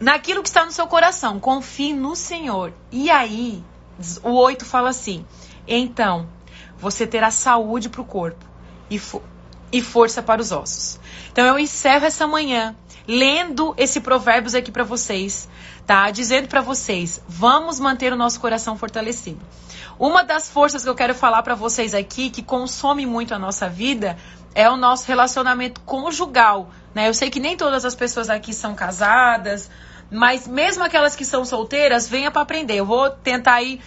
naquilo 0.00 0.42
que 0.42 0.48
está 0.48 0.64
no 0.64 0.72
seu 0.72 0.86
coração. 0.86 1.38
Confie 1.40 1.92
no 1.92 2.14
Senhor. 2.14 2.72
E 2.90 3.10
aí, 3.10 3.62
o 4.22 4.32
8 4.32 4.64
fala 4.64 4.90
assim: 4.90 5.24
então, 5.66 6.28
você 6.78 7.06
terá 7.06 7.30
saúde 7.30 7.88
para 7.88 8.00
o 8.00 8.04
corpo 8.04 8.44
e, 8.90 9.00
e 9.72 9.82
força 9.82 10.22
para 10.22 10.40
os 10.40 10.52
ossos. 10.52 11.00
Então 11.32 11.44
eu 11.46 11.58
encerro 11.58 12.04
essa 12.04 12.26
manhã 12.26 12.74
lendo 13.06 13.74
esse 13.76 14.00
provérbios 14.00 14.54
aqui 14.54 14.70
para 14.70 14.84
vocês, 14.84 15.48
tá? 15.86 16.10
Dizendo 16.10 16.48
para 16.48 16.60
vocês, 16.60 17.22
vamos 17.28 17.78
manter 17.78 18.12
o 18.12 18.16
nosso 18.16 18.40
coração 18.40 18.76
fortalecido. 18.76 19.40
Uma 19.98 20.22
das 20.22 20.50
forças 20.50 20.82
que 20.82 20.88
eu 20.88 20.94
quero 20.94 21.14
falar 21.14 21.42
para 21.42 21.54
vocês 21.54 21.94
aqui, 21.94 22.28
que 22.28 22.42
consome 22.42 23.06
muito 23.06 23.32
a 23.34 23.38
nossa 23.38 23.68
vida, 23.68 24.16
é 24.54 24.68
o 24.68 24.76
nosso 24.76 25.06
relacionamento 25.06 25.80
conjugal, 25.82 26.70
né? 26.94 27.08
Eu 27.08 27.14
sei 27.14 27.30
que 27.30 27.40
nem 27.40 27.56
todas 27.56 27.84
as 27.84 27.94
pessoas 27.94 28.28
aqui 28.28 28.52
são 28.52 28.74
casadas, 28.74 29.70
mas 30.10 30.46
mesmo 30.46 30.82
aquelas 30.82 31.14
que 31.14 31.24
são 31.24 31.44
solteiras, 31.44 32.08
venha 32.08 32.30
para 32.30 32.42
aprender. 32.42 32.76
Eu 32.76 32.86
vou 32.86 33.10
tentar 33.10 33.54
aí 33.54 33.80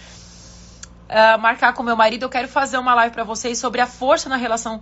uh, 1.10 1.38
marcar 1.38 1.74
com 1.74 1.82
meu 1.82 1.96
marido. 1.96 2.22
Eu 2.22 2.28
quero 2.30 2.48
fazer 2.48 2.78
uma 2.78 2.94
live 2.94 3.12
para 3.12 3.24
vocês 3.24 3.58
sobre 3.58 3.80
a 3.80 3.86
força 3.86 4.28
na 4.28 4.36
relação 4.36 4.80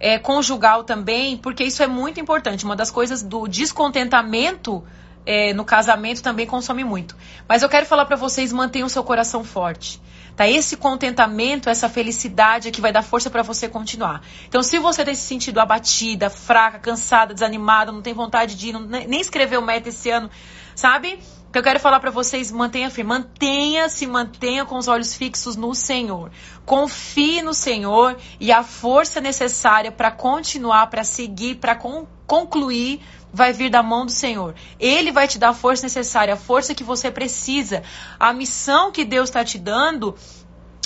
é, 0.00 0.18
conjugal 0.18 0.84
também, 0.84 1.36
porque 1.36 1.64
isso 1.64 1.82
é 1.82 1.86
muito 1.86 2.20
importante. 2.20 2.64
Uma 2.64 2.76
das 2.76 2.90
coisas 2.90 3.22
do 3.22 3.46
descontentamento 3.46 4.84
é, 5.24 5.54
no 5.54 5.64
casamento 5.64 6.22
também 6.22 6.46
consome 6.46 6.84
muito. 6.84 7.16
Mas 7.48 7.62
eu 7.62 7.68
quero 7.68 7.86
falar 7.86 8.04
para 8.04 8.16
vocês: 8.16 8.52
mantenham 8.52 8.86
o 8.86 8.90
seu 8.90 9.04
coração 9.04 9.44
forte. 9.44 10.00
Tá? 10.36 10.48
Esse 10.48 10.76
contentamento, 10.76 11.70
essa 11.70 11.88
felicidade 11.88 12.66
é 12.66 12.70
que 12.70 12.80
vai 12.80 12.92
dar 12.92 13.02
força 13.02 13.30
para 13.30 13.42
você 13.42 13.68
continuar. 13.68 14.20
Então, 14.48 14.62
se 14.64 14.78
você 14.80 15.04
tem 15.04 15.14
se 15.14 15.22
sentido 15.22 15.60
abatida, 15.60 16.28
fraca, 16.28 16.78
cansada, 16.80 17.32
desanimada, 17.32 17.92
não 17.92 18.02
tem 18.02 18.12
vontade 18.12 18.56
de 18.56 18.70
ir, 18.70 18.72
não, 18.72 18.80
nem 18.80 19.20
escrever 19.20 19.58
o 19.58 19.62
meta 19.62 19.90
esse 19.90 20.10
ano, 20.10 20.28
sabe? 20.74 21.20
Que 21.54 21.58
eu 21.58 21.62
quero 21.62 21.78
falar 21.78 22.00
para 22.00 22.10
vocês, 22.10 22.50
mantenha 22.50 22.90
firme, 22.90 23.10
mantenha, 23.10 23.88
se 23.88 24.08
mantenha 24.08 24.64
com 24.64 24.76
os 24.76 24.88
olhos 24.88 25.14
fixos 25.14 25.54
no 25.54 25.72
Senhor. 25.72 26.32
Confie 26.66 27.42
no 27.42 27.54
Senhor 27.54 28.16
e 28.40 28.50
a 28.50 28.64
força 28.64 29.20
necessária 29.20 29.92
para 29.92 30.10
continuar, 30.10 30.88
para 30.88 31.04
seguir, 31.04 31.54
para 31.58 31.76
con 31.76 32.08
concluir 32.26 33.00
vai 33.32 33.52
vir 33.52 33.70
da 33.70 33.84
mão 33.84 34.04
do 34.04 34.10
Senhor. 34.10 34.56
Ele 34.80 35.12
vai 35.12 35.28
te 35.28 35.38
dar 35.38 35.50
a 35.50 35.54
força 35.54 35.84
necessária, 35.84 36.34
a 36.34 36.36
força 36.36 36.74
que 36.74 36.82
você 36.82 37.08
precisa. 37.08 37.84
A 38.18 38.32
missão 38.32 38.90
que 38.90 39.04
Deus 39.04 39.28
está 39.28 39.44
te 39.44 39.56
dando 39.56 40.16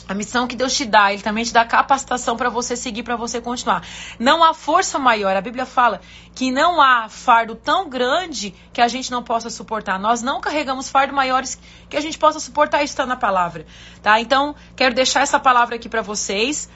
a 0.09 0.15
missão 0.15 0.47
que 0.47 0.57
Deus 0.57 0.75
te 0.75 0.87
dá, 0.87 1.13
Ele 1.13 1.23
também 1.23 1.45
te 1.45 1.53
dá 1.53 1.65
capacitação 1.65 2.37
para 2.37 2.49
você 2.49 2.75
seguir, 2.75 3.03
para 3.03 3.15
você 3.15 3.41
continuar. 3.41 3.87
Não 4.19 4.43
há 4.43 4.55
força 4.55 4.99
maior. 4.99 5.37
A 5.37 5.41
Bíblia 5.41 5.67
fala 5.67 6.01
que 6.35 6.51
não 6.51 6.81
há 6.81 7.09
fardo 7.09 7.55
tão 7.55 7.89
grande 7.89 8.55
que 8.73 8.81
a 8.81 8.89
gente 8.89 9.11
não 9.11 9.23
possa 9.23 9.51
suportar. 9.51 9.99
Nós 9.99 10.23
não 10.23 10.41
carregamos 10.41 10.89
fardo 10.89 11.13
maiores 11.13 11.61
que 11.91 11.97
a 11.97 12.01
gente 12.01 12.19
possa 12.19 12.41
suportar. 12.41 12.83
Isso 12.83 12.95
está 12.95 13.05
na 13.05 13.17
palavra, 13.17 13.67
tá? 14.03 14.19
Então 14.19 14.57
quero 14.75 14.95
deixar 14.95 15.21
essa 15.21 15.39
palavra 15.39 15.77
aqui 15.77 15.89
para 15.89 16.01
vocês. 16.01 16.71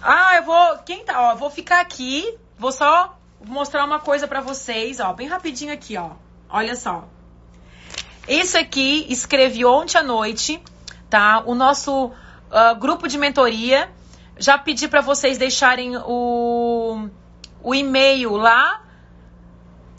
Ah, 0.00 0.36
eu 0.36 0.44
vou. 0.44 0.78
Quem 0.78 1.04
tá? 1.04 1.32
Ó, 1.32 1.34
vou 1.36 1.50
ficar 1.50 1.80
aqui. 1.80 2.38
Vou 2.58 2.72
só 2.72 3.18
mostrar 3.44 3.84
uma 3.84 4.00
coisa 4.00 4.26
para 4.26 4.40
vocês, 4.40 4.98
ó, 4.98 5.12
bem 5.12 5.28
rapidinho 5.28 5.72
aqui, 5.72 5.96
ó. 5.96 6.10
Olha 6.48 6.74
só. 6.74 7.04
Isso 8.26 8.58
aqui 8.58 9.06
escrevi 9.08 9.64
ontem 9.64 9.96
à 9.98 10.02
noite, 10.02 10.62
tá? 11.08 11.42
O 11.46 11.54
nosso 11.54 12.12
uh, 12.50 12.78
grupo 12.78 13.08
de 13.08 13.18
mentoria. 13.18 13.90
Já 14.38 14.56
pedi 14.56 14.86
para 14.88 15.00
vocês 15.00 15.36
deixarem 15.36 15.96
o, 15.96 17.08
o 17.62 17.74
e-mail 17.74 18.36
lá 18.36 18.82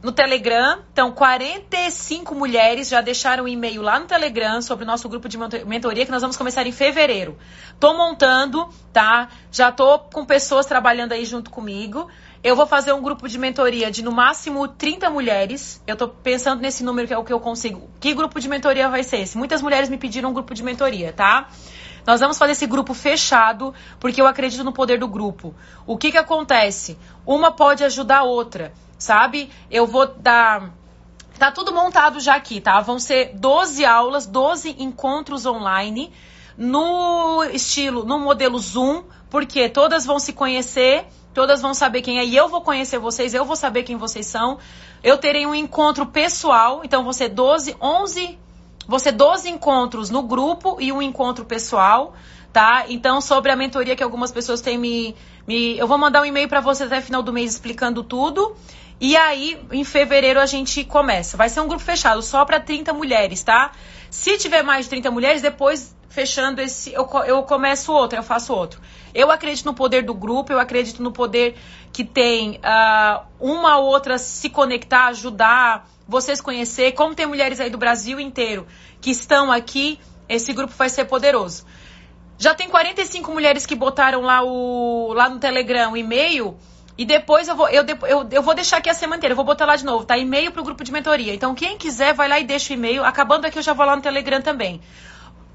no 0.02 0.12
Telegram. 0.12 0.80
Então, 0.92 1.12
45 1.12 2.34
mulheres 2.34 2.90
já 2.90 3.02
deixaram 3.02 3.44
o 3.44 3.48
e-mail 3.48 3.82
lá 3.82 4.00
no 4.00 4.06
Telegram 4.06 4.62
sobre 4.62 4.84
o 4.84 4.88
nosso 4.88 5.08
grupo 5.10 5.28
de 5.28 5.38
mentoria 5.66 6.06
que 6.06 6.12
nós 6.12 6.22
vamos 6.22 6.38
começar 6.38 6.66
em 6.66 6.72
fevereiro. 6.72 7.38
Tô 7.80 7.94
montando, 7.96 8.70
tá? 8.94 9.30
Já 9.52 9.72
tô 9.72 10.00
com 10.00 10.26
pessoas 10.26 10.66
trabalhando 10.66 11.12
aí 11.12 11.26
junto 11.26 11.50
comigo. 11.50 12.10
Eu 12.42 12.56
vou 12.56 12.66
fazer 12.66 12.94
um 12.94 13.02
grupo 13.02 13.28
de 13.28 13.38
mentoria 13.38 13.92
de 13.92 14.02
no 14.02 14.12
máximo 14.12 14.66
30 14.68 15.10
mulheres. 15.10 15.84
Eu 15.86 15.98
tô 15.98 16.08
pensando 16.08 16.62
nesse 16.62 16.84
número 16.84 17.08
que 17.08 17.14
é 17.14 17.18
o 17.18 17.24
que 17.24 17.34
eu 17.34 17.40
consigo. 17.40 17.90
Que 18.00 18.14
grupo 18.14 18.40
de 18.40 18.48
mentoria 18.48 18.88
vai 18.88 19.04
ser 19.04 19.18
esse? 19.18 19.38
Muitas 19.38 19.62
mulheres 19.62 19.90
me 19.90 19.98
pediram 19.98 20.30
um 20.30 20.34
grupo 20.34 20.54
de 20.54 20.64
mentoria, 20.64 21.12
tá? 21.12 21.50
Nós 22.06 22.20
vamos 22.20 22.38
fazer 22.38 22.54
esse 22.54 22.66
grupo 22.66 22.94
fechado, 22.94 23.74
porque 24.00 24.22
eu 24.22 24.28
acredito 24.28 24.64
no 24.64 24.74
poder 24.74 25.00
do 25.00 25.08
grupo. 25.08 25.54
O 25.86 25.98
que 25.98 26.12
que 26.12 26.18
acontece? 26.18 26.98
Uma 27.26 27.52
pode 27.52 27.84
ajudar 27.84 28.20
a 28.20 28.24
outra, 28.24 28.74
sabe? 28.98 29.50
Eu 29.70 29.86
vou 29.86 30.06
dar 30.06 30.72
Tá 31.40 31.50
tudo 31.50 31.72
montado 31.72 32.20
já 32.20 32.36
aqui, 32.36 32.60
tá? 32.60 32.82
Vão 32.82 33.00
ser 33.00 33.32
12 33.34 33.86
aulas, 33.86 34.28
12 34.28 34.76
encontros 34.78 35.46
online 35.46 36.12
no 36.58 37.46
estilo, 37.54 38.04
no 38.04 38.20
modelo 38.20 38.60
Zoom, 38.60 39.04
porque 39.30 39.70
todas 39.70 40.06
vão 40.06 40.20
se 40.20 40.34
conhecer, 40.34 41.06
todas 41.34 41.62
vão 41.62 41.74
saber 41.74 42.02
quem 42.02 42.20
é, 42.20 42.26
e 42.26 42.36
eu 42.36 42.50
vou 42.50 42.60
conhecer 42.60 43.00
vocês, 43.00 43.34
eu 43.34 43.46
vou 43.46 43.56
saber 43.56 43.84
quem 43.84 43.96
vocês 43.96 44.28
são. 44.28 44.58
Eu 45.02 45.18
terei 45.18 45.46
um 45.46 45.56
encontro 45.56 46.06
pessoal, 46.08 46.82
então 46.84 47.04
vão 47.04 47.14
ser 47.14 47.30
12, 47.30 47.78
11 47.82 48.38
você 48.90 49.12
12 49.12 49.48
encontros 49.48 50.10
no 50.10 50.24
grupo 50.24 50.78
e 50.80 50.92
um 50.92 51.00
encontro 51.00 51.46
pessoal, 51.46 52.16
tá? 52.52 52.86
Então, 52.90 53.22
sobre 53.22 53.52
a 53.52 53.56
mentoria 53.56 53.96
que 53.96 54.02
algumas 54.02 54.32
pessoas 54.32 54.62
têm 54.62 54.80
me. 54.80 55.16
me 55.48 55.78
eu 55.78 55.88
vou 55.88 55.96
mandar 55.96 56.24
um 56.24 56.26
e-mail 56.26 56.50
para 56.50 56.60
você 56.60 56.86
até 56.86 57.00
final 57.00 57.22
do 57.22 57.32
mês 57.32 57.52
explicando 57.52 58.04
tudo. 58.04 58.56
E 59.00 59.16
aí, 59.16 59.62
em 59.72 59.84
fevereiro, 59.84 60.40
a 60.40 60.48
gente 60.48 60.84
começa. 60.84 61.38
Vai 61.38 61.50
ser 61.50 61.62
um 61.62 61.68
grupo 61.68 61.84
fechado, 61.84 62.24
só 62.24 62.44
para 62.44 62.60
30 62.60 62.92
mulheres, 62.92 63.44
tá? 63.44 63.74
Se 64.10 64.40
tiver 64.40 64.64
mais 64.64 64.86
de 64.86 64.90
30 64.90 65.12
mulheres, 65.12 65.44
depois, 65.44 65.96
fechando 66.10 66.60
esse, 66.60 66.92
eu, 66.92 67.08
eu 67.28 67.44
começo 67.44 67.94
outro, 67.94 68.18
eu 68.18 68.24
faço 68.24 68.52
outro. 68.52 68.82
Eu 69.14 69.30
acredito 69.30 69.68
no 69.68 69.76
poder 69.76 70.04
do 70.04 70.16
grupo, 70.16 70.52
eu 70.52 70.60
acredito 70.60 71.04
no 71.04 71.12
poder 71.12 71.56
que 71.94 72.04
tem 72.04 72.58
uh, 72.58 73.24
uma 73.40 73.78
ou 73.78 73.86
outra 73.86 74.18
se 74.18 74.50
conectar, 74.50 75.06
ajudar 75.10 75.88
vocês 76.10 76.42
conhecer. 76.42 76.92
Como 76.94 77.14
tem 77.14 77.28
mulheres 77.28 77.60
aí 77.60 77.70
do 77.70 77.78
Brasil 77.78 78.20
inteiro 78.20 78.68
que 79.00 79.12
estão 79.12 79.52
aqui, 79.52 80.00
esse 80.28 80.52
grupo 80.52 80.74
vai 80.76 80.90
ser 80.90 81.06
poderoso. 81.06 81.66
Já 82.38 82.56
tem 82.56 82.68
45 82.68 83.32
mulheres 83.32 83.66
que 83.66 83.76
botaram 83.76 84.22
lá, 84.22 84.44
o, 84.44 85.14
lá 85.14 85.30
no 85.30 85.40
Telegram 85.40 85.92
o 85.92 85.98
e-mail. 85.98 86.58
E 86.98 87.06
depois 87.06 87.48
eu 87.48 87.56
vou, 87.56 87.70
eu, 87.70 87.86
eu, 88.08 88.28
eu 88.30 88.42
vou 88.42 88.54
deixar 88.54 88.78
aqui 88.78 88.90
a 88.90 88.94
semana 88.94 89.18
inteira, 89.18 89.32
eu 89.32 89.36
vou 89.38 89.46
botar 89.46 89.66
lá 89.66 89.76
de 89.76 89.86
novo, 89.86 90.04
tá? 90.04 90.18
E-mail 90.18 90.52
pro 90.52 90.64
grupo 90.64 90.84
de 90.84 90.92
mentoria. 90.92 91.34
Então, 91.34 91.56
quem 91.56 91.78
quiser, 91.78 92.14
vai 92.14 92.28
lá 92.28 92.40
e 92.40 92.44
deixa 92.44 92.74
o 92.74 92.76
e-mail. 92.76 93.06
Acabando 93.06 93.46
aqui, 93.46 93.58
eu 93.58 93.64
já 93.64 93.72
vou 93.72 93.86
lá 93.86 93.96
no 93.96 94.02
Telegram 94.02 94.42
também. 94.42 94.82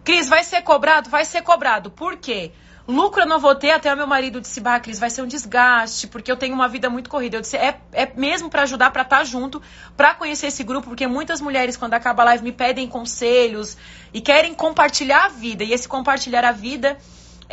Cris, 0.05 0.29
vai 0.29 0.45
ser 0.45 0.63
cobrado? 0.63 1.11
Vai 1.11 1.25
ser 1.25 1.43
cobrado. 1.43 1.91
Por 1.91 2.17
quê? 2.17 2.53
Lucro 2.87 3.23
eu 3.23 3.27
não 3.27 3.41
vou 3.41 3.55
ter, 3.55 3.71
até 3.71 3.93
o 3.93 3.97
meu 3.97 4.07
marido 4.07 4.43
disse, 4.43 4.61
bah, 4.61 4.79
Cris, 4.79 4.99
vai 4.99 5.09
ser 5.09 5.23
um 5.23 5.27
desgaste, 5.27 6.07
porque 6.07 6.31
eu 6.31 6.37
tenho 6.37 6.55
uma 6.55 6.69
vida 6.69 6.91
muito 6.91 7.09
corrida. 7.09 7.39
Eu 7.39 7.41
disse, 7.41 7.57
é, 7.57 7.81
é 7.93 8.13
mesmo 8.15 8.51
para 8.51 8.63
ajudar, 8.63 8.91
para 8.91 9.03
estar 9.03 9.19
tá 9.19 9.25
junto, 9.25 9.63
para 9.97 10.15
conhecer 10.15 10.49
esse 10.49 10.63
grupo, 10.63 10.89
porque 10.89 11.07
muitas 11.07 11.41
mulheres, 11.41 11.79
quando 11.79 11.95
acaba 11.95 12.23
a 12.23 12.27
live, 12.27 12.45
me 12.45 12.53
pedem 12.53 12.87
conselhos 12.87 13.79
e 14.13 14.21
querem 14.21 14.53
compartilhar 14.53 15.25
a 15.25 15.29
vida. 15.29 15.65
E 15.65 15.73
esse 15.73 15.89
compartilhar 15.89 16.45
a 16.45 16.53
vida 16.53 16.99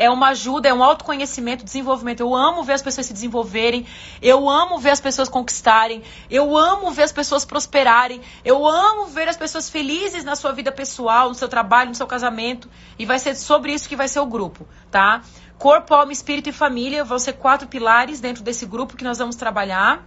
é 0.02 0.10
uma 0.10 0.30
ajuda, 0.30 0.68
é 0.68 0.74
um 0.74 0.84
autoconhecimento, 0.84 1.64
desenvolvimento. 1.64 2.22
Eu 2.22 2.36
amo 2.36 2.64
ver 2.64 2.74
as 2.74 2.82
pessoas 2.82 3.06
se 3.06 3.14
desenvolverem, 3.14 3.86
eu 4.20 4.50
amo 4.50 4.80
ver 4.80 4.90
as 4.90 5.00
pessoas 5.00 5.30
conquistarem, 5.30 6.02
eu 6.28 6.58
amo 6.58 6.90
ver 6.90 7.04
as 7.04 7.12
pessoas 7.12 7.46
prosperarem, 7.46 8.20
eu 8.44 8.68
amo 8.68 9.06
ver 9.06 9.30
as 9.30 9.38
pessoas 9.38 9.70
felizes 9.70 10.24
na 10.24 10.36
sua 10.36 10.54
vida 10.54 10.72
pessoal, 10.72 11.30
no 11.30 11.36
seu 11.36 11.48
trabalho, 11.48 11.90
no 11.90 11.96
seu 11.96 12.08
casamento. 12.08 12.68
E 12.98 13.06
vai 13.06 13.20
ser 13.20 13.36
sobre 13.36 13.74
isso 13.74 13.88
que 13.88 13.96
vai 13.96 14.08
ser 14.08 14.20
o 14.20 14.26
grupo, 14.26 14.68
tá? 14.90 15.22
Corpo, 15.60 15.94
alma, 15.94 16.12
espírito 16.12 16.50
e 16.50 16.52
família 16.52 17.04
vão 17.04 17.20
ser 17.20 17.34
quatro 17.34 17.68
pilares 17.68 18.20
dentro 18.20 18.44
desse 18.44 18.66
grupo 18.66 18.98
que 18.98 19.04
nós 19.04 19.20
vamos 19.20 19.36
trabalhar. 19.36 20.04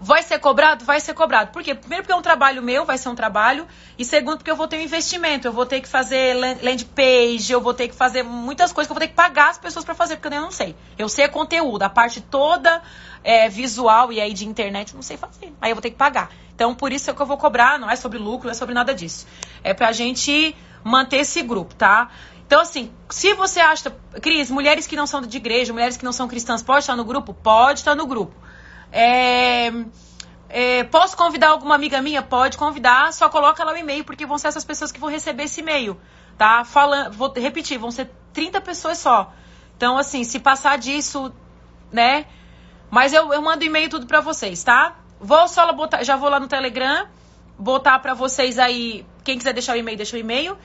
Vai 0.00 0.22
ser 0.22 0.38
cobrado? 0.38 0.84
Vai 0.84 1.00
ser 1.00 1.12
cobrado. 1.12 1.50
Por 1.50 1.62
quê? 1.62 1.74
Primeiro 1.74 2.04
porque 2.04 2.12
é 2.12 2.16
um 2.16 2.22
trabalho 2.22 2.62
meu, 2.62 2.84
vai 2.84 2.96
ser 2.96 3.08
um 3.08 3.14
trabalho. 3.14 3.66
E 3.98 4.04
segundo 4.04 4.38
porque 4.38 4.50
eu 4.50 4.56
vou 4.56 4.68
ter 4.68 4.78
um 4.78 4.82
investimento. 4.82 5.48
Eu 5.48 5.52
vou 5.52 5.66
ter 5.66 5.80
que 5.80 5.88
fazer 5.88 6.34
land 6.62 6.84
page, 6.86 7.52
eu 7.52 7.60
vou 7.60 7.74
ter 7.74 7.88
que 7.88 7.94
fazer 7.94 8.22
muitas 8.22 8.72
coisas 8.72 8.86
que 8.86 8.92
eu 8.92 8.94
vou 8.94 9.00
ter 9.00 9.08
que 9.08 9.14
pagar 9.14 9.50
as 9.50 9.58
pessoas 9.58 9.84
para 9.84 9.94
fazer, 9.94 10.16
porque 10.16 10.34
eu 10.34 10.40
não 10.40 10.52
sei. 10.52 10.76
Eu 10.96 11.08
sei 11.08 11.26
conteúdo, 11.28 11.82
a 11.82 11.88
parte 11.88 12.20
toda 12.20 12.80
é, 13.24 13.48
visual 13.48 14.12
e 14.12 14.20
aí 14.20 14.32
de 14.32 14.46
internet 14.46 14.90
eu 14.90 14.96
não 14.96 15.02
sei 15.02 15.16
fazer. 15.16 15.52
Aí 15.60 15.70
eu 15.70 15.74
vou 15.74 15.82
ter 15.82 15.90
que 15.90 15.96
pagar. 15.96 16.30
Então 16.54 16.74
por 16.74 16.92
isso 16.92 17.10
é 17.10 17.14
que 17.14 17.20
eu 17.20 17.26
vou 17.26 17.36
cobrar, 17.36 17.78
não 17.78 17.90
é 17.90 17.96
sobre 17.96 18.18
lucro, 18.18 18.46
não 18.46 18.52
é 18.52 18.54
sobre 18.54 18.74
nada 18.74 18.94
disso. 18.94 19.26
É 19.64 19.74
pra 19.74 19.90
gente 19.90 20.54
manter 20.84 21.18
esse 21.18 21.42
grupo, 21.42 21.74
tá? 21.74 22.08
Então, 22.46 22.62
assim, 22.62 22.90
se 23.10 23.34
você 23.34 23.60
acha. 23.60 23.94
Cris, 24.22 24.50
mulheres 24.50 24.86
que 24.86 24.96
não 24.96 25.06
são 25.06 25.20
de 25.20 25.36
igreja, 25.36 25.70
mulheres 25.70 25.98
que 25.98 26.04
não 26.04 26.12
são 26.12 26.26
cristãs, 26.26 26.62
pode 26.62 26.78
estar 26.78 26.96
no 26.96 27.04
grupo? 27.04 27.34
Pode 27.34 27.80
estar 27.80 27.94
no 27.94 28.06
grupo. 28.06 28.34
É, 28.90 29.70
é, 30.48 30.84
posso 30.84 31.16
convidar 31.16 31.50
alguma 31.50 31.74
amiga 31.74 32.00
minha? 32.00 32.22
Pode 32.22 32.56
convidar, 32.56 33.12
só 33.12 33.28
coloca 33.28 33.62
lá 33.64 33.72
o 33.72 33.76
e-mail, 33.76 34.04
porque 34.04 34.24
vão 34.24 34.38
ser 34.38 34.48
essas 34.48 34.64
pessoas 34.64 34.90
que 34.90 34.98
vão 34.98 35.10
receber 35.10 35.44
esse 35.44 35.60
e-mail, 35.60 36.00
tá? 36.36 36.64
Falando, 36.64 37.12
vou 37.12 37.32
repetir, 37.32 37.78
vão 37.78 37.90
ser 37.90 38.10
30 38.32 38.60
pessoas 38.60 38.98
só. 38.98 39.32
Então, 39.76 39.98
assim, 39.98 40.24
se 40.24 40.38
passar 40.38 40.78
disso, 40.78 41.32
né? 41.92 42.26
Mas 42.90 43.12
eu, 43.12 43.32
eu 43.32 43.42
mando 43.42 43.64
e-mail 43.64 43.90
tudo 43.90 44.06
pra 44.06 44.20
vocês, 44.20 44.64
tá? 44.64 44.96
Vou 45.20 45.46
só 45.48 45.70
botar, 45.72 46.02
já 46.02 46.16
vou 46.16 46.30
lá 46.30 46.40
no 46.40 46.48
Telegram, 46.48 47.06
botar 47.58 47.98
pra 47.98 48.14
vocês 48.14 48.58
aí, 48.58 49.04
quem 49.22 49.36
quiser 49.36 49.52
deixar 49.52 49.74
o 49.74 49.76
e-mail, 49.76 49.96
deixa 49.96 50.16
o 50.16 50.18
e-mail. 50.18 50.56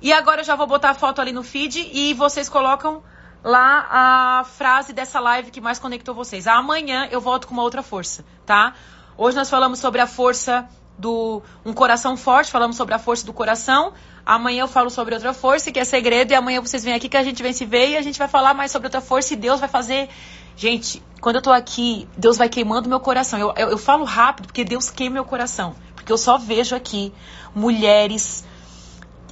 E 0.00 0.12
agora 0.12 0.40
eu 0.40 0.44
já 0.44 0.54
vou 0.54 0.66
botar 0.66 0.90
a 0.90 0.94
foto 0.94 1.20
ali 1.20 1.32
no 1.32 1.42
feed 1.42 1.90
e 1.92 2.14
vocês 2.14 2.48
colocam 2.48 3.02
lá 3.44 3.86
a 3.90 4.44
frase 4.44 4.92
dessa 4.92 5.18
live 5.20 5.50
que 5.50 5.60
mais 5.60 5.78
conectou 5.78 6.14
vocês. 6.14 6.46
Amanhã 6.46 7.08
eu 7.10 7.20
volto 7.20 7.46
com 7.46 7.54
uma 7.54 7.62
outra 7.62 7.82
força, 7.82 8.24
tá? 8.46 8.74
Hoje 9.16 9.36
nós 9.36 9.50
falamos 9.50 9.78
sobre 9.78 10.00
a 10.00 10.06
força 10.06 10.68
do 10.98 11.42
um 11.64 11.72
coração 11.72 12.16
forte, 12.16 12.50
falamos 12.50 12.76
sobre 12.76 12.94
a 12.94 12.98
força 12.98 13.26
do 13.26 13.32
coração. 13.32 13.92
Amanhã 14.24 14.62
eu 14.62 14.68
falo 14.68 14.88
sobre 14.88 15.14
outra 15.14 15.34
força, 15.34 15.72
que 15.72 15.80
é 15.80 15.84
segredo, 15.84 16.32
e 16.32 16.34
amanhã 16.34 16.60
vocês 16.60 16.84
vêm 16.84 16.94
aqui 16.94 17.08
que 17.08 17.16
a 17.16 17.24
gente 17.24 17.42
vem 17.42 17.52
se 17.52 17.64
ver 17.64 17.90
e 17.90 17.96
a 17.96 18.02
gente 18.02 18.18
vai 18.18 18.28
falar 18.28 18.54
mais 18.54 18.70
sobre 18.70 18.86
outra 18.86 19.00
força 19.00 19.34
e 19.34 19.36
Deus 19.36 19.58
vai 19.58 19.68
fazer. 19.68 20.08
Gente, 20.54 21.02
quando 21.20 21.36
eu 21.36 21.42
tô 21.42 21.50
aqui, 21.50 22.08
Deus 22.16 22.36
vai 22.36 22.48
queimando 22.48 22.88
meu 22.88 23.00
coração. 23.00 23.38
Eu, 23.38 23.52
eu, 23.56 23.70
eu 23.70 23.78
falo 23.78 24.04
rápido 24.04 24.46
porque 24.46 24.64
Deus 24.64 24.90
queima 24.90 25.14
meu 25.14 25.24
coração. 25.24 25.74
Porque 25.96 26.12
eu 26.12 26.18
só 26.18 26.38
vejo 26.38 26.76
aqui 26.76 27.12
mulheres, 27.54 28.44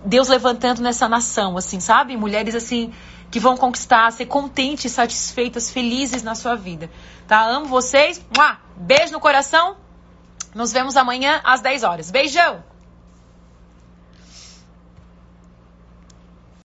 Deus 0.04 0.28
levantando 0.28 0.82
nessa 0.82 1.08
nação, 1.08 1.56
assim, 1.56 1.78
sabe? 1.78 2.16
Mulheres 2.16 2.54
assim 2.54 2.92
que 3.31 3.39
vão 3.39 3.57
conquistar, 3.57 4.11
ser 4.12 4.26
contentes, 4.26 4.93
satisfeitas, 4.93 5.70
felizes 5.70 6.22
na 6.22 6.35
sua 6.35 6.57
vida. 6.57 6.91
Tá? 7.28 7.43
Amo 7.43 7.66
vocês. 7.66 8.20
Beijo 8.76 9.12
no 9.12 9.20
coração. 9.20 9.76
Nos 10.55 10.72
vemos 10.72 10.97
amanhã 10.97 11.41
às 11.45 11.61
10 11.61 11.85
horas. 11.85 12.11
Beijão! 12.11 12.70